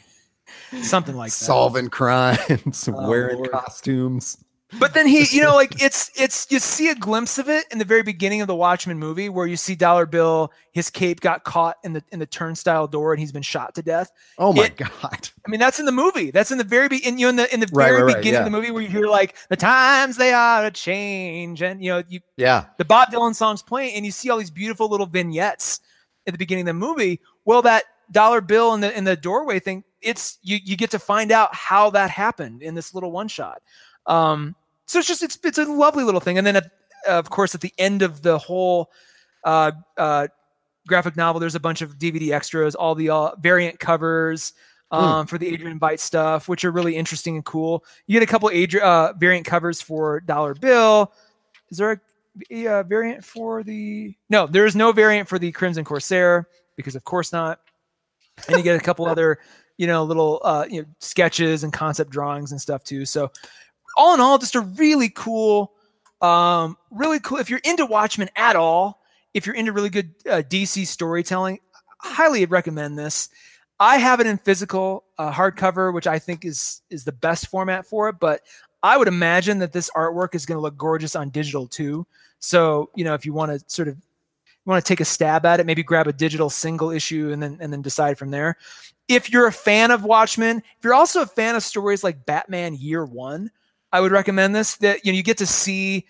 something 0.82 1.16
like 1.16 1.30
that. 1.30 1.36
solving 1.36 1.90
crimes 1.90 2.90
oh, 2.92 3.10
wearing 3.10 3.38
Lord. 3.38 3.52
costumes 3.52 4.38
but 4.80 4.94
then 4.94 5.06
he, 5.06 5.26
you 5.36 5.42
know, 5.42 5.56
like 5.56 5.82
it's 5.82 6.12
it's 6.16 6.48
you 6.50 6.60
see 6.60 6.90
a 6.90 6.96
glimpse 6.96 7.38
of 7.38 7.50
it 7.50 7.66
in 7.72 7.78
the 7.78 7.86
very 7.86 8.04
beginning 8.04 8.42
of 8.42 8.48
the 8.48 8.56
Watchmen 8.56 8.98
movie 8.98 9.28
where 9.28 9.46
you 9.46 9.58
see 9.58 9.76
Dollar 9.76 10.06
Bill, 10.06 10.52
his 10.72 10.90
cape 10.90 11.20
got 11.20 11.44
caught 11.44 11.78
in 11.84 11.94
the 11.94 12.04
in 12.12 12.20
the 12.20 12.26
turnstile 12.26 12.88
door 12.88 13.12
and 13.14 13.20
he's 13.20 13.32
been 13.32 13.42
shot 13.42 13.76
to 13.76 13.82
death. 13.82 14.12
Oh 14.38 14.54
my 14.54 14.66
it, 14.66 14.78
god! 14.78 15.30
I 15.46 15.50
mean, 15.50 15.60
that's 15.60 15.80
in 15.80 15.86
the 15.86 15.92
movie. 15.92 16.32
That's 16.32 16.52
in 16.52 16.58
the 16.58 16.64
very 16.64 16.88
beginning. 16.88 17.20
You 17.20 17.26
know, 17.26 17.30
in 17.30 17.36
the 17.36 17.54
in 17.54 17.60
the 17.60 17.70
right, 17.74 17.90
very 17.90 18.04
right, 18.04 18.16
beginning 18.16 18.34
right, 18.34 18.40
yeah. 18.40 18.40
of 18.40 18.46
the 18.46 18.58
movie 18.58 18.72
where 18.72 18.82
you 18.82 18.90
hear 18.90 19.08
like 19.08 19.36
the 19.50 19.58
times 19.58 20.18
they 20.18 20.32
are 20.34 20.66
a 20.66 20.72
change, 20.72 21.62
and 21.62 21.84
you 21.84 21.92
know, 21.92 22.04
you 22.08 22.22
yeah, 22.38 22.66
the 22.78 22.86
Bob 22.86 23.10
Dylan 23.10 23.36
songs 23.36 23.62
playing, 23.62 23.96
and 23.96 24.06
you 24.06 24.12
see 24.12 24.30
all 24.30 24.38
these 24.38 24.52
beautiful 24.52 24.88
little 24.88 25.06
vignettes 25.06 25.82
at 26.28 26.34
the 26.34 26.38
beginning 26.38 26.64
of 26.64 26.68
the 26.68 26.74
movie. 26.74 27.20
Well, 27.44 27.62
that 27.64 27.84
dollar 28.12 28.42
bill 28.42 28.74
in 28.74 28.82
the 28.82 28.98
in 28.98 29.04
the 29.04 29.16
doorway 29.18 29.60
thing, 29.60 29.84
it's 30.02 30.38
you 30.44 30.60
you 30.64 30.78
get 30.78 30.92
to 30.92 31.00
find 31.00 31.32
out 31.32 31.54
how 31.54 31.90
that 31.90 32.10
happened 32.10 32.62
in 32.62 32.74
this 32.74 32.94
little 32.94 33.12
one 33.12 33.28
shot. 33.28 33.62
Um, 34.06 34.56
so 34.92 35.00
it's 35.00 35.08
just 35.08 35.24
it's 35.24 35.40
it's 35.44 35.58
a 35.58 35.66
lovely 35.66 36.04
little 36.04 36.20
thing. 36.20 36.38
And 36.38 36.46
then 36.46 36.58
at, 36.58 36.72
of 37.08 37.30
course 37.30 37.56
at 37.56 37.62
the 37.62 37.74
end 37.78 38.02
of 38.02 38.22
the 38.22 38.38
whole 38.38 38.92
uh, 39.46 39.72
uh, 39.98 40.28
graphic 40.86 41.16
novel, 41.16 41.40
there's 41.40 41.56
a 41.56 41.62
bunch 41.62 41.82
of 41.82 41.98
DVD 41.98 42.32
extras, 42.32 42.76
all 42.76 42.94
the 42.94 43.10
uh, 43.10 43.32
variant 43.40 43.80
covers. 43.80 44.54
Hmm. 44.92 44.98
Um, 44.98 45.26
mm. 45.26 45.30
For 45.30 45.38
the 45.38 45.48
Adrian 45.48 45.80
Veidt 45.80 46.00
stuff, 46.00 46.50
which 46.50 46.66
are 46.66 46.72
really 46.72 46.98
interesting 46.98 47.36
and 47.36 47.46
cool, 47.46 47.86
you 48.08 48.20
get 48.20 48.24
a 48.24 48.30
couple 48.30 48.50
Adri- 48.50 48.82
uh, 48.82 49.14
variant 49.14 49.46
covers 49.46 49.82
for 49.82 50.20
Dollar 50.20 50.54
Bill. 50.54 51.14
Is 51.70 51.78
there 51.78 52.02
a, 52.52 52.66
a 52.66 52.84
variant 52.84 53.24
for 53.24 53.64
the? 53.64 54.14
No, 54.30 54.48
there 54.48 54.66
is 54.66 54.76
no 54.76 54.92
variant 54.92 55.30
for 55.30 55.40
the 55.40 55.50
Crimson 55.54 55.86
Corsair 55.86 56.50
because, 56.76 56.98
of 56.98 57.06
course, 57.06 57.32
not. 57.32 57.62
And 58.50 58.58
you 58.58 58.64
get 58.64 58.76
a 58.76 58.84
couple 58.84 59.06
other, 59.06 59.40
you 59.78 59.88
know, 59.88 60.04
little 60.04 60.42
uh, 60.44 60.66
you 60.70 60.82
know 60.82 60.88
sketches 61.00 61.64
and 61.64 61.72
concept 61.72 62.10
drawings 62.10 62.52
and 62.52 62.60
stuff 62.60 62.84
too. 62.84 63.06
So 63.06 63.32
all 63.98 64.14
in 64.14 64.20
all, 64.20 64.38
just 64.38 64.56
a 64.56 64.62
really 64.62 65.10
cool, 65.10 65.74
um, 66.22 66.78
really 66.90 67.20
cool. 67.20 67.38
If 67.38 67.50
you're 67.50 67.62
into 67.64 67.86
Watchmen 67.86 68.30
at 68.36 68.56
all, 68.56 69.02
if 69.34 69.46
you're 69.46 69.56
into 69.56 69.72
really 69.72 69.90
good 69.90 70.14
uh, 70.30 70.42
DC 70.48 70.86
storytelling, 70.88 71.60
highly 72.00 72.46
recommend 72.46 72.98
this. 72.98 73.30
I 73.80 73.98
have 73.98 74.20
it 74.20 74.28
in 74.28 74.38
physical 74.38 75.06
uh, 75.18 75.32
hardcover, 75.32 75.94
which 75.94 76.08
I 76.08 76.20
think 76.20 76.46
is 76.46 76.82
is 76.90 77.04
the 77.04 77.12
best 77.12 77.48
format 77.48 77.86
for 77.86 78.10
it. 78.10 78.18
But 78.20 78.42
I 78.84 78.98
would 78.98 79.08
imagine 79.08 79.60
that 79.60 79.74
this 79.74 79.90
artwork 79.96 80.36
is 80.36 80.46
going 80.46 80.58
to 80.58 80.62
look 80.62 80.78
gorgeous 80.78 81.16
on 81.16 81.30
digital 81.30 81.68
too. 81.68 82.06
So 82.40 82.90
you 82.96 83.04
know, 83.04 83.14
if 83.14 83.26
you 83.26 83.34
want 83.34 83.52
to 83.52 83.64
sort 83.68 83.88
of 83.88 83.98
want 84.66 84.84
to 84.84 84.88
take 84.88 85.00
a 85.00 85.06
stab 85.06 85.46
at 85.46 85.60
it, 85.60 85.66
maybe 85.66 85.84
grab 85.84 86.08
a 86.08 86.14
digital 86.14 86.50
single 86.50 86.92
issue 86.92 87.32
and 87.32 87.42
then 87.42 87.58
and 87.60 87.74
then 87.74 87.82
decide 87.82 88.18
from 88.18 88.30
there. 88.30 88.58
If 89.08 89.32
you're 89.32 89.48
a 89.48 89.52
fan 89.52 89.92
of 89.92 90.04
Watchmen, 90.04 90.58
if 90.58 90.84
you're 90.84 90.94
also 90.94 91.24
a 91.24 91.28
fan 91.28 91.56
of 91.56 91.64
stories 91.64 92.04
like 92.04 92.26
Batman 92.26 92.76
Year 92.76 93.04
One, 93.04 93.52
I 93.92 94.02
would 94.02 94.12
recommend 94.12 94.56
this. 94.56 94.78
That 94.78 95.06
you 95.06 95.12
know 95.12 95.18
you 95.18 95.24
get 95.24 95.38
to 95.40 95.46
see 95.46 96.06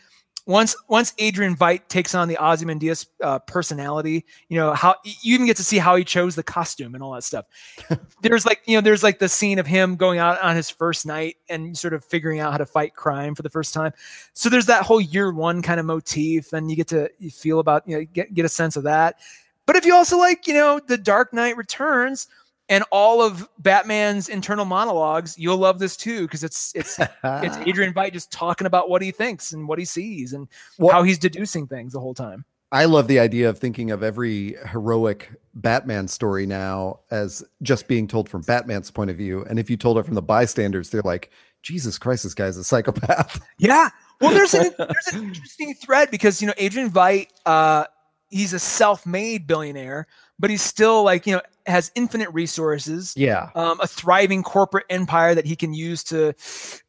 once 0.46 0.76
once 0.88 1.14
Adrian 1.18 1.56
Veidt 1.56 1.88
takes 1.88 2.16
on 2.16 2.28
the 2.28 2.38
Ozymandias 2.38 3.08
uh, 3.22 3.40
personality, 3.40 4.26
you 4.50 4.58
know 4.58 4.74
how 4.74 4.96
you 5.04 5.36
even 5.36 5.46
get 5.46 5.58
to 5.58 5.64
see 5.64 5.78
how 5.78 5.96
he 5.96 6.04
chose 6.04 6.36
the 6.36 6.44
costume 6.44 6.96
and 6.96 7.04
all 7.04 7.14
that 7.14 7.24
stuff. 7.24 7.46
there's 8.22 8.46
like 8.46 8.62
you 8.66 8.76
know 8.76 8.82
there's 8.82 9.04
like 9.04 9.20
the 9.20 9.30
scene 9.30 9.60
of 9.60 9.68
him 9.68 9.96
going 9.96 10.20
out 10.20 10.42
on 10.42 10.56
his 10.56 10.70
first 10.70 11.06
night 11.06 11.38
and 11.50 11.78
sort 11.78 11.94
of 11.94 12.04
figuring 12.04 12.40
out 12.40 12.52
how 12.52 12.58
to 12.58 12.66
fight 12.66 12.96
crime 12.96 13.36
for 13.36 13.44
the 13.44 13.50
first 13.50 13.74
time. 13.74 13.94
So 14.34 14.50
there's 14.50 14.66
that 14.66 14.84
whole 14.84 15.02
year 15.02 15.32
one 15.32 15.62
kind 15.62 15.80
of 15.80 15.86
motif, 15.86 16.54
and 16.54 16.70
you 16.70 16.76
get 16.76 16.88
to 16.88 17.10
you 17.20 17.30
feel 17.30 17.60
about 17.60 17.88
you 17.88 17.98
know 17.98 18.06
get 18.06 18.34
get 18.34 18.46
a 18.46 18.50
sense 18.50 18.76
of 18.76 18.84
that. 18.84 19.20
But 19.68 19.76
if 19.76 19.86
you 19.86 19.94
also 19.94 20.18
like 20.18 20.48
you 20.48 20.54
know 20.54 20.80
the 20.86 20.98
Dark 20.98 21.34
Knight 21.34 21.56
Returns 21.56 22.28
and 22.72 22.86
all 22.90 23.22
of 23.22 23.48
Batman's 23.60 24.30
internal 24.30 24.64
monologues, 24.64 25.38
you'll 25.38 25.58
love 25.58 25.78
this 25.78 25.98
too 25.98 26.22
because 26.22 26.42
it's 26.44 26.72
it's 26.74 26.98
it's 27.24 27.58
Adrian 27.58 27.94
Veidt 27.94 28.14
just 28.14 28.32
talking 28.32 28.66
about 28.66 28.90
what 28.90 29.02
he 29.02 29.12
thinks 29.12 29.52
and 29.52 29.68
what 29.68 29.78
he 29.78 29.86
sees 29.86 30.32
and 30.34 30.48
well, 30.80 30.94
how 30.94 31.04
he's 31.04 31.20
deducing 31.20 31.68
things 31.68 31.94
the 31.94 32.00
whole 32.00 32.16
time. 32.16 32.46
I 32.72 32.86
love 32.86 33.10
the 33.10 33.20
idea 33.20 33.50
of 33.50 33.60
thinking 33.60 33.92
of 33.92 34.02
every 34.02 34.56
heroic 34.70 35.30
Batman 35.54 36.08
story 36.08 36.46
now 36.46 37.02
as 37.12 37.44
just 37.62 37.90
being 37.90 38.08
told 38.08 38.30
from 38.30 38.44
Batman's 38.44 38.90
point 38.90 39.12
of 39.12 39.18
view, 39.18 39.44
and 39.50 39.60
if 39.60 39.70
you 39.70 39.76
told 39.76 39.98
it 39.98 40.06
from 40.06 40.16
the 40.16 40.22
bystanders, 40.22 40.90
they're 40.90 41.02
like, 41.02 41.30
"Jesus 41.62 41.98
Christ, 41.98 42.24
this 42.24 42.34
guy's 42.34 42.56
a 42.56 42.64
psychopath." 42.64 43.46
Yeah. 43.58 43.90
Well, 44.22 44.34
there's 44.34 44.54
an 44.54 44.74
there's 44.78 45.08
an 45.14 45.24
interesting 45.24 45.74
thread 45.74 46.10
because 46.10 46.42
you 46.42 46.48
know 46.48 46.54
Adrian 46.58 46.90
Veidt, 46.90 47.28
uh, 47.46 47.84
he's 48.32 48.54
a 48.54 48.60
self-made 48.60 49.46
billionaire, 49.46 50.08
but 50.40 50.50
he's 50.50 50.62
still 50.62 51.04
like 51.04 51.28
you 51.28 51.36
know 51.36 51.42
has 51.68 51.92
infinite 51.96 52.30
resources. 52.32 53.14
Yeah. 53.16 53.50
Um, 53.56 53.80
a 53.82 53.88
thriving 53.88 54.44
corporate 54.44 54.86
empire 54.90 55.36
that 55.36 55.46
he 55.46 55.56
can 55.56 55.74
use 55.74 56.04
to, 56.06 56.34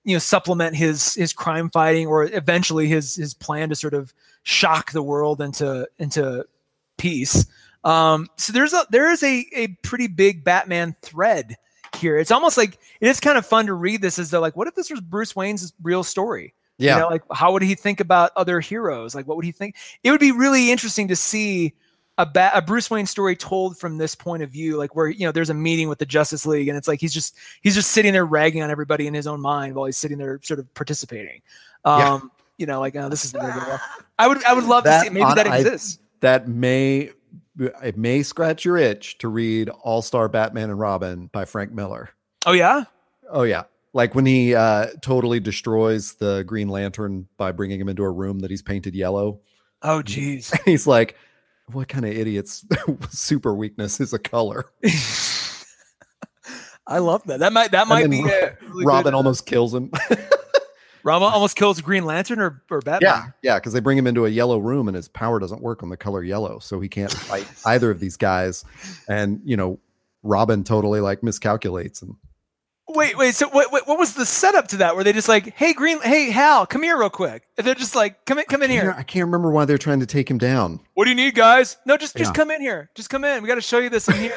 you 0.04 0.14
know, 0.14 0.18
supplement 0.18 0.76
his 0.76 1.14
his 1.14 1.32
crime 1.32 1.70
fighting 1.70 2.06
or 2.06 2.24
eventually 2.24 2.88
his 2.88 3.14
his 3.14 3.34
plan 3.34 3.68
to 3.68 3.74
sort 3.74 3.94
of 3.94 4.14
shock 4.42 4.92
the 4.92 5.02
world 5.02 5.40
into 5.40 5.88
into 5.98 6.46
peace. 6.96 7.46
Um, 7.84 8.28
so 8.36 8.52
there's 8.52 8.72
a 8.72 8.86
there 8.90 9.10
is 9.10 9.22
a 9.22 9.46
a 9.54 9.68
pretty 9.82 10.06
big 10.06 10.44
Batman 10.44 10.96
thread 11.02 11.56
here. 11.96 12.16
It's 12.16 12.30
almost 12.30 12.56
like 12.56 12.78
it 13.00 13.08
is 13.08 13.20
kind 13.20 13.36
of 13.36 13.44
fun 13.44 13.66
to 13.66 13.74
read 13.74 14.00
this 14.00 14.18
as 14.18 14.30
though 14.30 14.40
like, 14.40 14.56
what 14.56 14.68
if 14.68 14.74
this 14.74 14.90
was 14.90 15.00
Bruce 15.00 15.36
Wayne's 15.36 15.72
real 15.82 16.04
story? 16.04 16.54
Yeah. 16.78 16.96
You 16.96 17.02
know, 17.02 17.08
like 17.08 17.22
how 17.32 17.52
would 17.52 17.62
he 17.62 17.74
think 17.74 18.00
about 18.00 18.32
other 18.36 18.60
heroes? 18.60 19.14
Like 19.14 19.26
what 19.26 19.36
would 19.36 19.44
he 19.44 19.52
think? 19.52 19.76
It 20.02 20.10
would 20.10 20.20
be 20.20 20.32
really 20.32 20.70
interesting 20.70 21.08
to 21.08 21.16
see 21.16 21.74
a, 22.18 22.26
ba- 22.26 22.50
a 22.54 22.62
Bruce 22.62 22.90
Wayne 22.90 23.06
story 23.06 23.36
told 23.36 23.78
from 23.78 23.98
this 23.98 24.14
point 24.14 24.42
of 24.42 24.50
view, 24.50 24.76
like 24.76 24.94
where 24.94 25.08
you 25.08 25.26
know 25.26 25.32
there's 25.32 25.50
a 25.50 25.54
meeting 25.54 25.88
with 25.88 25.98
the 25.98 26.06
Justice 26.06 26.44
League, 26.44 26.68
and 26.68 26.76
it's 26.76 26.88
like 26.88 27.00
he's 27.00 27.14
just 27.14 27.36
he's 27.62 27.74
just 27.74 27.90
sitting 27.90 28.12
there 28.12 28.26
ragging 28.26 28.62
on 28.62 28.70
everybody 28.70 29.06
in 29.06 29.14
his 29.14 29.26
own 29.26 29.40
mind 29.40 29.74
while 29.74 29.86
he's 29.86 29.96
sitting 29.96 30.18
there 30.18 30.40
sort 30.42 30.60
of 30.60 30.72
participating. 30.74 31.40
Um, 31.84 32.00
yeah. 32.00 32.20
You 32.58 32.66
know, 32.66 32.80
like 32.80 32.96
oh, 32.96 33.08
this 33.08 33.24
is 33.24 33.32
well. 33.32 33.80
I 34.18 34.28
would 34.28 34.44
I 34.44 34.52
would 34.52 34.64
love 34.64 34.84
that, 34.84 35.00
to 35.00 35.04
see 35.06 35.10
maybe 35.12 35.24
on, 35.24 35.36
that 35.36 35.46
exists. 35.46 35.98
I, 36.00 36.06
that 36.20 36.48
may 36.48 37.10
it 37.82 37.96
may 37.96 38.22
scratch 38.22 38.64
your 38.64 38.76
itch 38.76 39.18
to 39.18 39.28
read 39.28 39.68
All 39.68 40.02
Star 40.02 40.28
Batman 40.28 40.70
and 40.70 40.78
Robin 40.78 41.28
by 41.32 41.44
Frank 41.44 41.72
Miller. 41.72 42.10
Oh 42.46 42.52
yeah. 42.52 42.84
Oh 43.30 43.42
yeah. 43.42 43.64
Like 43.94 44.14
when 44.14 44.24
he 44.24 44.54
uh, 44.54 44.86
totally 45.02 45.40
destroys 45.40 46.14
the 46.14 46.44
Green 46.44 46.68
Lantern 46.68 47.28
by 47.36 47.52
bringing 47.52 47.80
him 47.80 47.88
into 47.88 48.02
a 48.04 48.10
room 48.10 48.38
that 48.40 48.50
he's 48.50 48.62
painted 48.62 48.94
yellow. 48.94 49.40
Oh, 49.82 50.00
geez. 50.00 50.52
He's 50.64 50.86
like, 50.86 51.16
what 51.72 51.88
kind 51.88 52.04
of 52.04 52.12
idiots 52.12 52.64
super 53.10 53.52
weakness 53.54 54.00
is 54.00 54.12
a 54.12 54.18
color? 54.18 54.66
I 56.86 56.98
love 56.98 57.24
that. 57.26 57.40
That 57.40 57.52
might 57.52 57.70
that 57.72 57.88
might 57.88 58.10
be 58.10 58.22
really 58.22 58.84
Robin 58.84 59.14
almost 59.14 59.46
kills 59.46 59.74
him. 59.74 59.90
Robin 61.04 61.28
almost 61.32 61.56
kills 61.56 61.80
Green 61.80 62.04
Lantern 62.04 62.40
or, 62.40 62.62
or 62.70 62.80
Batman. 62.80 63.00
Yeah, 63.02 63.24
yeah, 63.42 63.58
because 63.58 63.72
they 63.72 63.80
bring 63.80 63.98
him 63.98 64.06
into 64.06 64.24
a 64.24 64.28
yellow 64.28 64.58
room 64.58 64.88
and 64.88 64.94
his 64.94 65.08
power 65.08 65.38
doesn't 65.40 65.62
work 65.62 65.82
on 65.82 65.88
the 65.88 65.96
color 65.96 66.22
yellow, 66.22 66.58
so 66.58 66.80
he 66.80 66.88
can't 66.88 67.12
fight 67.12 67.46
either 67.66 67.90
of 67.90 68.00
these 68.00 68.16
guys. 68.16 68.64
And 69.08 69.40
you 69.44 69.56
know, 69.56 69.78
Robin 70.22 70.64
totally 70.64 71.00
like 71.00 71.22
miscalculates 71.22 72.02
and 72.02 72.16
Wait, 72.88 73.16
wait. 73.16 73.34
So 73.34 73.48
what, 73.48 73.70
what, 73.70 73.86
what 73.86 73.98
was 73.98 74.14
the 74.14 74.26
setup 74.26 74.68
to 74.68 74.78
that? 74.78 74.96
Were 74.96 75.04
they 75.04 75.12
just 75.12 75.28
like, 75.28 75.54
"Hey, 75.54 75.72
Green, 75.72 76.00
hey 76.02 76.30
Hal, 76.30 76.66
come 76.66 76.82
here 76.82 76.98
real 76.98 77.10
quick"? 77.10 77.44
And 77.56 77.66
they're 77.66 77.74
just 77.74 77.94
like, 77.94 78.24
"Come 78.26 78.38
in, 78.38 78.44
come 78.46 78.62
in 78.62 78.70
here." 78.70 78.94
I 78.96 79.02
can't 79.02 79.24
remember 79.24 79.50
why 79.50 79.64
they're 79.64 79.78
trying 79.78 80.00
to 80.00 80.06
take 80.06 80.30
him 80.30 80.38
down. 80.38 80.80
What 80.94 81.04
do 81.04 81.10
you 81.10 81.16
need, 81.16 81.34
guys? 81.34 81.76
No, 81.86 81.96
just 81.96 82.16
just 82.16 82.30
yeah. 82.30 82.34
come 82.34 82.50
in 82.50 82.60
here. 82.60 82.90
Just 82.94 83.08
come 83.08 83.24
in. 83.24 83.42
We 83.42 83.48
got 83.48 83.54
to 83.54 83.60
show 83.60 83.78
you 83.78 83.88
this 83.88 84.08
in 84.08 84.16
here. 84.16 84.36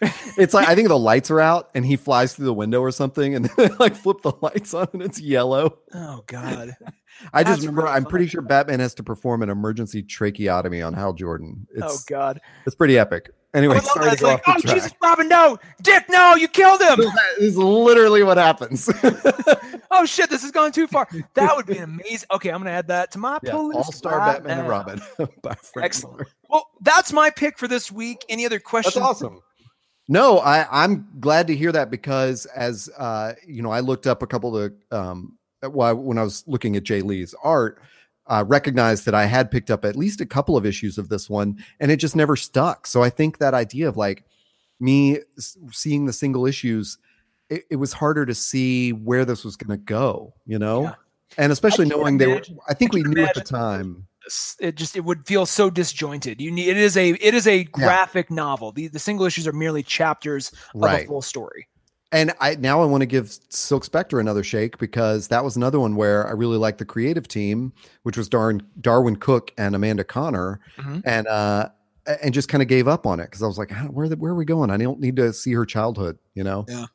it's 0.36 0.54
like 0.54 0.68
I 0.68 0.74
think 0.74 0.88
the 0.88 0.98
lights 0.98 1.30
are 1.30 1.40
out 1.40 1.70
and 1.74 1.84
he 1.84 1.96
flies 1.96 2.34
through 2.34 2.46
the 2.46 2.54
window 2.54 2.80
or 2.80 2.90
something, 2.90 3.34
and 3.34 3.44
then 3.56 3.76
like 3.78 3.94
flip 3.94 4.22
the 4.22 4.32
lights 4.40 4.74
on 4.74 4.88
and 4.92 5.02
it's 5.02 5.20
yellow. 5.20 5.78
Oh 5.94 6.24
God. 6.26 6.76
I 7.32 7.44
just 7.44 7.60
remember. 7.60 7.82
Really 7.82 7.94
I'm 7.94 8.04
pretty 8.04 8.26
sure 8.26 8.40
Batman 8.40 8.80
has 8.80 8.94
to 8.94 9.02
perform 9.02 9.42
an 9.42 9.50
emergency 9.50 10.02
tracheotomy 10.02 10.80
on 10.80 10.94
Hal 10.94 11.12
Jordan. 11.12 11.66
Oh, 11.70 11.84
it's, 11.84 12.00
oh 12.00 12.04
God, 12.08 12.40
it's 12.66 12.74
pretty 12.74 12.98
epic. 12.98 13.30
Anyway, 13.52 13.80
sorry 13.80 14.10
to 14.12 14.16
go 14.16 14.26
like, 14.28 14.48
off 14.48 14.62
the 14.62 14.70
oh, 14.70 14.74
Jesus, 14.74 14.92
Robin, 15.02 15.28
no, 15.28 15.58
Dick, 15.82 16.04
no, 16.08 16.36
you 16.36 16.46
killed 16.46 16.80
him. 16.80 16.98
That 17.00 17.36
is 17.40 17.56
literally 17.56 18.22
what 18.22 18.36
happens. 18.36 18.88
oh 19.90 20.06
shit, 20.06 20.30
this 20.30 20.42
has 20.42 20.52
gone 20.52 20.70
too 20.70 20.86
far. 20.86 21.08
That 21.34 21.56
would 21.56 21.66
be 21.66 21.78
amazing. 21.78 22.28
Okay, 22.32 22.50
I'm 22.50 22.60
gonna 22.60 22.70
add 22.70 22.86
that 22.88 23.10
to 23.12 23.18
my 23.18 23.38
yeah. 23.42 23.52
All 23.52 23.82
star 23.84 24.18
Batman 24.20 24.56
now. 24.56 24.60
and 24.60 24.68
Robin. 24.68 25.00
Excellent. 25.82 26.18
Miller. 26.18 26.30
Well, 26.48 26.70
that's 26.80 27.12
my 27.12 27.30
pick 27.30 27.58
for 27.58 27.66
this 27.66 27.90
week. 27.90 28.24
Any 28.28 28.46
other 28.46 28.60
questions? 28.60 28.94
That's 28.94 29.06
awesome. 29.06 29.40
No, 30.08 30.38
I, 30.38 30.84
I'm 30.84 31.08
glad 31.18 31.48
to 31.48 31.56
hear 31.56 31.72
that 31.72 31.90
because 31.90 32.46
as 32.46 32.88
uh, 32.96 33.32
you 33.46 33.62
know, 33.62 33.70
I 33.70 33.80
looked 33.80 34.06
up 34.06 34.22
a 34.22 34.26
couple 34.28 34.56
of 34.56 34.72
um, 34.92 35.38
when 35.62 36.18
I 36.18 36.22
was 36.22 36.44
looking 36.46 36.76
at 36.76 36.84
Jae 36.84 37.02
Lee's 37.02 37.34
art 37.42 37.82
uh, 38.30 38.44
recognized 38.46 39.04
that 39.06 39.14
I 39.14 39.26
had 39.26 39.50
picked 39.50 39.70
up 39.70 39.84
at 39.84 39.96
least 39.96 40.20
a 40.20 40.26
couple 40.26 40.56
of 40.56 40.64
issues 40.64 40.96
of 40.98 41.08
this 41.08 41.28
one, 41.28 41.62
and 41.80 41.90
it 41.90 41.96
just 41.96 42.14
never 42.14 42.36
stuck. 42.36 42.86
So 42.86 43.02
I 43.02 43.10
think 43.10 43.38
that 43.38 43.54
idea 43.54 43.88
of 43.88 43.96
like 43.96 44.24
me 44.78 45.18
seeing 45.72 46.06
the 46.06 46.12
single 46.12 46.46
issues, 46.46 46.96
it, 47.50 47.64
it 47.70 47.76
was 47.76 47.92
harder 47.92 48.24
to 48.24 48.34
see 48.34 48.92
where 48.92 49.24
this 49.24 49.44
was 49.44 49.56
going 49.56 49.76
to 49.76 49.84
go, 49.84 50.32
you 50.46 50.60
know, 50.60 50.84
yeah. 50.84 50.94
and 51.38 51.50
especially 51.50 51.86
knowing 51.86 52.18
they 52.18 52.28
were. 52.28 52.42
I 52.68 52.74
think 52.74 52.94
I 52.94 52.98
we 52.98 53.02
knew 53.02 53.24
at 53.24 53.34
the 53.34 53.40
time. 53.40 54.06
It 54.60 54.76
just 54.76 54.96
it 54.96 55.04
would 55.04 55.26
feel 55.26 55.44
so 55.44 55.68
disjointed. 55.68 56.40
You 56.40 56.52
need 56.52 56.68
it 56.68 56.76
is 56.76 56.96
a 56.96 57.10
it 57.10 57.34
is 57.34 57.48
a 57.48 57.64
graphic 57.64 58.28
yeah. 58.30 58.36
novel. 58.36 58.70
The 58.70 58.86
the 58.86 59.00
single 59.00 59.26
issues 59.26 59.48
are 59.48 59.52
merely 59.52 59.82
chapters 59.82 60.52
of 60.74 60.82
right. 60.82 61.04
a 61.04 61.06
full 61.08 61.22
story. 61.22 61.66
And 62.12 62.32
I 62.40 62.56
now 62.56 62.82
I 62.82 62.86
want 62.86 63.02
to 63.02 63.06
give 63.06 63.38
Silk 63.50 63.84
Spectre 63.84 64.18
another 64.18 64.42
shake 64.42 64.78
because 64.78 65.28
that 65.28 65.44
was 65.44 65.56
another 65.56 65.78
one 65.78 65.94
where 65.94 66.26
I 66.26 66.32
really 66.32 66.58
liked 66.58 66.78
the 66.78 66.84
creative 66.84 67.28
team, 67.28 67.72
which 68.02 68.16
was 68.16 68.28
Darwin 68.28 68.62
Darwyn 68.80 69.16
Cooke 69.16 69.52
and 69.56 69.76
Amanda 69.76 70.02
Conner, 70.02 70.60
mm-hmm. 70.76 71.00
and 71.04 71.28
uh, 71.28 71.68
and 72.22 72.34
just 72.34 72.48
kind 72.48 72.62
of 72.62 72.68
gave 72.68 72.88
up 72.88 73.06
on 73.06 73.20
it 73.20 73.26
because 73.26 73.42
I 73.42 73.46
was 73.46 73.58
like, 73.58 73.70
where 73.90 74.08
the, 74.08 74.16
where 74.16 74.32
are 74.32 74.36
we 74.36 74.44
going? 74.44 74.70
I 74.70 74.76
don't 74.76 75.00
need 75.00 75.16
to 75.16 75.32
see 75.32 75.52
her 75.52 75.64
childhood, 75.64 76.18
you 76.34 76.42
know. 76.42 76.64
Yeah. 76.68 76.86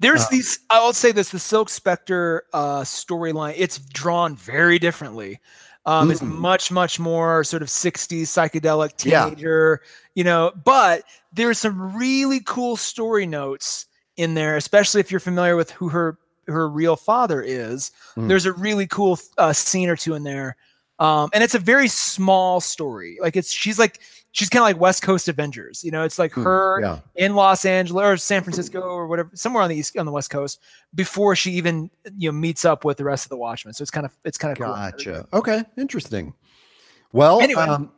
There's 0.00 0.22
uh, 0.22 0.28
these. 0.32 0.58
I'll 0.70 0.92
say 0.92 1.12
this: 1.12 1.30
the 1.30 1.38
Silk 1.38 1.68
Spectre 1.68 2.42
uh, 2.52 2.80
storyline. 2.80 3.54
It's 3.56 3.78
drawn 3.78 4.34
very 4.34 4.80
differently. 4.80 5.38
Um, 5.86 6.08
mm. 6.08 6.12
It's 6.12 6.22
much, 6.22 6.72
much 6.72 6.98
more 6.98 7.44
sort 7.44 7.62
of 7.62 7.68
60s 7.68 8.22
psychedelic 8.22 8.96
teenager, 8.96 9.80
yeah. 9.82 9.88
you 10.14 10.24
know. 10.24 10.52
But 10.64 11.04
there's 11.32 11.58
some 11.58 11.96
really 11.96 12.40
cool 12.40 12.76
story 12.76 13.26
notes 13.26 13.86
in 14.16 14.34
there, 14.34 14.56
especially 14.56 15.00
if 15.00 15.10
you're 15.10 15.20
familiar 15.20 15.56
with 15.56 15.70
who 15.70 15.88
her 15.88 16.18
her 16.46 16.68
real 16.68 16.96
father 16.96 17.42
is. 17.42 17.90
Mm. 18.16 18.28
There's 18.28 18.46
a 18.46 18.52
really 18.52 18.86
cool 18.86 19.18
uh, 19.38 19.52
scene 19.52 19.88
or 19.88 19.96
two 19.96 20.14
in 20.14 20.24
there, 20.24 20.56
um, 20.98 21.30
and 21.32 21.42
it's 21.42 21.54
a 21.54 21.58
very 21.58 21.88
small 21.88 22.60
story. 22.60 23.18
Like 23.20 23.36
it's 23.36 23.50
she's 23.50 23.78
like 23.78 24.00
she's 24.32 24.48
kind 24.48 24.60
of 24.60 24.64
like 24.64 24.80
West 24.80 25.02
Coast 25.02 25.28
Avengers. 25.28 25.82
You 25.82 25.90
know, 25.90 26.04
it's 26.04 26.18
like 26.18 26.32
mm, 26.32 26.44
her 26.44 26.80
yeah. 26.82 26.98
in 27.14 27.34
Los 27.34 27.64
Angeles 27.64 28.04
or 28.04 28.16
San 28.16 28.42
Francisco 28.42 28.80
or 28.80 29.06
whatever, 29.06 29.30
somewhere 29.34 29.62
on 29.62 29.70
the 29.70 29.76
east 29.76 29.96
on 29.96 30.06
the 30.06 30.12
West 30.12 30.30
Coast 30.30 30.60
before 30.94 31.34
she 31.34 31.52
even 31.52 31.90
you 32.16 32.30
know 32.30 32.38
meets 32.38 32.64
up 32.64 32.84
with 32.84 32.98
the 32.98 33.04
rest 33.04 33.24
of 33.24 33.30
the 33.30 33.36
Watchmen. 33.36 33.74
So 33.74 33.82
it's 33.82 33.90
kind 33.90 34.06
of 34.06 34.12
it's 34.24 34.38
kind 34.38 34.52
of 34.52 34.58
gotcha. 34.58 35.26
Cool. 35.30 35.38
Okay, 35.40 35.62
interesting. 35.76 36.34
Well, 37.12 37.40
anyway. 37.40 37.62
Um, 37.62 37.90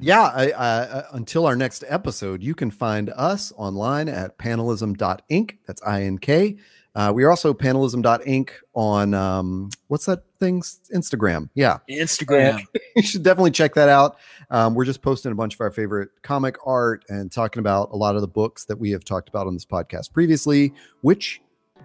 yeah, 0.00 0.22
I, 0.22 0.50
I, 0.50 0.68
uh, 0.78 1.06
until 1.12 1.46
our 1.46 1.56
next 1.56 1.84
episode, 1.86 2.42
you 2.42 2.54
can 2.54 2.70
find 2.70 3.10
us 3.10 3.52
online 3.56 4.08
at 4.08 4.38
panelism.ink. 4.38 5.58
That's 5.66 5.82
I 5.82 6.02
N 6.02 6.18
K. 6.18 6.56
Uh, 6.94 7.10
we 7.14 7.24
are 7.24 7.30
also 7.30 7.54
panelism.ink 7.54 8.60
on 8.74 9.14
um, 9.14 9.70
what's 9.88 10.04
that 10.06 10.24
thing? 10.38 10.60
Instagram. 10.94 11.48
Yeah. 11.54 11.78
Instagram. 11.88 12.60
you 12.96 13.02
should 13.02 13.22
definitely 13.22 13.52
check 13.52 13.74
that 13.74 13.88
out. 13.88 14.18
Um, 14.50 14.74
we're 14.74 14.84
just 14.84 15.00
posting 15.00 15.32
a 15.32 15.34
bunch 15.34 15.54
of 15.54 15.60
our 15.62 15.70
favorite 15.70 16.10
comic 16.22 16.56
art 16.66 17.04
and 17.08 17.32
talking 17.32 17.60
about 17.60 17.90
a 17.92 17.96
lot 17.96 18.14
of 18.14 18.20
the 18.20 18.28
books 18.28 18.66
that 18.66 18.78
we 18.78 18.90
have 18.90 19.04
talked 19.04 19.30
about 19.30 19.46
on 19.46 19.54
this 19.54 19.64
podcast 19.64 20.12
previously, 20.12 20.74
which 21.00 21.40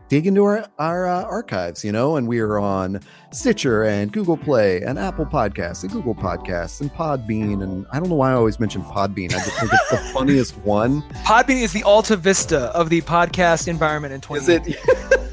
dig 0.09 0.27
into 0.27 0.43
our, 0.43 0.67
our 0.79 1.07
uh, 1.07 1.23
archives, 1.23 1.83
you 1.83 1.91
know, 1.91 2.15
and 2.15 2.27
we 2.27 2.39
are 2.39 2.57
on 2.57 3.01
Stitcher 3.31 3.83
and 3.83 4.11
Google 4.11 4.37
Play 4.37 4.81
and 4.81 4.97
Apple 4.97 5.25
Podcasts 5.25 5.83
and 5.83 5.91
Google 5.91 6.15
Podcasts 6.15 6.81
and 6.81 6.91
Podbean. 6.91 7.63
And 7.63 7.85
I 7.91 7.99
don't 7.99 8.09
know 8.09 8.15
why 8.15 8.31
I 8.31 8.35
always 8.35 8.59
mention 8.59 8.83
Podbean. 8.83 9.33
I 9.33 9.39
just 9.43 9.59
think 9.59 9.71
it's 9.73 9.91
the 9.91 9.97
funniest 10.13 10.57
one. 10.59 11.01
Podbean 11.25 11.61
is 11.61 11.73
the 11.73 11.83
Alta 11.83 12.15
Vista 12.15 12.65
of 12.75 12.89
the 12.89 13.01
podcast 13.01 13.67
environment 13.67 14.13
in 14.13 14.21
20. 14.21 14.41
Is 14.41 14.49
it? 14.49 15.23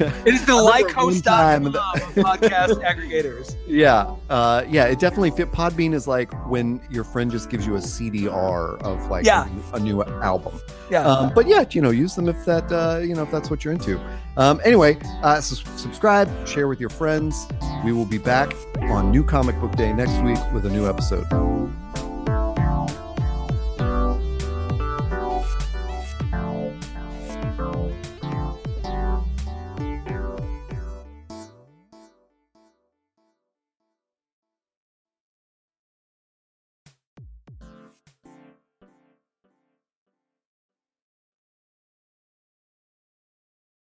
It 0.26 0.34
is 0.34 0.44
the 0.46 0.52
I 0.54 0.60
like 0.60 0.90
host 0.90 1.24
time 1.24 1.66
of 1.66 1.74
podcast 1.74 2.82
aggregators. 2.82 3.54
yeah, 3.66 4.14
uh, 4.30 4.64
yeah, 4.68 4.84
it 4.86 4.98
definitely 4.98 5.30
fit. 5.30 5.52
Podbean 5.52 5.94
is 5.94 6.06
like 6.06 6.32
when 6.48 6.80
your 6.90 7.04
friend 7.04 7.30
just 7.30 7.48
gives 7.50 7.66
you 7.66 7.76
a 7.76 7.80
CDR 7.80 8.80
of 8.82 9.08
like 9.08 9.24
Yeah. 9.24 9.48
a, 9.72 9.76
a 9.76 9.80
new 9.80 10.02
album. 10.02 10.60
Yeah. 10.90 11.06
Um, 11.06 11.32
but 11.34 11.46
yeah, 11.46 11.64
you 11.70 11.80
know, 11.80 11.90
use 11.90 12.14
them 12.14 12.28
if 12.28 12.44
that 12.44 12.70
uh, 12.72 12.98
you 12.98 13.14
know 13.14 13.22
if 13.22 13.30
that's 13.30 13.50
what 13.50 13.64
you're 13.64 13.72
into. 13.74 14.00
Um, 14.36 14.60
anyway, 14.64 14.98
uh, 15.22 15.40
sus- 15.40 15.64
subscribe, 15.80 16.28
share 16.46 16.68
with 16.68 16.78
your 16.80 16.90
friends. 16.90 17.46
We 17.84 17.92
will 17.92 18.04
be 18.04 18.18
back 18.18 18.52
on 18.82 19.10
New 19.10 19.24
Comic 19.24 19.58
Book 19.60 19.72
Day 19.76 19.92
next 19.92 20.20
week 20.22 20.38
with 20.52 20.66
a 20.66 20.70
new 20.70 20.88
episode. 20.88 21.26